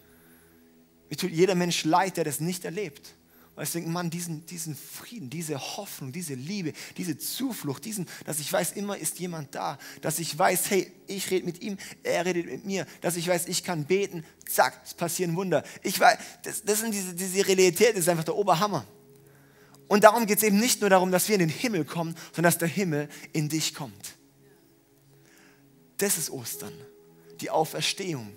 Mir 1.11 1.17
tut 1.17 1.33
jeder 1.33 1.57
Mensch 1.57 1.85
leid, 1.85 2.17
der 2.17 2.23
das 2.23 2.39
nicht 2.39 2.65
erlebt. 2.65 3.17
Weil 3.57 3.65
ich 3.65 3.73
denke, 3.73 3.91
Mann, 3.91 4.11
diesen, 4.11 4.47
diesen 4.47 4.77
Frieden, 4.77 5.29
diese 5.29 5.59
Hoffnung, 5.59 6.13
diese 6.13 6.35
Liebe, 6.35 6.73
diese 6.99 7.19
Zuflucht, 7.19 7.85
diesen, 7.85 8.07
dass 8.27 8.39
ich 8.39 8.53
weiß, 8.53 8.73
immer 8.73 8.97
ist 8.97 9.19
jemand 9.19 9.57
da, 9.57 9.77
dass 10.03 10.21
ich 10.21 10.39
weiß, 10.39 10.71
hey, 10.71 10.93
ich 11.09 11.33
rede 11.33 11.45
mit 11.45 11.63
ihm, 11.63 11.79
er 12.05 12.25
redet 12.25 12.47
mit 12.47 12.65
mir, 12.65 12.87
dass 13.01 13.17
ich 13.17 13.27
weiß, 13.27 13.49
ich 13.49 13.65
kann 13.65 13.85
beten, 13.85 14.25
zack, 14.49 14.81
es 14.85 14.95
passieren 14.95 15.35
Wunder. 15.35 15.65
Ich 15.83 15.99
weiß, 15.99 16.17
das, 16.45 16.63
das 16.63 16.79
sind 16.79 16.95
diese, 16.95 17.13
diese 17.13 17.45
Realität, 17.45 17.95
das 17.95 18.01
ist 18.01 18.09
einfach 18.09 18.23
der 18.23 18.37
Oberhammer. 18.37 18.87
Und 19.89 20.05
darum 20.05 20.27
geht 20.27 20.39
es 20.39 20.45
eben 20.45 20.61
nicht 20.61 20.81
nur 20.81 20.91
darum, 20.91 21.11
dass 21.11 21.27
wir 21.29 21.35
in 21.35 21.41
den 21.41 21.49
Himmel 21.49 21.85
kommen, 21.85 22.15
sondern 22.27 22.53
dass 22.53 22.59
der 22.59 22.69
Himmel 22.69 23.09
in 23.33 23.49
dich 23.49 23.75
kommt. 23.75 24.16
Das 25.97 26.19
ist 26.19 26.31
Ostern, 26.31 26.73
die 27.41 27.51
Auferstehung. 27.51 28.33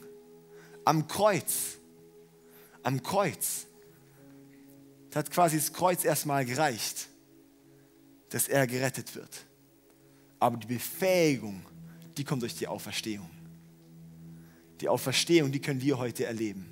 Am 0.86 1.08
Kreuz, 1.08 1.78
am 2.84 3.04
Kreuz, 3.04 3.66
das 5.10 5.18
hat 5.18 5.32
quasi 5.32 5.58
das 5.58 5.74
Kreuz 5.74 6.04
erstmal 6.04 6.46
gereicht, 6.46 7.08
dass 8.30 8.48
er 8.48 8.66
gerettet 8.68 9.16
wird. 9.16 9.46
Aber 10.40 10.58
die 10.58 10.68
Befähigung, 10.68 11.66
die 12.18 12.24
kommt 12.24 12.42
durch 12.44 12.56
die 12.56 12.68
Auferstehung. 12.68 13.30
Die 14.80 14.88
Auferstehung, 14.88 15.52
die 15.52 15.60
können 15.60 15.82
wir 15.82 15.98
heute 15.98 16.26
erleben. 16.26 16.66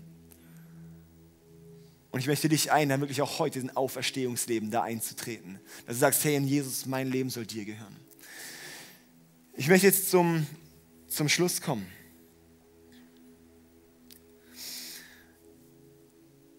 Und 2.12 2.21
ich 2.21 2.28
möchte 2.28 2.47
dich 2.47 2.71
ein, 2.71 2.89
dann 2.89 3.02
wirklich 3.02 3.21
auch 3.21 3.39
heute 3.39 3.60
in 3.60 3.76
Auferstehungsleben 3.76 4.71
da 4.71 4.84
einzutreten. 4.84 5.60
Dass 5.86 5.97
du 5.97 6.00
sagst, 6.00 6.23
hey, 6.23 6.36
in 6.36 6.47
Jesus, 6.47 6.86
mein 6.86 7.12
Leben 7.12 7.30
soll 7.30 7.45
dir 7.45 7.65
gehören. 7.65 7.95
Ich 9.54 9.67
möchte 9.67 9.88
jetzt 9.88 10.10
zum 10.10 10.47
zum 11.17 11.30
Schluss 11.30 11.62
kommen. 11.62 11.88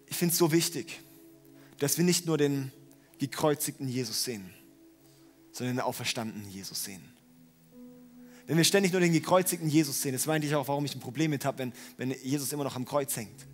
Ich 0.07 0.17
finde 0.17 0.33
es 0.33 0.37
so 0.37 0.51
wichtig, 0.51 0.99
dass 1.77 1.97
wir 1.97 2.03
nicht 2.03 2.25
nur 2.25 2.37
den 2.37 2.73
gekreuzigten 3.19 3.87
Jesus 3.87 4.25
sehen, 4.25 4.53
sondern 5.53 5.77
den 5.77 5.81
auferstandenen 5.81 6.49
Jesus 6.51 6.83
sehen. 6.83 7.01
Wenn 8.47 8.57
wir 8.57 8.65
ständig 8.65 8.91
nur 8.91 8.99
den 8.99 9.13
gekreuzigten 9.13 9.69
Jesus 9.69 10.01
sehen, 10.01 10.11
das 10.11 10.25
meinte 10.25 10.45
ich 10.45 10.55
auch, 10.55 10.67
warum 10.67 10.83
ich 10.83 10.93
ein 10.93 10.99
Problem 10.99 11.31
mit 11.31 11.45
habe, 11.45 11.59
wenn, 11.59 11.73
wenn 11.95 12.11
Jesus 12.21 12.51
immer 12.51 12.65
noch 12.65 12.75
am 12.75 12.83
Kreuz 12.83 13.15
hängt. 13.15 13.47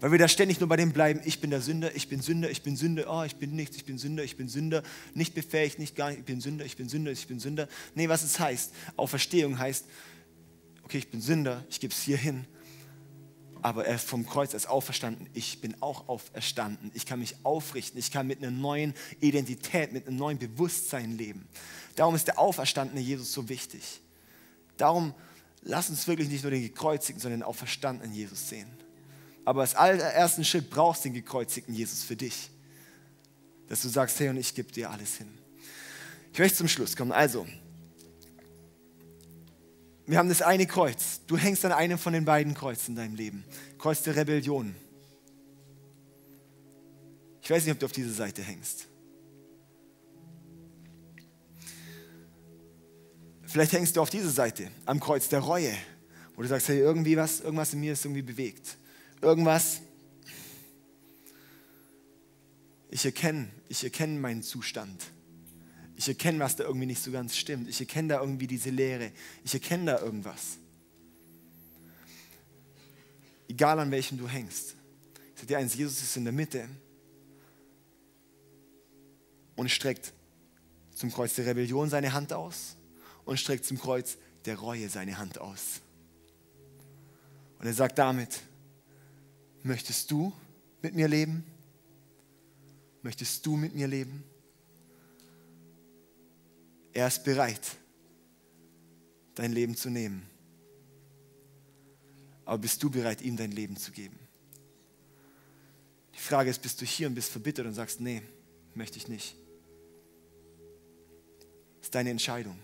Weil 0.00 0.12
wir 0.12 0.18
da 0.18 0.28
ständig 0.28 0.60
nur 0.60 0.68
bei 0.68 0.76
dem 0.76 0.92
bleiben, 0.92 1.20
ich 1.24 1.40
bin 1.40 1.50
der 1.50 1.60
Sünder, 1.60 1.94
ich 1.94 2.08
bin 2.08 2.22
Sünder, 2.22 2.50
ich 2.50 2.62
bin 2.62 2.74
Sünder, 2.74 3.04
oh, 3.08 3.22
ich 3.22 3.36
bin 3.36 3.54
nichts, 3.54 3.76
ich 3.76 3.84
bin 3.84 3.98
Sünder, 3.98 4.24
ich 4.24 4.36
bin 4.36 4.48
Sünder, 4.48 4.82
nicht 5.14 5.34
befähigt, 5.34 5.78
nicht 5.78 5.94
gar 5.94 6.08
nicht, 6.08 6.20
ich 6.20 6.24
bin 6.24 6.40
Sünder, 6.40 6.64
ich 6.64 6.76
bin 6.76 6.88
Sünder, 6.88 7.12
ich 7.12 7.26
bin 7.26 7.38
Sünder. 7.38 7.68
Nee, 7.94 8.08
was 8.08 8.22
es 8.22 8.40
heißt, 8.40 8.72
Auferstehung 8.96 9.58
heißt, 9.58 9.84
okay, 10.84 10.98
ich 10.98 11.10
bin 11.10 11.20
Sünder, 11.20 11.64
ich 11.68 11.80
gebe 11.80 11.92
es 11.92 12.00
hier 12.00 12.16
hin, 12.16 12.46
aber 13.60 13.84
er 13.84 13.96
ist 13.96 14.08
vom 14.08 14.26
Kreuz 14.26 14.54
als 14.54 14.64
auferstanden, 14.64 15.28
ich 15.34 15.60
bin 15.60 15.76
auch 15.82 16.08
auferstanden, 16.08 16.90
ich 16.94 17.04
kann 17.04 17.18
mich 17.18 17.36
aufrichten, 17.42 17.98
ich 17.98 18.10
kann 18.10 18.26
mit 18.26 18.38
einer 18.38 18.50
neuen 18.50 18.94
Identität, 19.20 19.92
mit 19.92 20.06
einem 20.06 20.16
neuen 20.16 20.38
Bewusstsein 20.38 21.18
leben. 21.18 21.46
Darum 21.94 22.14
ist 22.14 22.26
der 22.26 22.38
auferstandene 22.38 23.02
Jesus 23.02 23.34
so 23.34 23.50
wichtig. 23.50 24.00
Darum 24.78 25.12
lass 25.60 25.90
uns 25.90 26.08
wirklich 26.08 26.30
nicht 26.30 26.42
nur 26.42 26.52
den 26.52 26.62
gekreuzigten, 26.62 27.20
sondern 27.20 27.40
den 27.40 27.46
auferstandenen 27.46 28.14
Jesus 28.14 28.48
sehen. 28.48 28.79
Aber 29.44 29.62
als 29.62 29.74
allerersten 29.74 30.44
Schritt 30.44 30.70
brauchst 30.70 31.04
du 31.04 31.08
den 31.08 31.14
gekreuzigten 31.14 31.74
Jesus 31.74 32.02
für 32.02 32.16
dich. 32.16 32.50
Dass 33.68 33.82
du 33.82 33.88
sagst, 33.88 34.18
hey, 34.20 34.28
und 34.28 34.36
ich 34.36 34.54
gebe 34.54 34.70
dir 34.70 34.90
alles 34.90 35.16
hin. 35.16 35.28
Ich 36.32 36.38
möchte 36.38 36.58
zum 36.58 36.68
Schluss 36.68 36.96
kommen. 36.96 37.12
Also, 37.12 37.46
wir 40.06 40.18
haben 40.18 40.28
das 40.28 40.42
eine 40.42 40.66
Kreuz. 40.66 41.20
Du 41.26 41.36
hängst 41.36 41.64
an 41.64 41.72
einem 41.72 41.98
von 41.98 42.12
den 42.12 42.24
beiden 42.24 42.54
Kreuzen 42.54 42.92
in 42.92 42.96
deinem 42.96 43.14
Leben. 43.14 43.44
Kreuz 43.78 44.02
der 44.02 44.16
Rebellion. 44.16 44.74
Ich 47.42 47.50
weiß 47.50 47.64
nicht, 47.64 47.72
ob 47.72 47.78
du 47.78 47.86
auf 47.86 47.92
diese 47.92 48.12
Seite 48.12 48.42
hängst. 48.42 48.86
Vielleicht 53.46 53.72
hängst 53.72 53.96
du 53.96 54.00
auf 54.00 54.10
diese 54.10 54.30
Seite, 54.30 54.70
am 54.84 55.00
Kreuz 55.00 55.28
der 55.28 55.40
Reue, 55.40 55.72
wo 56.36 56.42
du 56.42 56.48
sagst, 56.48 56.68
hey, 56.68 56.78
irgendwie 56.78 57.16
was, 57.16 57.40
irgendwas 57.40 57.72
in 57.72 57.80
mir 57.80 57.94
ist 57.94 58.04
irgendwie 58.04 58.22
bewegt 58.22 58.76
irgendwas 59.20 59.80
ich 62.90 63.04
erkenne, 63.04 63.48
ich 63.68 63.84
erkenne 63.84 64.18
meinen 64.18 64.42
Zustand. 64.42 65.06
Ich 65.96 66.08
erkenne, 66.08 66.40
was 66.40 66.56
da 66.56 66.64
irgendwie 66.64 66.86
nicht 66.86 67.02
so 67.02 67.12
ganz 67.12 67.36
stimmt. 67.36 67.68
Ich 67.68 67.78
erkenne 67.78 68.08
da 68.08 68.20
irgendwie 68.20 68.46
diese 68.46 68.70
Leere. 68.70 69.12
Ich 69.44 69.54
erkenne 69.54 69.92
da 69.92 70.00
irgendwas. 70.00 70.58
Egal 73.48 73.78
an 73.78 73.90
welchem 73.90 74.18
du 74.18 74.28
hängst. 74.28 74.74
Ich 75.34 75.40
sage 75.40 75.46
dir 75.46 75.58
eins, 75.58 75.74
Jesus 75.74 76.02
ist 76.02 76.16
in 76.16 76.24
der 76.24 76.32
Mitte 76.32 76.68
und 79.56 79.70
streckt 79.70 80.12
zum 80.94 81.12
Kreuz 81.12 81.34
der 81.34 81.46
Rebellion 81.46 81.88
seine 81.90 82.12
Hand 82.12 82.32
aus 82.32 82.76
und 83.24 83.38
streckt 83.38 83.64
zum 83.64 83.78
Kreuz 83.78 84.16
der 84.46 84.58
Reue 84.58 84.88
seine 84.88 85.18
Hand 85.18 85.38
aus. 85.38 85.80
Und 87.58 87.66
er 87.66 87.74
sagt 87.74 87.98
damit, 87.98 88.40
möchtest 89.62 90.10
du 90.10 90.32
mit 90.82 90.94
mir 90.94 91.08
leben? 91.08 91.44
Möchtest 93.02 93.44
du 93.46 93.56
mit 93.56 93.74
mir 93.74 93.86
leben? 93.86 94.24
Er 96.92 97.06
ist 97.06 97.24
bereit, 97.24 97.76
dein 99.34 99.52
Leben 99.52 99.76
zu 99.76 99.90
nehmen. 99.90 100.28
Aber 102.44 102.58
bist 102.58 102.82
du 102.82 102.90
bereit, 102.90 103.22
ihm 103.22 103.36
dein 103.36 103.52
Leben 103.52 103.76
zu 103.76 103.92
geben? 103.92 104.18
Die 106.14 106.20
Frage 106.20 106.50
ist, 106.50 106.60
bist 106.60 106.80
du 106.80 106.84
hier 106.84 107.06
und 107.06 107.14
bist 107.14 107.30
verbittert 107.30 107.66
und 107.66 107.74
sagst, 107.74 108.00
nee, 108.00 108.22
möchte 108.74 108.98
ich 108.98 109.08
nicht. 109.08 109.36
Das 111.78 111.86
ist 111.86 111.94
deine 111.94 112.10
Entscheidung. 112.10 112.58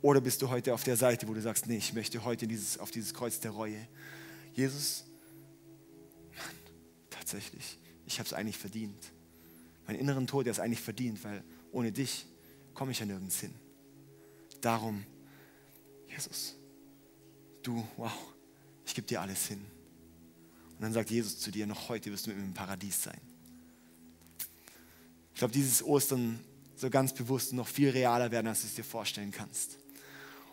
Oder 0.00 0.20
bist 0.20 0.42
du 0.42 0.48
heute 0.48 0.74
auf 0.74 0.82
der 0.82 0.96
Seite, 0.96 1.28
wo 1.28 1.34
du 1.34 1.40
sagst, 1.40 1.66
nee, 1.66 1.76
ich 1.76 1.92
möchte 1.92 2.24
heute 2.24 2.46
dieses, 2.46 2.78
auf 2.78 2.90
dieses 2.90 3.14
Kreuz 3.14 3.40
der 3.40 3.50
Reue. 3.52 3.86
Jesus, 4.52 5.04
Mann, 6.36 6.56
tatsächlich, 7.10 7.78
ich 8.06 8.18
habe 8.18 8.26
es 8.26 8.32
eigentlich 8.32 8.58
verdient. 8.58 9.12
Mein 9.86 9.96
inneren 9.96 10.26
Tod, 10.26 10.46
der 10.46 10.52
ist 10.52 10.60
eigentlich 10.60 10.80
verdient, 10.80 11.22
weil 11.24 11.42
ohne 11.72 11.90
dich 11.90 12.26
komme 12.74 12.92
ich 12.92 13.00
ja 13.00 13.06
nirgends 13.06 13.40
hin. 13.40 13.54
Darum, 14.60 15.04
Jesus, 16.08 16.54
du, 17.62 17.86
wow, 17.96 18.12
ich 18.84 18.94
gebe 18.94 19.06
dir 19.06 19.20
alles 19.20 19.46
hin. 19.46 19.64
Und 20.72 20.82
dann 20.82 20.92
sagt 20.92 21.10
Jesus 21.10 21.38
zu 21.38 21.50
dir, 21.50 21.66
noch 21.66 21.88
heute 21.88 22.12
wirst 22.12 22.26
du 22.26 22.30
mit 22.30 22.38
mir 22.38 22.44
im 22.44 22.54
Paradies 22.54 23.02
sein. 23.02 23.20
Ich 25.32 25.38
glaube, 25.38 25.54
dieses 25.54 25.82
Ostern 25.82 26.38
soll 26.76 26.90
ganz 26.90 27.14
bewusst 27.14 27.52
noch 27.52 27.66
viel 27.66 27.90
realer 27.90 28.30
werden, 28.30 28.46
als 28.46 28.60
du 28.60 28.66
es 28.66 28.74
dir 28.74 28.84
vorstellen 28.84 29.30
kannst. 29.30 29.78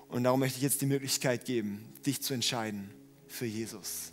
Und 0.07 0.23
darum 0.23 0.39
möchte 0.39 0.57
ich 0.57 0.63
jetzt 0.63 0.81
die 0.81 0.85
Möglichkeit 0.85 1.45
geben, 1.45 1.93
dich 2.05 2.21
zu 2.21 2.33
entscheiden 2.33 2.93
für 3.29 3.45
Jesus. 3.45 4.11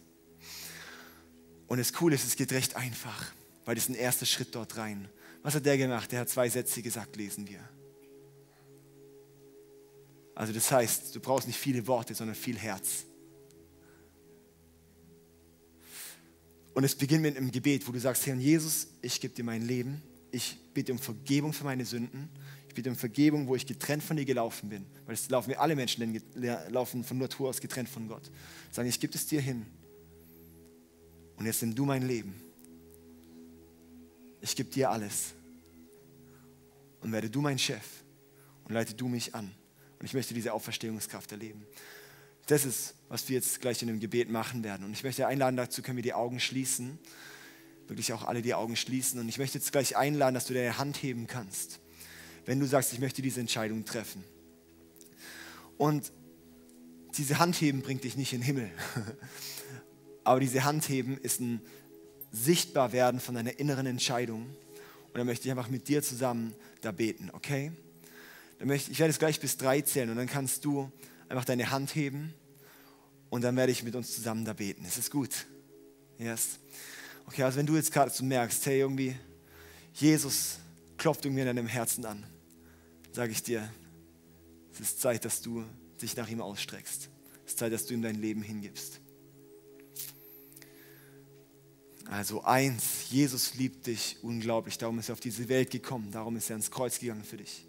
Und 1.67 1.79
das 1.79 1.93
Coole 1.93 2.15
ist, 2.15 2.25
es 2.25 2.37
geht 2.37 2.53
recht 2.53 2.77
einfach, 2.77 3.33
weil 3.65 3.75
das 3.75 3.85
ist 3.85 3.91
ein 3.91 3.97
erster 3.97 4.27
Schritt 4.27 4.55
dort 4.55 4.77
rein. 4.77 5.09
Was 5.43 5.55
hat 5.55 5.67
der 5.67 5.79
gemacht? 5.79 6.13
Der 6.13 6.21
hat 6.21 6.29
zwei 6.29 6.49
Sätze 6.49 6.83
gesagt, 6.83 7.17
lesen 7.17 7.49
wir. 7.49 7.61
Also 10.35 10.53
das 10.53 10.71
heißt, 10.71 11.15
du 11.15 11.21
brauchst 11.21 11.47
nicht 11.47 11.59
viele 11.59 11.87
Worte, 11.87 12.15
sondern 12.15 12.37
viel 12.37 12.59
Herz. 12.59 13.05
Und 16.75 16.85
es 16.85 16.95
beginnt 16.95 17.23
mit 17.23 17.37
einem 17.39 17.51
Gebet, 17.51 17.89
wo 17.89 17.93
du 17.93 17.99
sagst, 17.99 18.27
Herr 18.27 18.35
Jesus, 18.35 18.89
ich 19.01 19.19
gebe 19.19 19.35
dir 19.35 19.45
mein 19.45 19.63
Leben. 19.63 20.03
Ich 20.31 20.59
bitte 20.75 20.93
um 20.93 20.99
Vergebung 20.99 21.55
für 21.55 21.65
meine 21.65 21.87
Sünden. 21.87 22.29
Bitte 22.77 22.91
um 22.91 22.97
Vergebung, 22.97 23.49
wo 23.49 23.57
ich 23.57 23.65
getrennt 23.65 24.03
von 24.03 24.19
dir 24.19 24.27
gelaufen 24.27 24.69
bin. 24.69 24.85
Weil 25.07 25.15
es 25.15 25.31
laufen 25.31 25.49
wir 25.49 25.63
alle 25.63 25.75
Menschen, 25.75 26.13
denn 26.13 26.23
laufen 26.71 27.03
von 27.05 27.17
Natur 27.17 27.49
aus 27.49 27.59
getrennt 27.59 27.89
von 27.89 28.07
Gott. 28.07 28.31
Sagen, 28.71 28.87
ich 28.87 29.01
gebe 29.01 29.15
es 29.15 29.27
dir 29.27 29.41
hin. 29.41 29.65
Und 31.37 31.47
jetzt 31.47 31.63
nimm 31.63 31.75
du 31.75 31.87
mein 31.87 32.07
Leben. 32.07 32.35
Ich 34.43 34.55
gebe 34.55 34.69
dir 34.69 34.91
alles. 34.91 35.33
Und 37.01 37.13
werde 37.13 37.31
du 37.31 37.41
mein 37.41 37.59
Chef. 37.59 38.05
Und 38.65 38.75
leite 38.75 38.93
du 38.93 39.09
mich 39.09 39.35
an. 39.35 39.51
Und 39.99 40.05
ich 40.05 40.13
möchte 40.13 40.35
diese 40.35 40.53
Auferstehungskraft 40.53 41.33
erleben. 41.33 41.65
Das 42.45 42.67
ist, 42.67 42.95
was 43.09 43.27
wir 43.31 43.37
jetzt 43.37 43.63
gleich 43.63 43.81
in 43.81 43.89
dem 43.89 44.01
Gebet 44.01 44.29
machen 44.29 44.63
werden. 44.65 44.85
Und 44.85 44.93
ich 44.93 45.03
möchte 45.03 45.27
einladen, 45.27 45.57
dazu 45.57 45.81
können 45.81 45.97
wir 45.97 46.03
die 46.03 46.13
Augen 46.13 46.41
schließen. 46.41 46.99
Wirklich 47.89 48.13
auch 48.13 48.25
alle 48.25 48.43
die 48.43 48.53
Augen 48.53 48.77
schließen. 48.77 49.19
Und 49.19 49.31
ich 49.31 49.39
möchte 49.39 49.57
jetzt 49.57 49.73
gleich 49.73 49.97
einladen, 49.97 50.35
dass 50.35 50.45
du 50.45 50.53
deine 50.53 50.77
Hand 50.77 51.03
heben 51.03 51.27
kannst. 51.27 51.81
Wenn 52.47 52.61
du 52.61 52.67
sagst, 52.67 52.93
ich 52.93 53.01
möchte 53.01 53.23
diese 53.23 53.41
Entscheidung 53.41 53.85
treffen. 53.85 54.25
Und 55.77 56.13
diese 57.19 57.39
Handheben 57.39 57.83
bringt 57.83 58.05
dich 58.05 58.17
nicht 58.17 58.33
in 58.33 58.41
den 58.41 58.47
Himmel. 58.47 58.71
Aber 60.25 60.41
diese 60.41 60.65
Handheben 60.65 61.19
ist 61.19 61.41
ein 61.41 61.61
Sichtbarwerden 62.33 63.21
von 63.21 63.35
deiner 63.35 63.59
inneren 63.59 63.87
Entscheidung. 63.87 64.43
Und 64.43 65.15
dann 65.15 65.27
möchte 65.27 65.47
ich 65.47 65.51
einfach 65.51 65.69
mit 65.69 65.89
dir 65.89 66.03
zusammen 66.03 66.55
da 66.81 66.93
beten, 66.93 67.31
okay? 67.33 67.73
Dann 68.59 68.69
möchte, 68.69 68.91
ich 68.91 68.99
werde 68.99 69.11
es 69.11 69.19
gleich 69.19 69.41
bis 69.41 69.57
drei 69.57 69.81
zählen 69.81 70.11
und 70.11 70.17
dann 70.17 70.27
kannst 70.27 70.65
du 70.65 70.91
einfach 71.29 71.45
deine 71.45 71.71
Hand 71.71 71.95
heben 71.95 72.33
und 73.31 73.43
dann 73.43 73.57
werde 73.57 73.73
ich 73.73 73.83
mit 73.83 73.95
uns 73.95 74.15
zusammen 74.15 74.45
da 74.45 74.53
beten. 74.53 74.85
Ist 74.85 74.99
es 74.99 75.11
gut? 75.11 75.47
Yes. 76.19 76.59
Okay, 77.27 77.43
also 77.43 77.59
wenn 77.59 77.67
du 77.67 77.77
jetzt 77.77 77.93
gerade 77.93 78.11
so 78.11 78.25
merkst, 78.25 78.65
hey, 78.67 78.81
irgendwie, 78.81 79.17
Jesus 79.95 80.59
klopft 80.97 81.25
irgendwie 81.25 81.43
in 81.43 81.47
deinem 81.47 81.67
Herzen 81.67 82.05
an, 82.05 82.25
sage 83.17 83.33
ich 83.33 83.43
dir, 83.43 83.67
es 84.71 84.81
ist 84.81 85.01
Zeit, 85.01 85.25
dass 85.25 85.41
du 85.41 85.65
dich 86.03 86.15
nach 86.17 86.29
ihm 86.29 86.43
ausstreckst. 86.43 87.09
Es 87.47 87.53
ist 87.53 87.59
Zeit, 87.59 87.73
dass 87.73 87.87
du 87.87 87.95
ihm 87.95 88.03
dein 88.03 88.17
Leben 88.17 88.43
hingibst. 88.43 89.01
Also 92.05 92.43
eins, 92.43 93.11
Jesus 93.11 93.55
liebt 93.55 93.87
dich 93.87 94.19
unglaublich, 94.21 94.77
darum 94.77 94.99
ist 94.99 95.09
er 95.09 95.15
auf 95.15 95.21
diese 95.21 95.49
Welt 95.49 95.71
gekommen, 95.71 96.11
darum 96.11 96.37
ist 96.37 96.51
er 96.51 96.57
ans 96.57 96.71
Kreuz 96.71 96.99
gegangen 96.99 97.25
für 97.25 97.39
dich. 97.39 97.65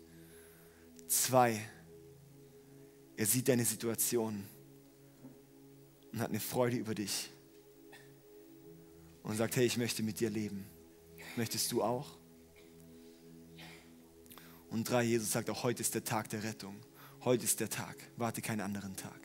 Zwei, 1.08 1.62
er 3.16 3.26
sieht 3.26 3.48
deine 3.48 3.64
Situation 3.64 4.44
und 6.12 6.20
hat 6.20 6.28
eine 6.28 6.42
Freude 6.42 6.76
über 6.76 6.94
dich 6.94 7.30
und 9.24 9.38
sagt, 9.38 9.56
hey, 9.56 9.66
ich 9.66 9.78
möchte 9.78 10.04
mit 10.04 10.20
dir 10.20 10.30
leben. 10.30 10.66
Möchtest 11.38 11.72
du 11.72 11.84
auch? 11.84 12.17
Und 14.70 14.90
drei, 14.90 15.04
Jesus 15.04 15.32
sagt 15.32 15.50
auch, 15.50 15.64
heute 15.64 15.82
ist 15.82 15.96
der 15.96 16.04
Tag 16.04 16.30
der 16.30 16.44
Rettung. 16.44 16.76
Heute 17.24 17.46
ist 17.46 17.60
der 17.60 17.70
Tag. 17.70 17.96
Warte 18.16 18.42
keinen 18.42 18.62
anderen 18.62 18.96
Tag. 18.96 19.20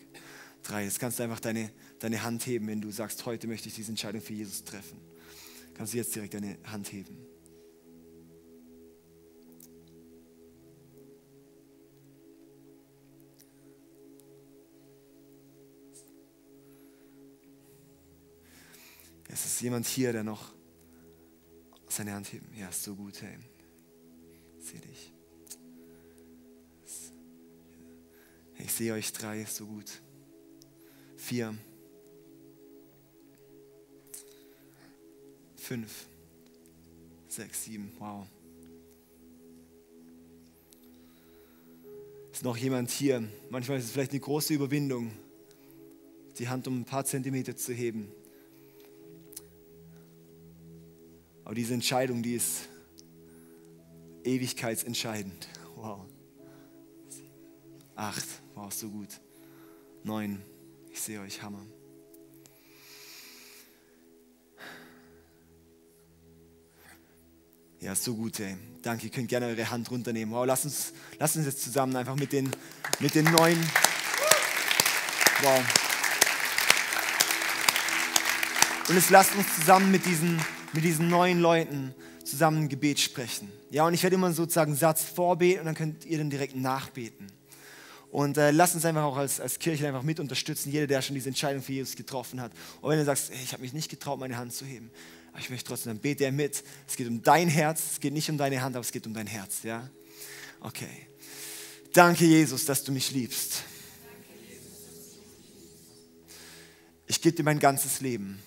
Drei, 0.62 0.84
jetzt 0.84 1.00
kannst 1.00 1.18
du 1.18 1.24
einfach 1.24 1.40
deine, 1.40 1.70
deine 1.98 2.22
Hand 2.22 2.46
heben, 2.46 2.68
wenn 2.68 2.80
du 2.80 2.90
sagst, 2.90 3.26
heute 3.26 3.48
möchte 3.48 3.68
ich 3.68 3.74
diese 3.74 3.90
Entscheidung 3.90 4.20
für 4.20 4.32
Jesus 4.32 4.62
treffen. 4.64 5.00
Kannst 5.74 5.92
du 5.92 5.98
jetzt 5.98 6.14
direkt 6.14 6.34
deine 6.34 6.58
Hand 6.64 6.92
heben. 6.92 7.16
Es 19.28 19.46
ist 19.46 19.60
jemand 19.62 19.86
hier, 19.86 20.12
der 20.12 20.24
noch 20.24 20.52
seine 21.88 22.12
Hand 22.12 22.32
heben. 22.32 22.46
Ja, 22.54 22.68
ist 22.68 22.82
so 22.82 22.94
gut, 22.94 23.20
hey. 23.22 23.38
Sehe 24.58 24.80
dich. 24.80 25.12
Ich 28.72 28.78
sehe 28.78 28.94
euch 28.94 29.12
drei, 29.12 29.44
so 29.44 29.66
gut. 29.66 30.00
Vier. 31.18 31.54
Fünf. 35.56 36.06
Sechs, 37.28 37.64
sieben. 37.64 37.92
Wow. 37.98 38.26
Ist 42.32 42.42
noch 42.44 42.56
jemand 42.56 42.90
hier? 42.90 43.22
Manchmal 43.50 43.76
ist 43.76 43.84
es 43.84 43.90
vielleicht 43.90 44.12
eine 44.12 44.20
große 44.20 44.54
Überwindung, 44.54 45.12
die 46.38 46.48
Hand 46.48 46.66
um 46.66 46.80
ein 46.80 46.86
paar 46.86 47.04
Zentimeter 47.04 47.54
zu 47.54 47.74
heben. 47.74 48.10
Aber 51.44 51.54
diese 51.54 51.74
Entscheidung, 51.74 52.22
die 52.22 52.36
ist 52.36 52.70
ewigkeitsentscheidend. 54.24 55.46
Wow. 55.76 56.06
Acht, 57.94 58.26
wow, 58.54 58.72
so 58.72 58.88
gut. 58.88 59.08
Neun, 60.04 60.42
ich 60.90 61.00
sehe 61.00 61.20
euch, 61.20 61.42
Hammer. 61.42 61.64
Ja, 67.80 67.94
so 67.94 68.14
gut, 68.14 68.38
ey. 68.40 68.56
Danke, 68.82 69.06
ihr 69.06 69.12
könnt 69.12 69.28
gerne 69.28 69.46
eure 69.46 69.70
Hand 69.70 69.90
runternehmen. 69.90 70.32
Wow, 70.34 70.46
lasst 70.46 70.64
uns, 70.64 70.92
lasst 71.18 71.36
uns 71.36 71.46
jetzt 71.46 71.62
zusammen 71.62 71.96
einfach 71.96 72.16
mit 72.16 72.32
den, 72.32 72.50
mit 73.00 73.14
den 73.14 73.24
neuen. 73.24 73.58
Wow. 75.42 75.60
Und 78.88 78.94
jetzt 78.94 79.10
lasst 79.10 79.34
uns 79.34 79.56
zusammen 79.56 79.90
mit 79.90 80.06
diesen 80.06 80.38
mit 80.72 80.84
diesen 80.84 81.08
neuen 81.08 81.40
Leuten 81.40 81.94
zusammen 82.24 82.62
ein 82.62 82.68
Gebet 82.68 82.98
sprechen. 82.98 83.50
Ja, 83.70 83.86
und 83.86 83.94
ich 83.94 84.02
werde 84.02 84.16
immer 84.16 84.32
sozusagen 84.32 84.74
Satz 84.74 85.04
vorbeten 85.04 85.60
und 85.60 85.66
dann 85.66 85.74
könnt 85.74 86.04
ihr 86.04 86.18
dann 86.18 86.30
direkt 86.30 86.56
nachbeten. 86.56 87.26
Und 88.12 88.36
äh, 88.36 88.50
lasst 88.50 88.74
uns 88.74 88.84
einfach 88.84 89.04
auch 89.04 89.16
als, 89.16 89.40
als 89.40 89.58
Kirche 89.58 89.88
einfach 89.88 90.02
mit 90.02 90.20
unterstützen, 90.20 90.70
jeder, 90.70 90.86
der 90.86 91.00
schon 91.00 91.14
diese 91.14 91.30
Entscheidung 91.30 91.62
für 91.62 91.72
Jesus 91.72 91.96
getroffen 91.96 92.42
hat. 92.42 92.52
Und 92.82 92.90
wenn 92.90 92.98
du 92.98 93.06
sagst, 93.06 93.30
hey, 93.30 93.40
ich 93.42 93.54
habe 93.54 93.62
mich 93.62 93.72
nicht 93.72 93.88
getraut, 93.88 94.20
meine 94.20 94.36
Hand 94.36 94.52
zu 94.52 94.66
heben, 94.66 94.90
Aber 95.32 95.40
ich 95.40 95.48
möchte 95.48 95.68
trotzdem, 95.68 95.94
dann 95.94 95.98
bete 95.98 96.24
er 96.24 96.30
mit. 96.30 96.62
Es 96.86 96.94
geht 96.94 97.08
um 97.08 97.22
dein 97.22 97.48
Herz, 97.48 97.82
es 97.92 98.00
geht 98.00 98.12
nicht 98.12 98.28
um 98.28 98.36
deine 98.36 98.60
Hand, 98.60 98.76
aber 98.76 98.84
es 98.84 98.92
geht 98.92 99.06
um 99.06 99.14
dein 99.14 99.26
Herz, 99.26 99.62
ja? 99.62 99.88
Okay. 100.60 101.08
Danke, 101.94 102.26
Jesus, 102.26 102.66
dass 102.66 102.84
du 102.84 102.92
mich 102.92 103.12
liebst. 103.12 103.62
Ich 107.06 107.22
gebe 107.22 107.34
dir 107.34 107.44
mein 107.44 107.58
ganzes 107.58 108.02
Leben. 108.02 108.42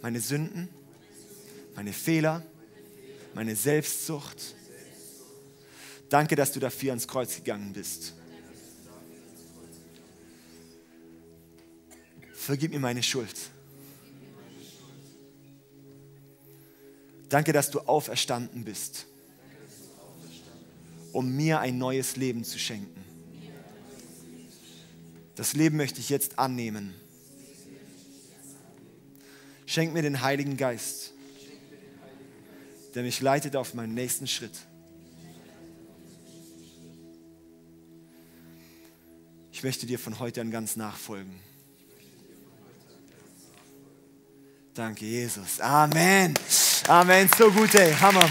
Meine 0.00 0.20
Sünden, 0.22 0.70
meine 1.74 1.92
Fehler, 1.92 2.42
meine 3.34 3.54
Selbstsucht. 3.54 4.54
Danke, 6.08 6.36
dass 6.36 6.52
du 6.52 6.60
dafür 6.60 6.90
ans 6.90 7.06
Kreuz 7.06 7.36
gegangen 7.36 7.72
bist. 7.72 8.14
Vergib 12.32 12.72
mir 12.72 12.80
meine 12.80 13.02
Schuld. 13.02 13.34
Danke, 17.28 17.52
dass 17.52 17.70
du 17.70 17.80
auferstanden 17.80 18.64
bist, 18.64 19.06
um 21.12 21.36
mir 21.36 21.60
ein 21.60 21.76
neues 21.76 22.16
Leben 22.16 22.42
zu 22.42 22.58
schenken. 22.58 23.04
Das 25.34 25.52
Leben 25.52 25.76
möchte 25.76 26.00
ich 26.00 26.08
jetzt 26.08 26.38
annehmen. 26.38 26.94
Schenk 29.66 29.92
mir 29.92 30.00
den 30.00 30.22
Heiligen 30.22 30.56
Geist, 30.56 31.12
der 32.94 33.02
mich 33.02 33.20
leitet 33.20 33.54
auf 33.56 33.74
meinen 33.74 33.92
nächsten 33.92 34.26
Schritt. 34.26 34.58
Ich 39.58 39.64
möchte 39.64 39.86
dir 39.86 39.98
von 39.98 40.20
heute 40.20 40.40
an 40.40 40.52
ganz 40.52 40.76
nachfolgen. 40.76 41.34
Danke, 44.72 45.04
Jesus. 45.04 45.60
Amen. 45.60 46.34
Amen. 46.86 47.28
So 47.36 47.50
gut, 47.50 47.74
ey. 47.74 47.92
Hammer. 47.92 48.30